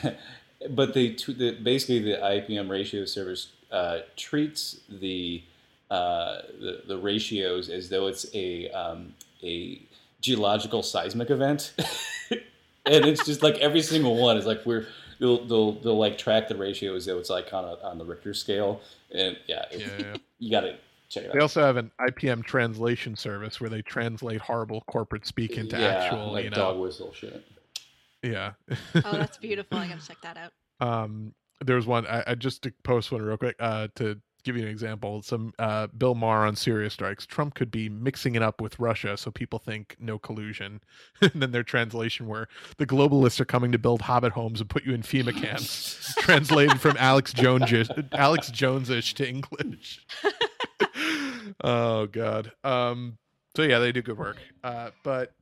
[0.69, 5.43] but they the, basically the IPM ratio service uh, treats the,
[5.91, 9.13] uh, the the ratios as though it's a um,
[9.43, 9.81] a
[10.21, 11.73] geological seismic event,
[12.31, 14.87] and it's just like every single one is like we're
[15.19, 18.05] they'll they'll, they'll like track the ratio as though it's like on a, on the
[18.05, 18.81] Richter scale,
[19.13, 20.15] and yeah, Yeah, yeah.
[20.39, 20.75] you got to
[21.09, 21.43] check it They out.
[21.43, 26.31] also have an IPM translation service where they translate horrible corporate speak into yeah, actual,
[26.31, 27.45] like you know, dog whistle shit.
[28.25, 28.53] Yeah.
[28.95, 29.77] Oh, that's beautiful.
[29.77, 30.51] I gotta check that out.
[30.87, 31.33] um,
[31.63, 32.05] there was one.
[32.07, 35.21] I, I just to post one real quick uh, to give you an example.
[35.21, 37.25] Some uh, Bill Maher on Syria strikes.
[37.25, 40.81] Trump could be mixing it up with Russia, so people think no collusion.
[41.21, 42.47] and then their translation where
[42.77, 46.13] the globalists are coming to build hobbit homes and put you in FEMA camps.
[46.19, 47.71] translated from Alex Jones
[48.13, 50.05] Alex Jonesish to English.
[51.63, 52.51] oh god.
[52.63, 53.17] Um.
[53.55, 54.37] So yeah, they do good work.
[54.63, 54.91] Uh.
[55.03, 55.33] But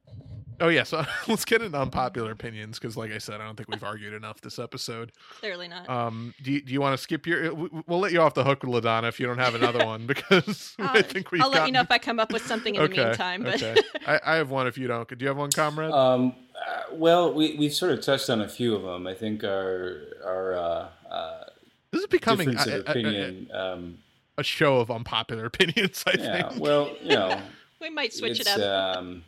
[0.61, 0.83] oh yeah.
[0.83, 4.13] So let's get into unpopular opinions because, like I said, I don't think we've argued
[4.13, 5.11] enough this episode.
[5.39, 5.89] Clearly not.
[5.89, 6.33] Um.
[6.43, 7.43] Do you, Do you want to skip your?
[7.49, 9.85] w- w- We'll let you off the hook with Ladonna if you don't have another
[9.85, 11.41] one because I I'll, think we've.
[11.41, 13.43] I'll let you know if I come up with something in the meantime.
[13.43, 13.81] But okay.
[14.07, 15.07] I, I have one if you don't.
[15.07, 15.91] Do you have one, comrade?
[15.91, 19.07] Um, uh, well, we we've sort of touched on a few of them.
[19.07, 21.43] I think our our uh, uh,
[21.91, 23.49] this is becoming difference a, of a- a- opinion.
[23.53, 23.97] um,
[24.37, 26.03] a show of unpopular opinions.
[26.07, 26.49] I yeah.
[26.49, 26.61] think.
[26.61, 27.41] Well, you know.
[27.81, 28.97] we might switch it up.
[28.97, 29.23] Um,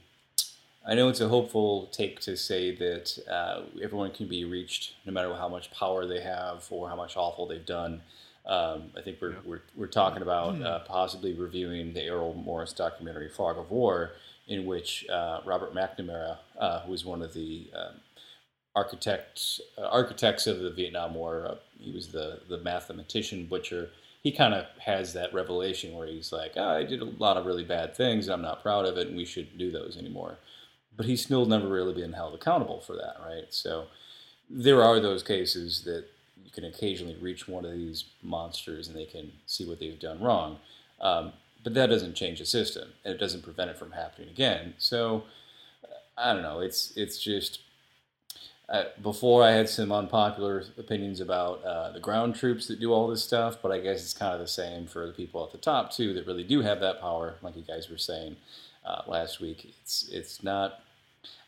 [0.88, 5.12] I know it's a hopeful take to say that uh, everyone can be reached no
[5.12, 8.02] matter how much power they have or how much awful they've done.
[8.46, 9.38] Um, I think we're, Yeah.
[9.46, 14.12] we're, we're talking about uh, possibly reviewing the Errol Morris documentary Fog of War,
[14.48, 17.96] in which uh, Robert McNamara, uh, who was one of the um,
[18.76, 23.90] architects uh, architects of the Vietnam War, uh, he was the the mathematician butcher.
[24.22, 27.48] He kind of has that revelation where he's like, "Ah, I did a lot of
[27.48, 30.38] really bad things, and I'm not proud of it, and we shouldn't do those anymore.
[30.98, 33.46] But he's still never really been held accountable for that, right?
[33.50, 33.88] So
[34.50, 36.06] there are those cases that
[36.44, 40.22] you can occasionally reach one of these monsters and they can see what they've done
[40.22, 40.60] wrong.
[41.02, 44.76] Um, but that doesn't change the system, and it doesn't prevent it from happening again.
[44.78, 45.24] So
[46.18, 46.60] I don't know.
[46.60, 47.60] It's it's just
[48.70, 53.08] uh, before I had some unpopular opinions about uh, the ground troops that do all
[53.08, 55.58] this stuff, but I guess it's kind of the same for the people at the
[55.58, 58.38] top too that really do have that power, like you guys were saying
[58.86, 59.66] uh, last week.
[59.82, 60.82] It's it's not.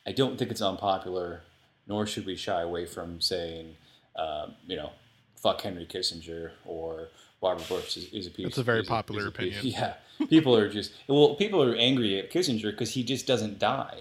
[0.08, 1.42] I don't think it's unpopular,
[1.86, 3.76] nor should we shy away from saying,
[4.16, 4.92] um, you know,
[5.36, 7.10] fuck Henry Kissinger or
[7.42, 8.46] Barbara Bush is, is a piece.
[8.46, 9.60] That's a very is popular is a opinion.
[9.64, 9.96] Yeah,
[10.30, 14.00] people are just well, people are angry at Kissinger because he just doesn't die.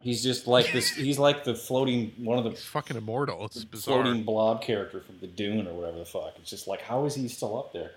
[0.00, 0.90] He's just like this.
[0.94, 3.44] He's like the floating one of the He's fucking immortal.
[3.46, 4.02] It's bizarre.
[4.02, 6.34] floating blob character from the Dune or whatever the fuck.
[6.38, 7.90] It's just like how is he still up there?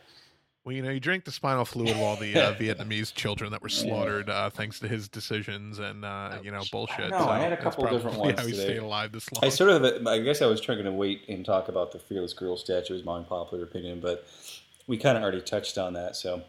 [0.67, 3.61] Well, you know, you drink the spinal fluid of all the uh, Vietnamese children that
[3.61, 7.09] were slaughtered uh, thanks to his decisions and uh, you know bullshit.
[7.09, 8.63] know, I had a couple different ones he today.
[8.63, 9.45] stayed alive this long.
[9.45, 12.33] I sort of, I guess I was trying to wait and talk about the fearless
[12.33, 14.27] girl statue as my unpopular opinion, but
[14.87, 16.41] we kind of already touched on that, so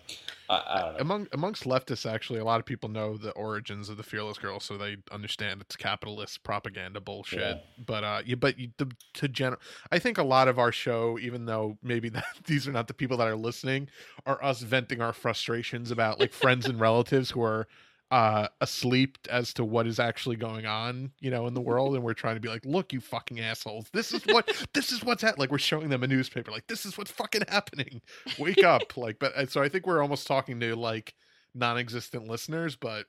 [0.48, 0.96] I, I know.
[0.98, 4.60] Among amongst leftists, actually, a lot of people know the origins of the fearless girl,
[4.60, 7.40] so they understand it's capitalist propaganda bullshit.
[7.40, 7.84] Yeah.
[7.84, 9.60] But uh, you, but you, the, to general,
[9.92, 12.94] I think a lot of our show, even though maybe that, these are not the
[12.94, 13.88] people that are listening,
[14.24, 17.68] are us venting our frustrations about like friends and relatives who are
[18.10, 22.02] uh asleep as to what is actually going on you know in the world and
[22.02, 25.22] we're trying to be like look you fucking assholes this is what this is what's
[25.22, 28.01] at like we're showing them a newspaper like this is what's fucking happening
[28.39, 31.14] wake up like but uh, so i think we're almost talking to like
[31.55, 33.05] non-existent listeners but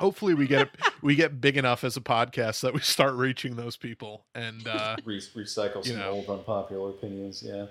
[0.00, 0.70] hopefully we get it
[1.02, 4.96] we get big enough as a podcast that we start reaching those people and uh
[5.04, 6.10] Re- recycle some know.
[6.10, 7.66] old unpopular opinions, yeah.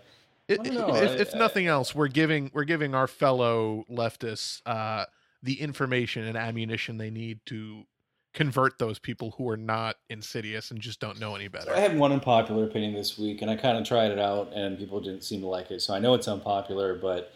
[0.48, 3.08] it, I don't know, if, I- if I- nothing else we're giving we're giving our
[3.08, 5.06] fellow leftists uh
[5.44, 7.84] the information and ammunition they need to
[8.34, 11.98] convert those people who are not insidious and just don't know any better I had
[11.98, 15.24] one unpopular opinion this week, and I kind of tried it out, and people didn't
[15.24, 15.82] seem to like it.
[15.82, 17.32] So I know it's unpopular, but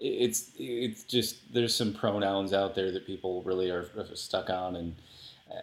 [0.00, 4.96] it's it's just there's some pronouns out there that people really are stuck on, and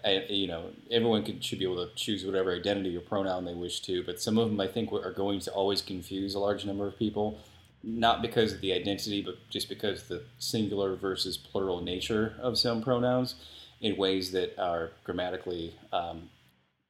[0.06, 3.82] I, you know everyone should be able to choose whatever identity or pronoun they wish
[3.82, 4.04] to.
[4.04, 6.98] But some of them I think are going to always confuse a large number of
[6.98, 7.40] people,
[7.84, 12.82] not because of the identity, but just because the singular versus plural nature of some
[12.82, 13.36] pronouns
[13.82, 16.30] in ways that are grammatically um,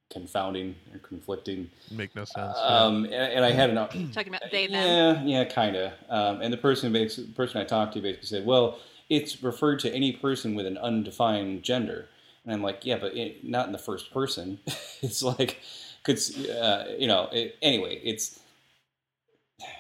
[0.10, 1.70] confounding or conflicting.
[1.92, 2.64] make no sense yeah.
[2.64, 3.78] Um, and, and I had an
[4.14, 5.28] Talking about they them.
[5.28, 5.92] yeah, yeah, kind of.
[6.10, 9.80] Um, and the person, bas- the person I talked to, basically said, "Well, it's referred
[9.80, 12.08] to any person with an undefined gender."
[12.46, 14.60] And I'm like, "Yeah, but it, not in the first person.
[15.02, 15.60] it's like,
[16.04, 16.20] could
[16.62, 17.30] uh, you know?
[17.32, 18.40] It, anyway, it's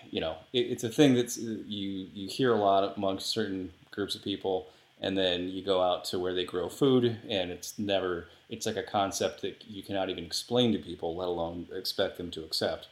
[0.09, 4.15] you know, it, it's a thing that's you you hear a lot amongst certain groups
[4.15, 4.67] of people."
[4.99, 8.77] And then you go out to where they grow food, and it's never, it's like
[8.77, 12.87] a concept that you cannot even explain to people, let alone expect them to accept.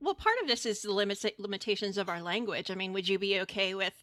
[0.00, 2.72] Well, part of this is the limits, limitations of our language.
[2.72, 4.02] I mean, would you be okay with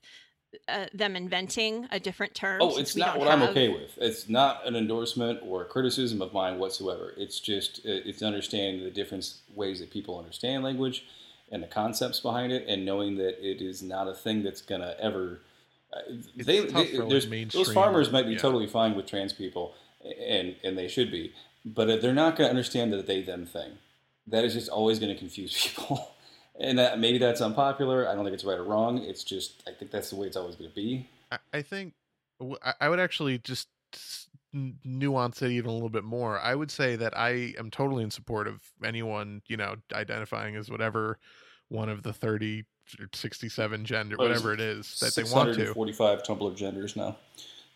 [0.70, 2.62] uh, them inventing a different term?
[2.62, 3.98] Oh, it's not what I'm okay with.
[3.98, 7.14] It's not an endorsement or a criticism of mine whatsoever.
[7.18, 11.06] It's just uh, it's understanding the different ways that people understand language
[11.52, 14.96] and the concepts behind it, and knowing that it is not a thing that's gonna
[15.00, 15.42] ever.
[15.92, 16.00] Uh,
[16.36, 18.40] they, they- like, there's, those farmers might be yeah.
[18.40, 21.34] totally fine with trans people, and and they should be,
[21.66, 23.74] but they're not gonna understand the they them thing.
[24.28, 26.10] That is just always gonna confuse people.
[26.60, 28.08] And that, maybe that's unpopular.
[28.08, 29.00] I don't think it's right or wrong.
[29.00, 31.10] It's just I think that's the way it's always going to be.
[31.32, 31.94] I, I think
[32.80, 33.68] I would actually just
[34.54, 36.40] n- nuance it even a little bit more.
[36.40, 40.70] I would say that I am totally in support of anyone, you know, identifying as
[40.70, 41.20] whatever
[41.70, 42.64] one of the 30
[43.14, 45.68] 67 gender, Well, whatever it is that they want to.
[45.68, 47.18] 645 Tumblr genders now.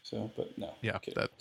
[0.03, 0.73] So, but no.
[0.81, 1.31] Yeah, that.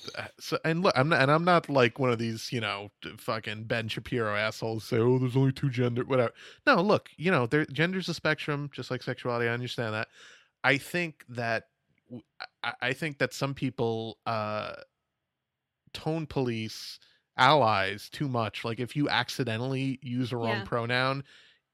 [0.40, 3.64] So, and look, I'm not, and I'm not like one of these, you know, fucking
[3.64, 4.84] Ben Shapiro assholes.
[4.84, 6.32] Say, oh, there's only two gender, whatever.
[6.66, 9.48] No, look, you know, there gender's a spectrum, just like sexuality.
[9.48, 10.08] I understand that.
[10.64, 11.68] I think that,
[12.80, 14.74] I think that some people uh
[15.92, 16.98] tone police
[17.36, 18.64] allies too much.
[18.64, 20.62] Like, if you accidentally use a wrong Yeah.
[20.62, 21.24] pronoun,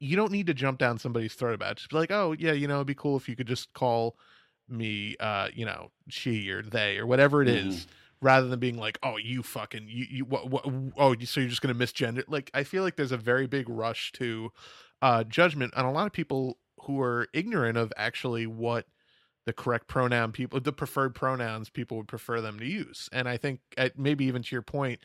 [0.01, 1.79] you don't need to jump down somebody's throat about it.
[1.79, 4.19] Just be like, oh yeah, you know, it'd be cool if you could just call
[4.69, 7.91] me, uh, you know, she or they or whatever it is, Mhm.
[8.21, 10.65] rather than being like, oh, you fucking, you, you, what, what,
[10.97, 12.25] oh, so you're just gonna misgender?
[12.29, 14.51] Like, I feel like there's a very big rush to
[15.03, 18.87] uh, judgment, and a lot of people who are ignorant of actually what
[19.47, 23.36] the correct pronoun people, the preferred pronouns people would prefer them to use, and I
[23.36, 25.01] think at, maybe even to your point,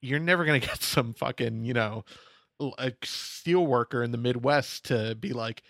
[0.00, 2.04] you're never gonna get some fucking, you know,
[2.78, 5.62] a steel worker in the Midwest to be like,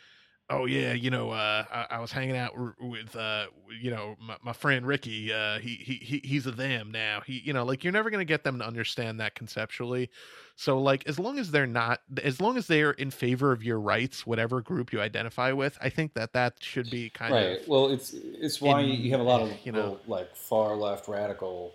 [0.50, 3.46] oh yeah, you know, uh, I, I was hanging out r- with, uh,
[3.80, 5.32] you know, my, my friend Ricky.
[5.32, 7.20] Uh, he, he he he's a them now.
[7.26, 10.10] He, you know, like you're never gonna get them to understand that conceptually.
[10.56, 13.78] So like, as long as they're not, as long as they're in favor of your
[13.78, 17.60] rights, whatever group you identify with, I think that that should be kind of right.
[17.62, 20.74] of Well, it's it's why in- you have a lot of you know- like far
[20.74, 21.74] left radical,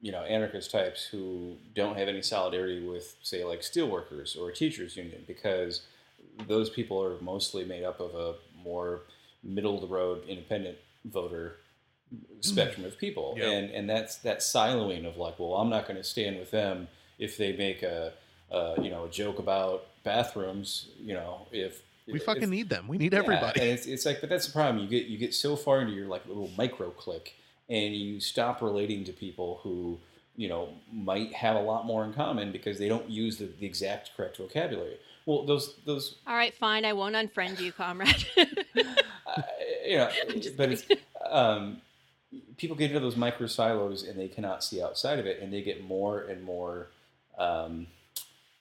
[0.00, 4.54] you know, anarchist types who don't have any solidarity with, say, like steelworkers or a
[4.54, 5.82] teachers union, because
[6.46, 9.00] those people are mostly made up of a more
[9.42, 11.56] middle of the road independent voter
[12.40, 13.50] spectrum of people, Yeah.
[13.50, 16.88] and and that's that siloing of like, well, I'm not going to stand with them
[17.18, 18.12] if they make a,
[18.50, 22.88] a you know a joke about bathrooms, you know, if we if- fucking need them.
[22.88, 23.60] We need yeah, everybody.
[23.60, 24.82] and it's, it's like, but that's the problem.
[24.82, 27.34] You get you get so far into your like little micro click
[27.68, 29.98] and you stop relating to people who
[30.36, 33.66] you know might have a lot more in common because they don't use the, the
[33.66, 34.96] exact correct vocabulary.
[35.28, 36.86] Well, those those All right, fine.
[36.86, 38.26] I won't unfriend you, comrade.
[38.38, 39.42] uh,
[39.86, 40.86] you know, I'm just but it's
[41.30, 41.82] um,
[42.56, 45.60] people get into those micro silos and they cannot see outside of it, and they
[45.60, 46.86] get more and more
[47.38, 47.88] um,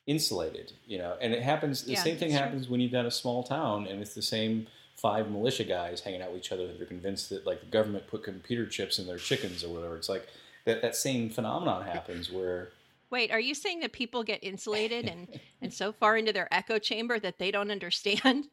[0.07, 0.73] insulated.
[0.85, 1.83] You know, and it happens.
[1.85, 2.37] The Yeah, same thing true.
[2.37, 4.67] happens when you've got a small town, and it's the same
[4.97, 8.07] five militia guys hanging out with each other that are convinced that like the government
[8.07, 9.95] put computer chips in their chickens or whatever.
[9.95, 10.27] It's like
[10.65, 12.71] that that same phenomenon happens where
[13.09, 15.27] Wait, are you saying that people get insulated and
[15.61, 18.45] and so far into their echo chamber that they don't understand?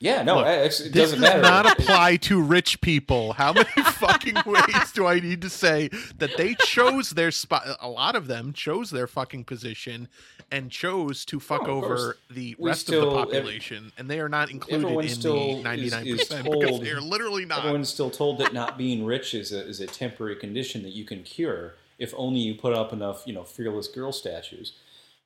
[0.00, 1.38] yeah, no, Look, it's, it doesn't matter.
[1.38, 1.68] It does matter.
[1.68, 3.32] not apply to rich people.
[3.34, 5.88] How many fucking ways do I need to say
[6.18, 7.64] that they chose their spot?
[7.80, 10.08] A lot of them chose their fucking position
[10.50, 12.00] and chose to fuck Oh, of course.
[12.00, 15.56] over the We rest still- of the population, and they are not included in still
[15.56, 17.60] the ninety nine is percent because they are literally not.
[17.60, 21.04] Everyone's still told that not being rich is a, is a temporary condition that you
[21.04, 24.72] can cure if only you put up enough, you know, fearless girl statues.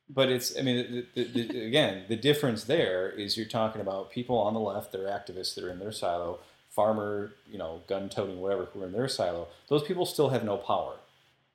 [0.09, 4.11] But it's, I mean, the, the, the, again, the difference there is you're talking about
[4.11, 6.39] people on the left, they're activists that are in their silo,
[6.69, 9.47] farmer, you know, gun toting, whatever, who are in their silo.
[9.67, 10.95] Those people still have no power,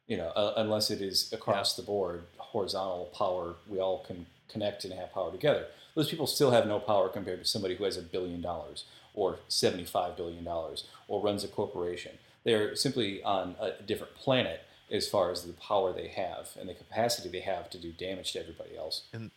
[0.07, 3.55] you know, uh, unless it is across the board, horizontal power.
[3.69, 5.67] We all can connect and have power together.
[5.95, 8.85] Those people still have no power compared to somebody who has a billion dollars
[9.15, 12.13] or $75 billion or runs a corporation.
[12.45, 16.75] They're simply on a different planet as far as the power they have and the
[16.75, 19.05] capacity they have to do damage to everybody else.
[19.13, 19.31] And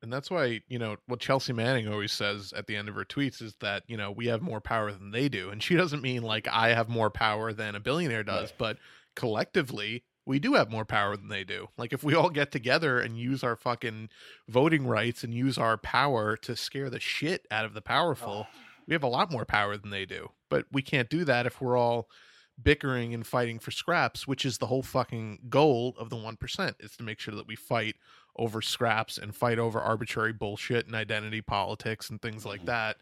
[0.00, 3.04] and that's why, you know, what Chelsea Manning always says at the end of her
[3.04, 5.50] tweets is that, you know, we have more power than they do.
[5.50, 8.58] And she doesn't mean like I have more power than a billionaire does, Right.
[8.58, 8.78] but
[9.16, 11.68] collectively, we do have more power than they do.
[11.76, 14.08] Like if we all get together and use our fucking
[14.48, 18.46] voting rights and use our power to scare the shit out of the powerful,
[18.86, 20.30] we have a lot more power than they do.
[20.48, 22.08] But we can't do that if we're all
[22.62, 26.96] bickering and fighting for scraps, which is the whole fucking goal of the 1% is
[26.96, 27.96] to make sure that we fight
[28.36, 32.66] over scraps and fight over arbitrary bullshit and identity politics and things like Mhm.
[32.66, 32.96] that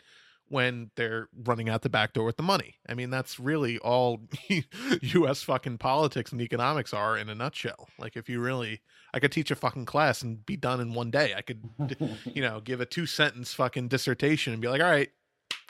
[0.48, 2.76] when they're running out the back door with the money.
[2.88, 4.20] I mean, that's really all
[5.02, 7.88] US fucking politics and economics are in a nutshell.
[7.98, 8.80] Like if you really
[9.12, 11.34] I could teach a fucking class and be done in one day.
[11.34, 11.64] I could
[12.26, 15.10] you know, give a two sentence fucking dissertation and be like, "All right,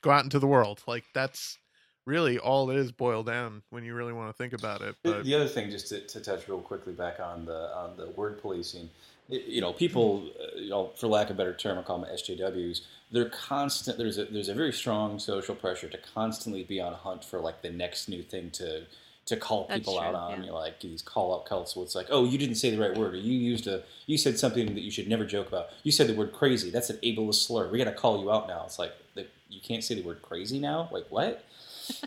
[0.03, 1.59] go out into the world." Like that's
[2.07, 4.95] really all it is boiled down when you really want to think about it.
[5.03, 7.97] The, But the other thing, just to, to touch real quickly back on the on
[7.97, 8.89] the word policing,
[9.29, 12.11] you know, people, uh, you know, for lack of a better term, I call them
[12.11, 12.83] SJWs.
[13.11, 13.99] They're constant.
[13.99, 17.41] There's a there's a very strong social pressure to constantly be on a hunt for
[17.41, 18.85] like the next new thing to
[19.27, 20.31] to call That's people out on.
[20.31, 20.41] yeah.
[20.41, 21.75] You know, like these call out cults.
[21.75, 24.17] Where it's like, oh, you didn't say the right word, or you used a you
[24.17, 25.67] said something that you should never joke about.
[25.83, 26.71] You said the word crazy.
[26.71, 27.69] That's an ableist slur.
[27.69, 28.63] We got to call you out now.
[28.65, 30.89] It's like the, you can't say the word crazy now.
[30.93, 31.45] Like what?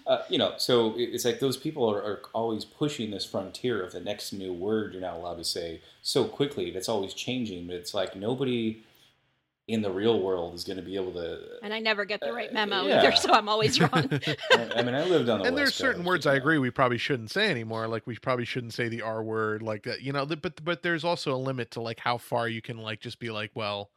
[0.08, 3.92] Uh, you know, so it's like those people are, are always pushing this frontier of
[3.92, 6.72] the next new word you're not allowed to say so quickly.
[6.72, 7.68] That's always changing.
[7.68, 8.84] But it's like nobody
[9.70, 11.40] in the real world is going to be able to.
[11.62, 13.04] And I never get the right memo Uh, yeah.
[13.04, 14.10] either, so I'm always wrong.
[14.52, 16.58] I, I mean, I lived on the and West there's certain words you I agree
[16.58, 17.88] we probably shouldn't say anymore.
[17.88, 20.02] Like we probably shouldn't say the R word like that.
[20.02, 23.00] You know, but but there's also a limit to like how far you can like
[23.00, 23.92] just be like, well,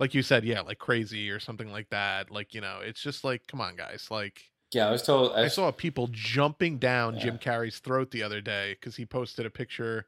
[0.00, 2.32] like you said, yeah, like crazy or something like that.
[2.32, 4.08] Like you know, it's just like, come on, guys.
[4.10, 4.42] Like
[4.72, 5.32] Yeah, I was told.
[5.32, 9.50] I saw people jumping down Jim Carrey's throat the other day because he posted a
[9.50, 10.06] picture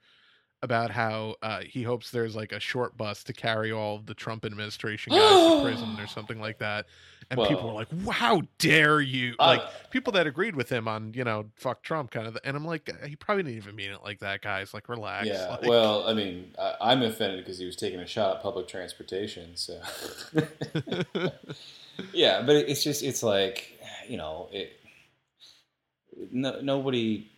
[0.65, 4.47] about how uh, he hopes there's like a short bus to carry all the Trump
[4.47, 6.87] administration guys to prison or something like that.
[7.31, 11.13] And people were like, "How dare you!" Uh, like people that agreed with him on
[11.15, 12.39] you know fuck Trump kind of.
[12.45, 14.75] And I'm like, "Uh, he probably didn't even mean it like that, guys.
[14.75, 15.27] Like relax.
[15.27, 18.43] Yeah, Like, well, I mean, I, I'm offended because he was taking a shot at
[18.43, 19.57] public transportation.
[19.57, 19.81] So,
[22.13, 23.74] yeah, but it's just it's like
[24.09, 24.73] you know it.
[26.31, 27.29] No, nobody,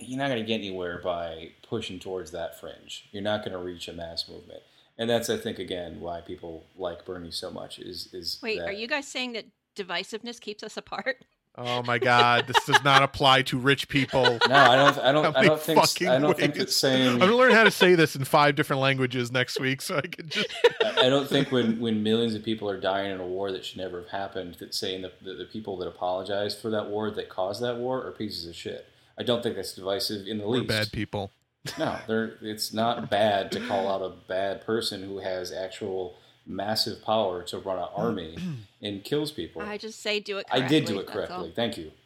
[0.00, 3.08] you're not going to get anywhere by pushing towards that fringe.
[3.10, 4.62] You're not going to reach a mass movement,
[4.98, 8.68] and that's I think again why people like Bernie so much is is Wait, that,
[8.68, 9.46] are you guys saying that
[9.76, 11.24] divisiveness keeps us apart?
[11.58, 14.38] oh my god, this does not apply to rich people.
[14.48, 14.98] No, I don't.
[14.98, 15.36] I don't.
[15.36, 15.78] I don't think.
[16.08, 17.14] I don't think it's saying.
[17.14, 20.02] I'm gonna learn how to say this in five different languages next week, so I
[20.02, 20.48] can just.
[20.82, 23.64] I I don't think when, when millions of people are dying in a war that
[23.64, 27.10] should never have happened, that saying that the, the people that apologized for that war
[27.10, 28.86] that caused that war are pieces of shit.
[29.16, 30.68] I don't think that's divisive in the We're least.
[30.68, 31.30] bad people.
[31.78, 36.16] No, they're, it's not bad to call out a bad person who has actual
[36.48, 38.36] massive power to run an army
[38.82, 39.62] and kills people.
[39.62, 41.52] I just say do it I did do it that's correctly.
[41.54, 41.92] Thank you.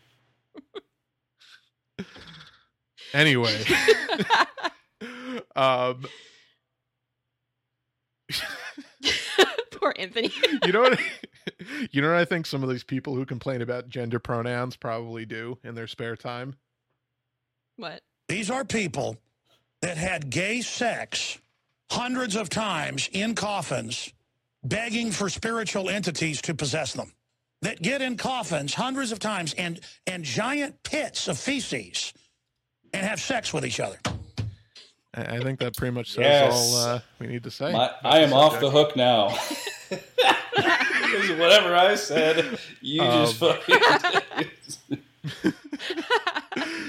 [3.15, 3.63] Anyway,
[5.57, 6.03] um.
[9.73, 10.33] Poor Anthony.
[10.65, 10.99] you know what?
[11.91, 15.27] You know what I think some of these people who complain about gender pronouns probably
[15.27, 16.55] do in their spare time.
[17.77, 18.01] what?
[18.29, 19.19] These are people
[19.83, 21.39] that had gay sex
[21.91, 24.13] hundreds of times in coffins,
[24.65, 27.13] begging for spiritual entities to possess them.
[27.63, 32.13] That get in coffins hundreds of times and and giant pits of feces
[32.93, 33.99] and have sex with each other.
[35.15, 36.53] I, I think that pretty much says Yes.
[36.55, 37.73] all uh, we need to say.
[37.73, 39.29] My, I am off the hook now.
[41.39, 44.99] Whatever I said, you just Um, fucking.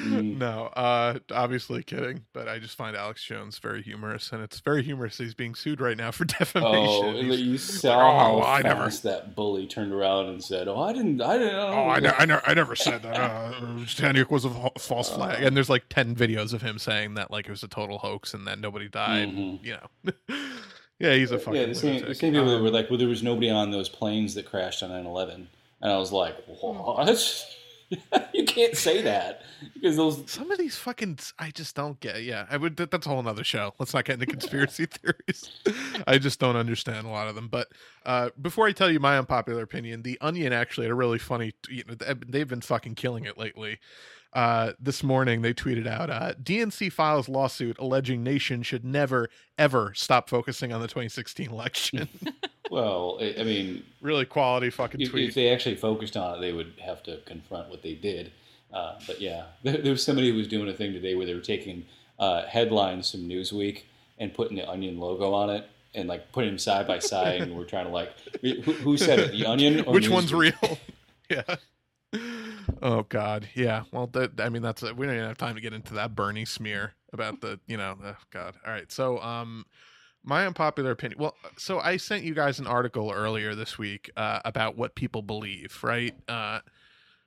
[0.06, 4.84] No, uh, obviously kidding, but I just find Alex Jones very humorous, and it's very
[4.84, 5.18] humorous.
[5.18, 6.76] He's being sued right now for defamation.
[6.76, 10.82] Oh, He's- you saw oh, how I never- that bully turned around and said, "Oh,
[10.82, 13.16] I didn't, I didn't." Oh, I, ne- I, ne- I never said that.
[13.16, 15.16] Uh, was a fa- false Uh.
[15.16, 17.98] flag, and there's like ten videos of him saying that like it was a total
[18.00, 19.30] hoax and that nobody died.
[19.30, 19.64] Mhm.
[19.64, 20.14] You know,
[21.00, 23.00] yeah, he's a fucking yeah, the same, the same people that Um, were like, "Well,
[23.00, 25.48] there was nobody on those planes that crashed on 9/11,"
[25.82, 27.08] and I was like, "What?
[28.34, 29.42] you can't say that
[29.74, 32.24] because those." Some of these fucking, I just don't get.
[32.24, 32.78] Yeah, I would.
[32.78, 33.74] That's a whole other show.
[33.80, 35.50] Let's not get into conspiracy theories.
[36.08, 37.48] I just don't understand a lot of them.
[37.48, 37.70] But
[38.06, 41.54] uh, before I tell you my unpopular opinion, the Onion actually had a really funny.
[41.70, 41.96] You know,
[42.28, 43.80] they've been fucking killing it lately.
[44.34, 49.30] Uh, this morning they tweeted out uh, DNC files lawsuit alleging nation should never
[49.60, 52.10] ever stop focusing on the 2016 election.
[52.74, 55.30] Well, I, I mean, really quality fucking if, tweet.
[55.30, 58.32] if they actually focused on it, they would have to confront what they did.
[58.74, 61.36] Uh, but yeah, there, there was somebody who was doing a thing today where they
[61.36, 61.86] were taking
[62.18, 63.84] uh, headlines from Newsweek
[64.18, 67.56] and putting the Onion logo on it and like putting them side by side, and
[67.56, 68.12] we're trying to like,
[68.42, 70.54] who, who said it, the Onion or Which one's real?
[71.30, 71.44] yeah.
[72.82, 73.84] Oh God, yeah.
[73.92, 76.46] Well, that, I mean, that's we don't even have time to get into that Bernie
[76.46, 78.56] smear about the, you know, oh God.
[78.66, 79.66] All right, so um,
[80.24, 81.20] my unpopular opinion.
[81.20, 85.22] Well, so I sent you guys an article earlier this week uh, about what people
[85.22, 86.14] believe, right?
[86.28, 86.60] Uh,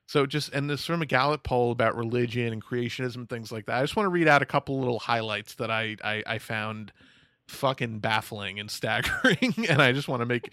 [0.07, 3.79] so just and this from a Gallup poll about religion and creationism things like that.
[3.79, 6.93] I just want to read out a couple little highlights that I I, I found
[7.49, 10.53] fucking baffling and staggering, and I just want to make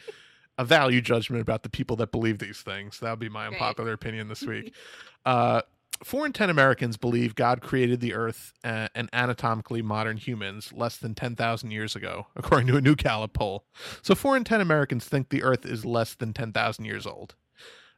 [0.57, 2.99] a value judgment about the people that believe these things.
[2.99, 3.59] That would be my Great.
[3.59, 4.73] unpopular opinion this week.
[5.25, 5.61] uh,
[6.03, 10.97] four in ten Americans believe God created the Earth uh, and anatomically modern humans less
[10.97, 13.65] than ten thousand years ago, according to a new Gallup poll.
[14.01, 17.35] So four in ten Americans think the Earth is less than ten thousand years old.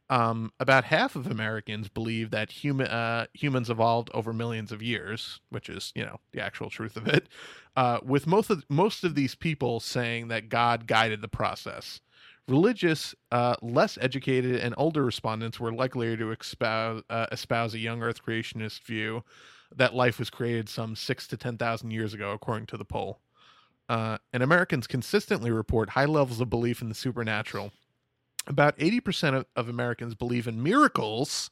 [0.08, 5.40] Um, about half of Americans believe that human uh, humans evolved over millions of years,
[5.50, 7.28] which is you know the actual truth of it.
[7.74, 12.00] Uh, with most of most of these people saying that God guided the process.
[12.48, 18.02] Religious, uh, less educated, and older respondents were likelier to espouse, uh, espouse a young
[18.02, 19.24] Earth creationist view
[19.74, 23.18] that life was created some six to ten thousand years ago, according to the poll.
[23.88, 27.72] Uh, and Americans consistently report high levels of belief in the supernatural.
[28.46, 31.50] About 80% of, of Americans believe in miracles,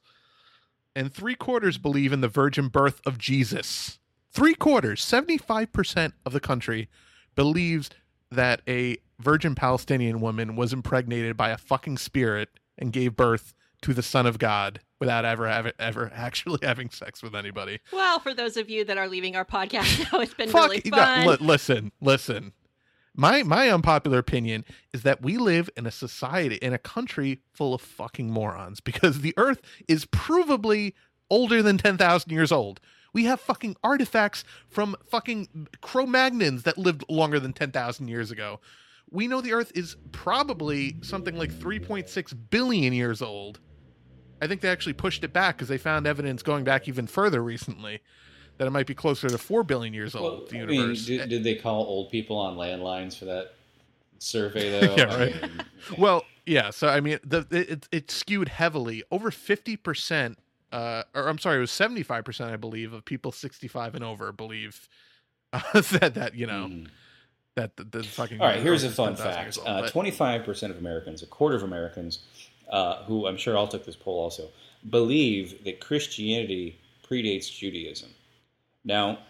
[0.94, 3.98] and three quarters believe in the virgin birth of Jesus.
[4.30, 6.88] Three quarters, 75% of the country
[7.34, 7.90] believes
[8.34, 13.94] that a virgin Palestinian woman was impregnated by a fucking spirit and gave birth to
[13.94, 17.80] the Son of God without ever ever, ever actually having sex with anybody.
[17.92, 20.82] Well, for those of you that are leaving our podcast now, it's been Fuck, really
[20.86, 21.38] no, fun.
[21.40, 22.52] listen, listen.
[23.16, 27.74] My my unpopular opinion is that we live in a society in a country full
[27.74, 30.94] of fucking morons because the earth is provably
[31.30, 32.80] older than 10,000 years old.
[33.14, 38.60] We have fucking artifacts from fucking Cro-Magnons that lived longer than 10,000 years ago.
[39.10, 43.60] We know the earth is probably something like 3.6 billion years old.
[44.42, 47.42] I think they actually pushed it back because they found evidence going back even further
[47.42, 48.00] recently
[48.58, 51.06] that it might be closer to 4 billion years old, Well, the I mean, universe.
[51.06, 53.54] did, did they call old people on landlines for that
[54.18, 54.94] survey though?
[54.98, 55.42] Yeah, I right.
[55.42, 55.64] mean,
[55.98, 56.70] Well, yeah.
[56.70, 59.02] So I mean, the it, it skewed heavily.
[59.10, 60.38] Over fifty percent,
[60.74, 63.94] uh, or I'm sorry, it was seventy five percent, I believe, of people sixty five
[63.94, 64.88] and over believe
[65.52, 65.60] uh,
[66.00, 66.88] that that you know mhm.
[67.54, 68.40] that the, the fucking.
[68.40, 71.26] All right, here's a fun fact: years old, Uh, but- twenty-five percent of Americans, a
[71.26, 72.24] quarter of Americans,
[72.70, 74.48] uh, who I'm sure all took this poll also,
[74.90, 78.10] believe that Christianity predates Judaism.
[78.84, 79.20] Now,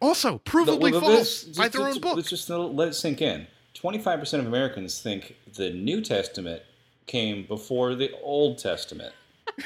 [0.00, 2.16] also provably Well, false by their own book.
[2.16, 3.46] Let's just let it sink in.
[3.74, 6.62] Twenty-five percent of Americans think the New Testament
[7.06, 9.12] came before the Old Testament.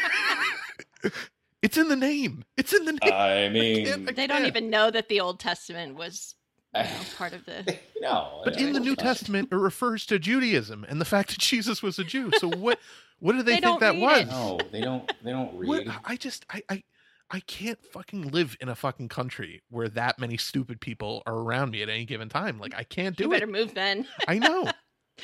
[1.61, 2.45] It's in the name.
[2.57, 3.13] It's in the name.
[3.13, 6.37] I mean, can't- I they don't even know that the Old Testament was
[6.73, 6.89] you know,
[7.19, 7.77] part of the.
[8.01, 8.43] no.
[8.45, 11.99] But in the New Testament, it refers to Judaism and the fact that Jesus was
[11.99, 12.31] a Jew.
[12.39, 12.79] So what?
[13.19, 14.21] What do they, They think don't that read was?
[14.21, 14.27] it.
[14.29, 15.13] no, they don't.
[15.25, 15.93] They don't What, read.
[16.05, 16.85] I just I, I
[17.33, 21.73] I can't fucking live in a fucking country where that many stupid people are around
[21.73, 22.61] me at any given time.
[22.61, 23.53] Like I can't do You better it.
[23.53, 24.71] Better move then, I know.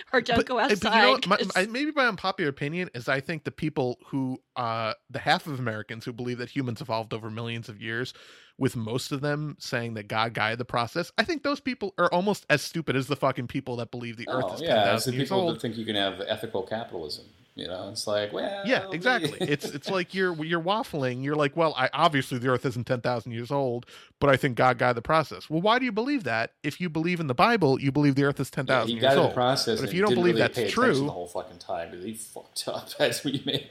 [0.13, 0.81] or don't but, go outside.
[0.81, 1.27] But you know, what?
[1.27, 5.19] my, 'cause- I, maybe my unpopular opinion is I think the people who, uh, the
[5.19, 8.13] half of Americans who believe that humans evolved over millions of years,
[8.59, 12.07] with most of them saying that God guided the process, I think those people are
[12.13, 14.77] almost as stupid as the fucking people that believe the Earth Oh, is yeah, ten
[14.77, 15.55] it's the thousand years people old.
[15.57, 17.25] that think you can have ethical capitalism.
[17.57, 19.37] You know, it's like, well, Yeah, exactly.
[19.41, 21.23] it's it's like you're you're waffling.
[21.23, 23.87] You're like, well, I obviously the Earth isn't ten thousand years old,
[24.19, 25.49] but I think God guided the process.
[25.49, 26.51] Well, why do you believe that?
[26.65, 29.03] If you believe in the Bible, you believe the Earth is ten thousand Yeah, years
[29.03, 29.31] guided old.
[29.31, 29.79] the process.
[29.79, 32.15] But if you don't believe really that's pay true- the whole fucking time, because he
[32.15, 32.89] fucked up.
[32.99, 33.69] That's what you made.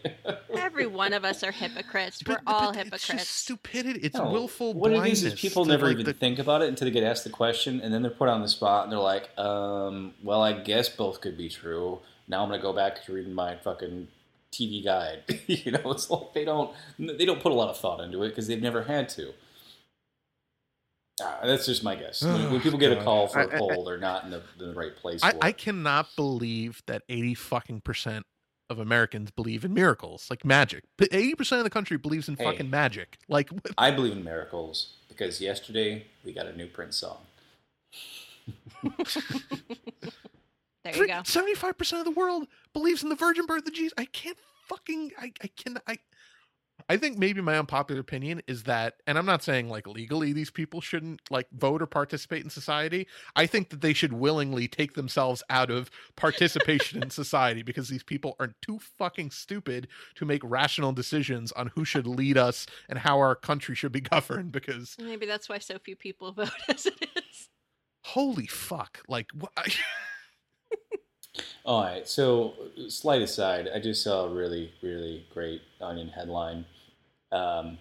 [0.57, 2.23] Every one of us are hypocrites.
[2.25, 3.07] We're But- but all It's hypocrites.
[3.07, 3.99] just stupidity.
[3.99, 5.23] It's No, willful What blindness.
[5.23, 7.25] it is is people never like, even the- think about it until they get asked
[7.25, 10.53] the question, and then they're put on the spot, and they're like, um, "Well, I
[10.53, 11.99] guess both could be true."
[12.33, 14.07] Now I'm gonna go back to reading my fucking
[14.51, 15.19] TV guide.
[15.45, 18.29] you know, it's like they don't they don't put a lot of thought into it
[18.29, 19.33] because they've never had to.
[21.21, 22.23] Ah, that's just my guess.
[22.23, 24.95] When, when people get a call for a poll, they're not in the, the right
[24.95, 25.19] place.
[25.21, 28.25] I, I cannot believe that eighty fucking percent
[28.67, 30.85] of Americans believe in miracles, like magic.
[31.11, 32.45] Eighty percent of the country believes in Hey.
[32.45, 33.19] fucking magic.
[33.29, 37.17] Like what- I believe in miracles because yesterday we got a new Prince song.
[40.83, 41.21] there you go.
[41.23, 43.93] Seventy-five percent of the world believes in the virgin birth of Jesus.
[43.97, 44.37] I can't
[44.67, 45.11] fucking.
[45.17, 45.31] I.
[45.41, 45.77] I can.
[45.87, 45.97] I.
[46.89, 50.49] I think maybe my unpopular opinion is that, and I'm not saying like legally these
[50.49, 53.07] people shouldn't like vote or participate in society.
[53.35, 58.03] I think that they should willingly take themselves out of participation in society because these
[58.03, 62.99] people are too fucking stupid to make rational decisions on who should lead us and
[62.99, 64.51] how our country should be governed.
[64.51, 67.49] Because Maybe that's why so few people vote as it is.
[68.03, 69.51] holy fuck, like what?
[71.65, 72.07] All right.
[72.07, 72.53] So,
[72.89, 76.65] slight aside, I just saw a really, really great Onion headline.
[77.31, 77.77] Um,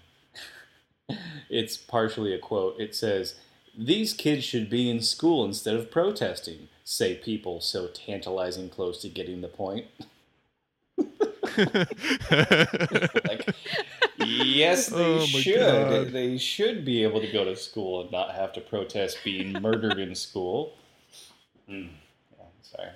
[1.50, 2.80] it's partially a quote.
[2.80, 3.34] It says,
[3.76, 9.08] "These kids should be in school instead of protesting," say people so tantalizing close to
[9.08, 9.86] getting the point.
[13.28, 13.54] like,
[14.18, 15.56] yes, they Oh should.
[15.56, 16.12] God.
[16.12, 19.98] They should be able to go to school and not have to protest being murdered
[19.98, 20.74] in school.
[21.68, 21.88] Hmm.
[22.38, 22.90] Yeah, sorry.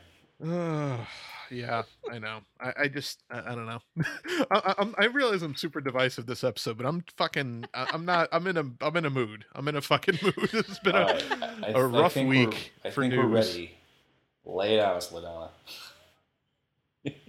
[0.44, 1.00] Ugh,
[1.50, 1.82] yeah,
[2.12, 2.40] I know.
[2.60, 3.80] I, I just, I, I don't know.
[4.50, 8.28] I, I, I realize I'm super divisive this episode, but I'm fucking, I, I'm not.
[8.32, 9.44] I'm in a, I'm in a mood.
[9.54, 10.34] I'm in a fucking mood.
[10.52, 13.14] It's been a, right, I- I- a I rough think we're- week I for think
[13.14, 13.24] news.
[13.24, 13.78] we're ready.
[14.44, 15.48] Lay it out, Ladonna.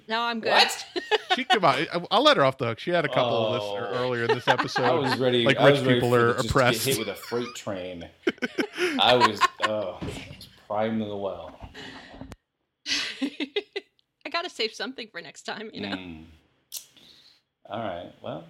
[0.10, 0.52] No, I'm good.
[0.52, 0.86] What?
[1.36, 1.76] She come on.
[1.76, 2.80] I, I'll let her off the hook.
[2.80, 4.02] She had a couple of this Oh.
[4.04, 4.84] earlier in this episode.
[4.86, 5.44] I was ready.
[5.44, 6.84] Like rich ready people are oppressed.
[6.86, 8.10] Get hit with a freight train.
[9.00, 9.40] I was.
[9.66, 10.00] Oh,
[10.36, 11.54] it's primed to the well.
[14.26, 15.96] I gotta save something for next time, you know.
[15.96, 16.26] Mm.
[17.70, 18.12] All right.
[18.24, 18.46] Well,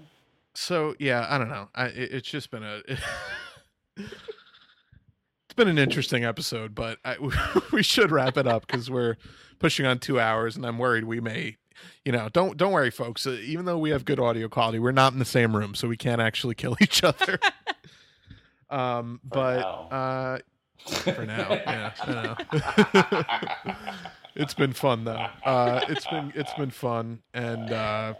[0.53, 1.69] so yeah, I don't know.
[1.75, 2.81] I, it, it's just been a.
[3.97, 7.17] it's been an interesting episode, but I,
[7.71, 9.17] we should wrap it up because we're
[9.59, 11.57] pushing on two hours, and I'm worried we may.
[12.03, 13.27] You know, don't don't worry, folks.
[13.27, 15.87] Uh, even though we have good audio quality, we're not in the same room, so
[15.87, 17.39] we can't actually kill each other.
[18.69, 19.87] um, For but now.
[19.91, 20.39] uh,
[21.13, 21.49] for now.
[21.51, 22.11] yeah, I
[23.93, 23.93] know.
[24.37, 25.25] It's been fun though.
[25.43, 28.13] Uh, it's been it's been fun, and uh,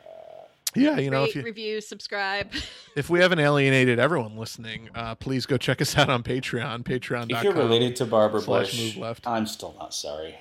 [0.76, 2.52] yeah, you know, Rate, if you review, subscribe.
[2.96, 6.84] if we haven't alienated everyone listening, uh, please go check us out on Patreon.
[6.84, 7.32] Patreon.
[7.32, 9.26] If you're related to Barbara Bush, left.
[9.28, 10.36] I'm still not sorry.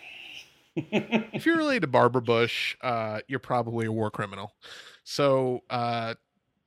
[0.74, 4.52] if you're related to Barbara Bush, uh, you're probably a war criminal.
[5.04, 6.14] So uh,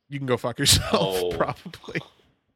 [0.08, 0.92] you can go fuck yourself,
[1.22, 1.30] Oh.
[1.32, 2.02] probably.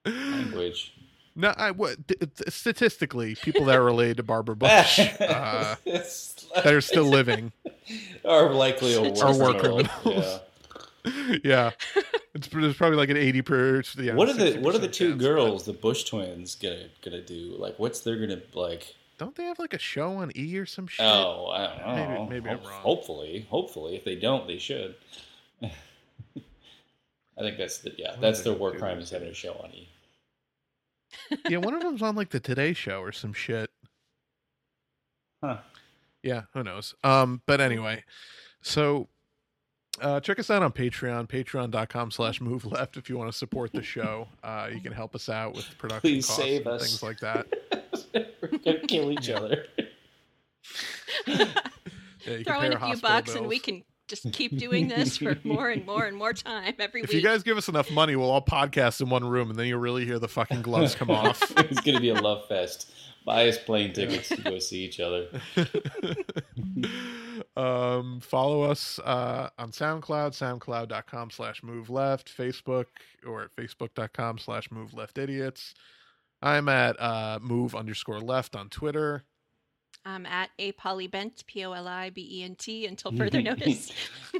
[0.05, 0.93] Language.
[1.35, 6.65] No, I what th- th- statistically, people that are related to Barbara Bush uh, that
[6.67, 7.51] are still living,
[8.23, 10.39] are likely a war, Are war criminals.
[11.43, 11.71] yeah,
[12.35, 13.81] it's there's probably like an eighty per.
[13.97, 14.13] Yeah, Yeah.
[14.13, 17.55] What are the What are the two chance, girls, the Bush twins, gonna gonna do?
[17.57, 18.93] Like, what's they're gonna like?
[19.17, 21.05] Don't they have like a show on E or some shit?
[21.05, 22.27] Oh, I don't know.
[22.29, 22.81] Maybe- maybe I'm wrong.
[22.81, 24.95] Hopefully, hopefully, if they don't, they should.
[25.61, 25.71] I
[27.39, 28.11] think that's the yeah.
[28.11, 29.89] What That's do their war do crime is having a show on E.
[31.49, 33.69] yeah, one of them's on like the Today Show or some shit.
[35.43, 35.57] Huh.
[36.21, 36.95] Yeah, who knows?
[37.03, 38.03] Um, but anyway,
[38.61, 39.07] so
[40.01, 43.71] uh check us out on Patreon, patreon.com slash move left if you want to support
[43.73, 44.27] the show.
[44.43, 46.81] Uh you can help us out with production Please costs save and us.
[46.81, 47.47] things like that.
[48.41, 49.65] We're gonna kill each other.
[52.25, 53.83] Yeah, you Throw pay in a few hospital bucks and we can
[54.13, 57.17] just keep doing this for more and more and more time every If week.
[57.17, 59.79] you guys give us enough money, we'll all podcast in one room and then you'll
[59.79, 61.41] really hear the fucking gloves come off.
[61.57, 62.91] it's gonna be a love fest.
[63.25, 65.27] Buy us plane tickets to go see each other.
[67.55, 72.87] um, follow us uh, on SoundCloud, soundcloud.com slash move left, Facebook,
[73.25, 75.73] or at facebook.com slash move left idiots.
[76.41, 79.23] I'm at uh, move underscore left on Twitter.
[80.05, 83.91] I'm at a polibent, P O L I B E N T, until further notice.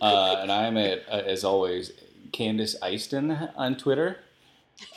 [0.02, 1.92] uh, and I'm at, uh, as always,
[2.32, 4.18] Candace Aiston on Twitter.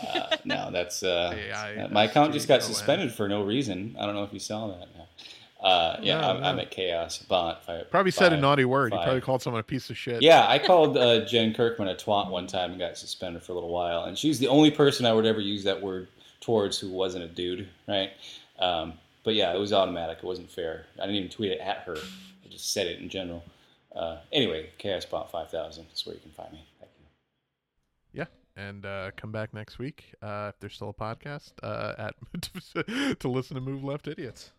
[0.01, 1.93] Uh, no, that's uh, A-I-S-T-O-N.
[1.93, 3.97] my account just got suspended for no reason.
[4.01, 4.89] I don't know if you saw that.
[5.61, 7.63] Uh, yeah, No, I'm, I'm at Chaos Bot.
[7.91, 8.93] Probably said a naughty word.
[8.93, 9.05] You five.
[9.05, 10.23] probably called someone a piece of shit.
[10.23, 13.55] Yeah, I called uh, Jen Kirkman a twat one time and got suspended for a
[13.55, 14.05] little while.
[14.05, 16.09] And she's the only person I would ever use that word
[16.41, 18.11] towards who wasn't a dude, right?
[18.59, 18.95] Um,
[19.27, 20.19] but yeah, it was automatic.
[20.19, 20.87] It wasn't fair.
[20.99, 21.97] I didn't even tweet it at her.
[21.97, 23.43] I just said it in general.
[23.95, 26.65] Uh, anyway, Chaosbot 5000 is where you can find me.
[26.79, 27.07] Thank you.
[28.21, 28.27] Yeah.
[28.57, 33.29] And uh, come back next week uh, if there's still a podcast uh, at to
[33.29, 34.53] listen to Move Left Idiots.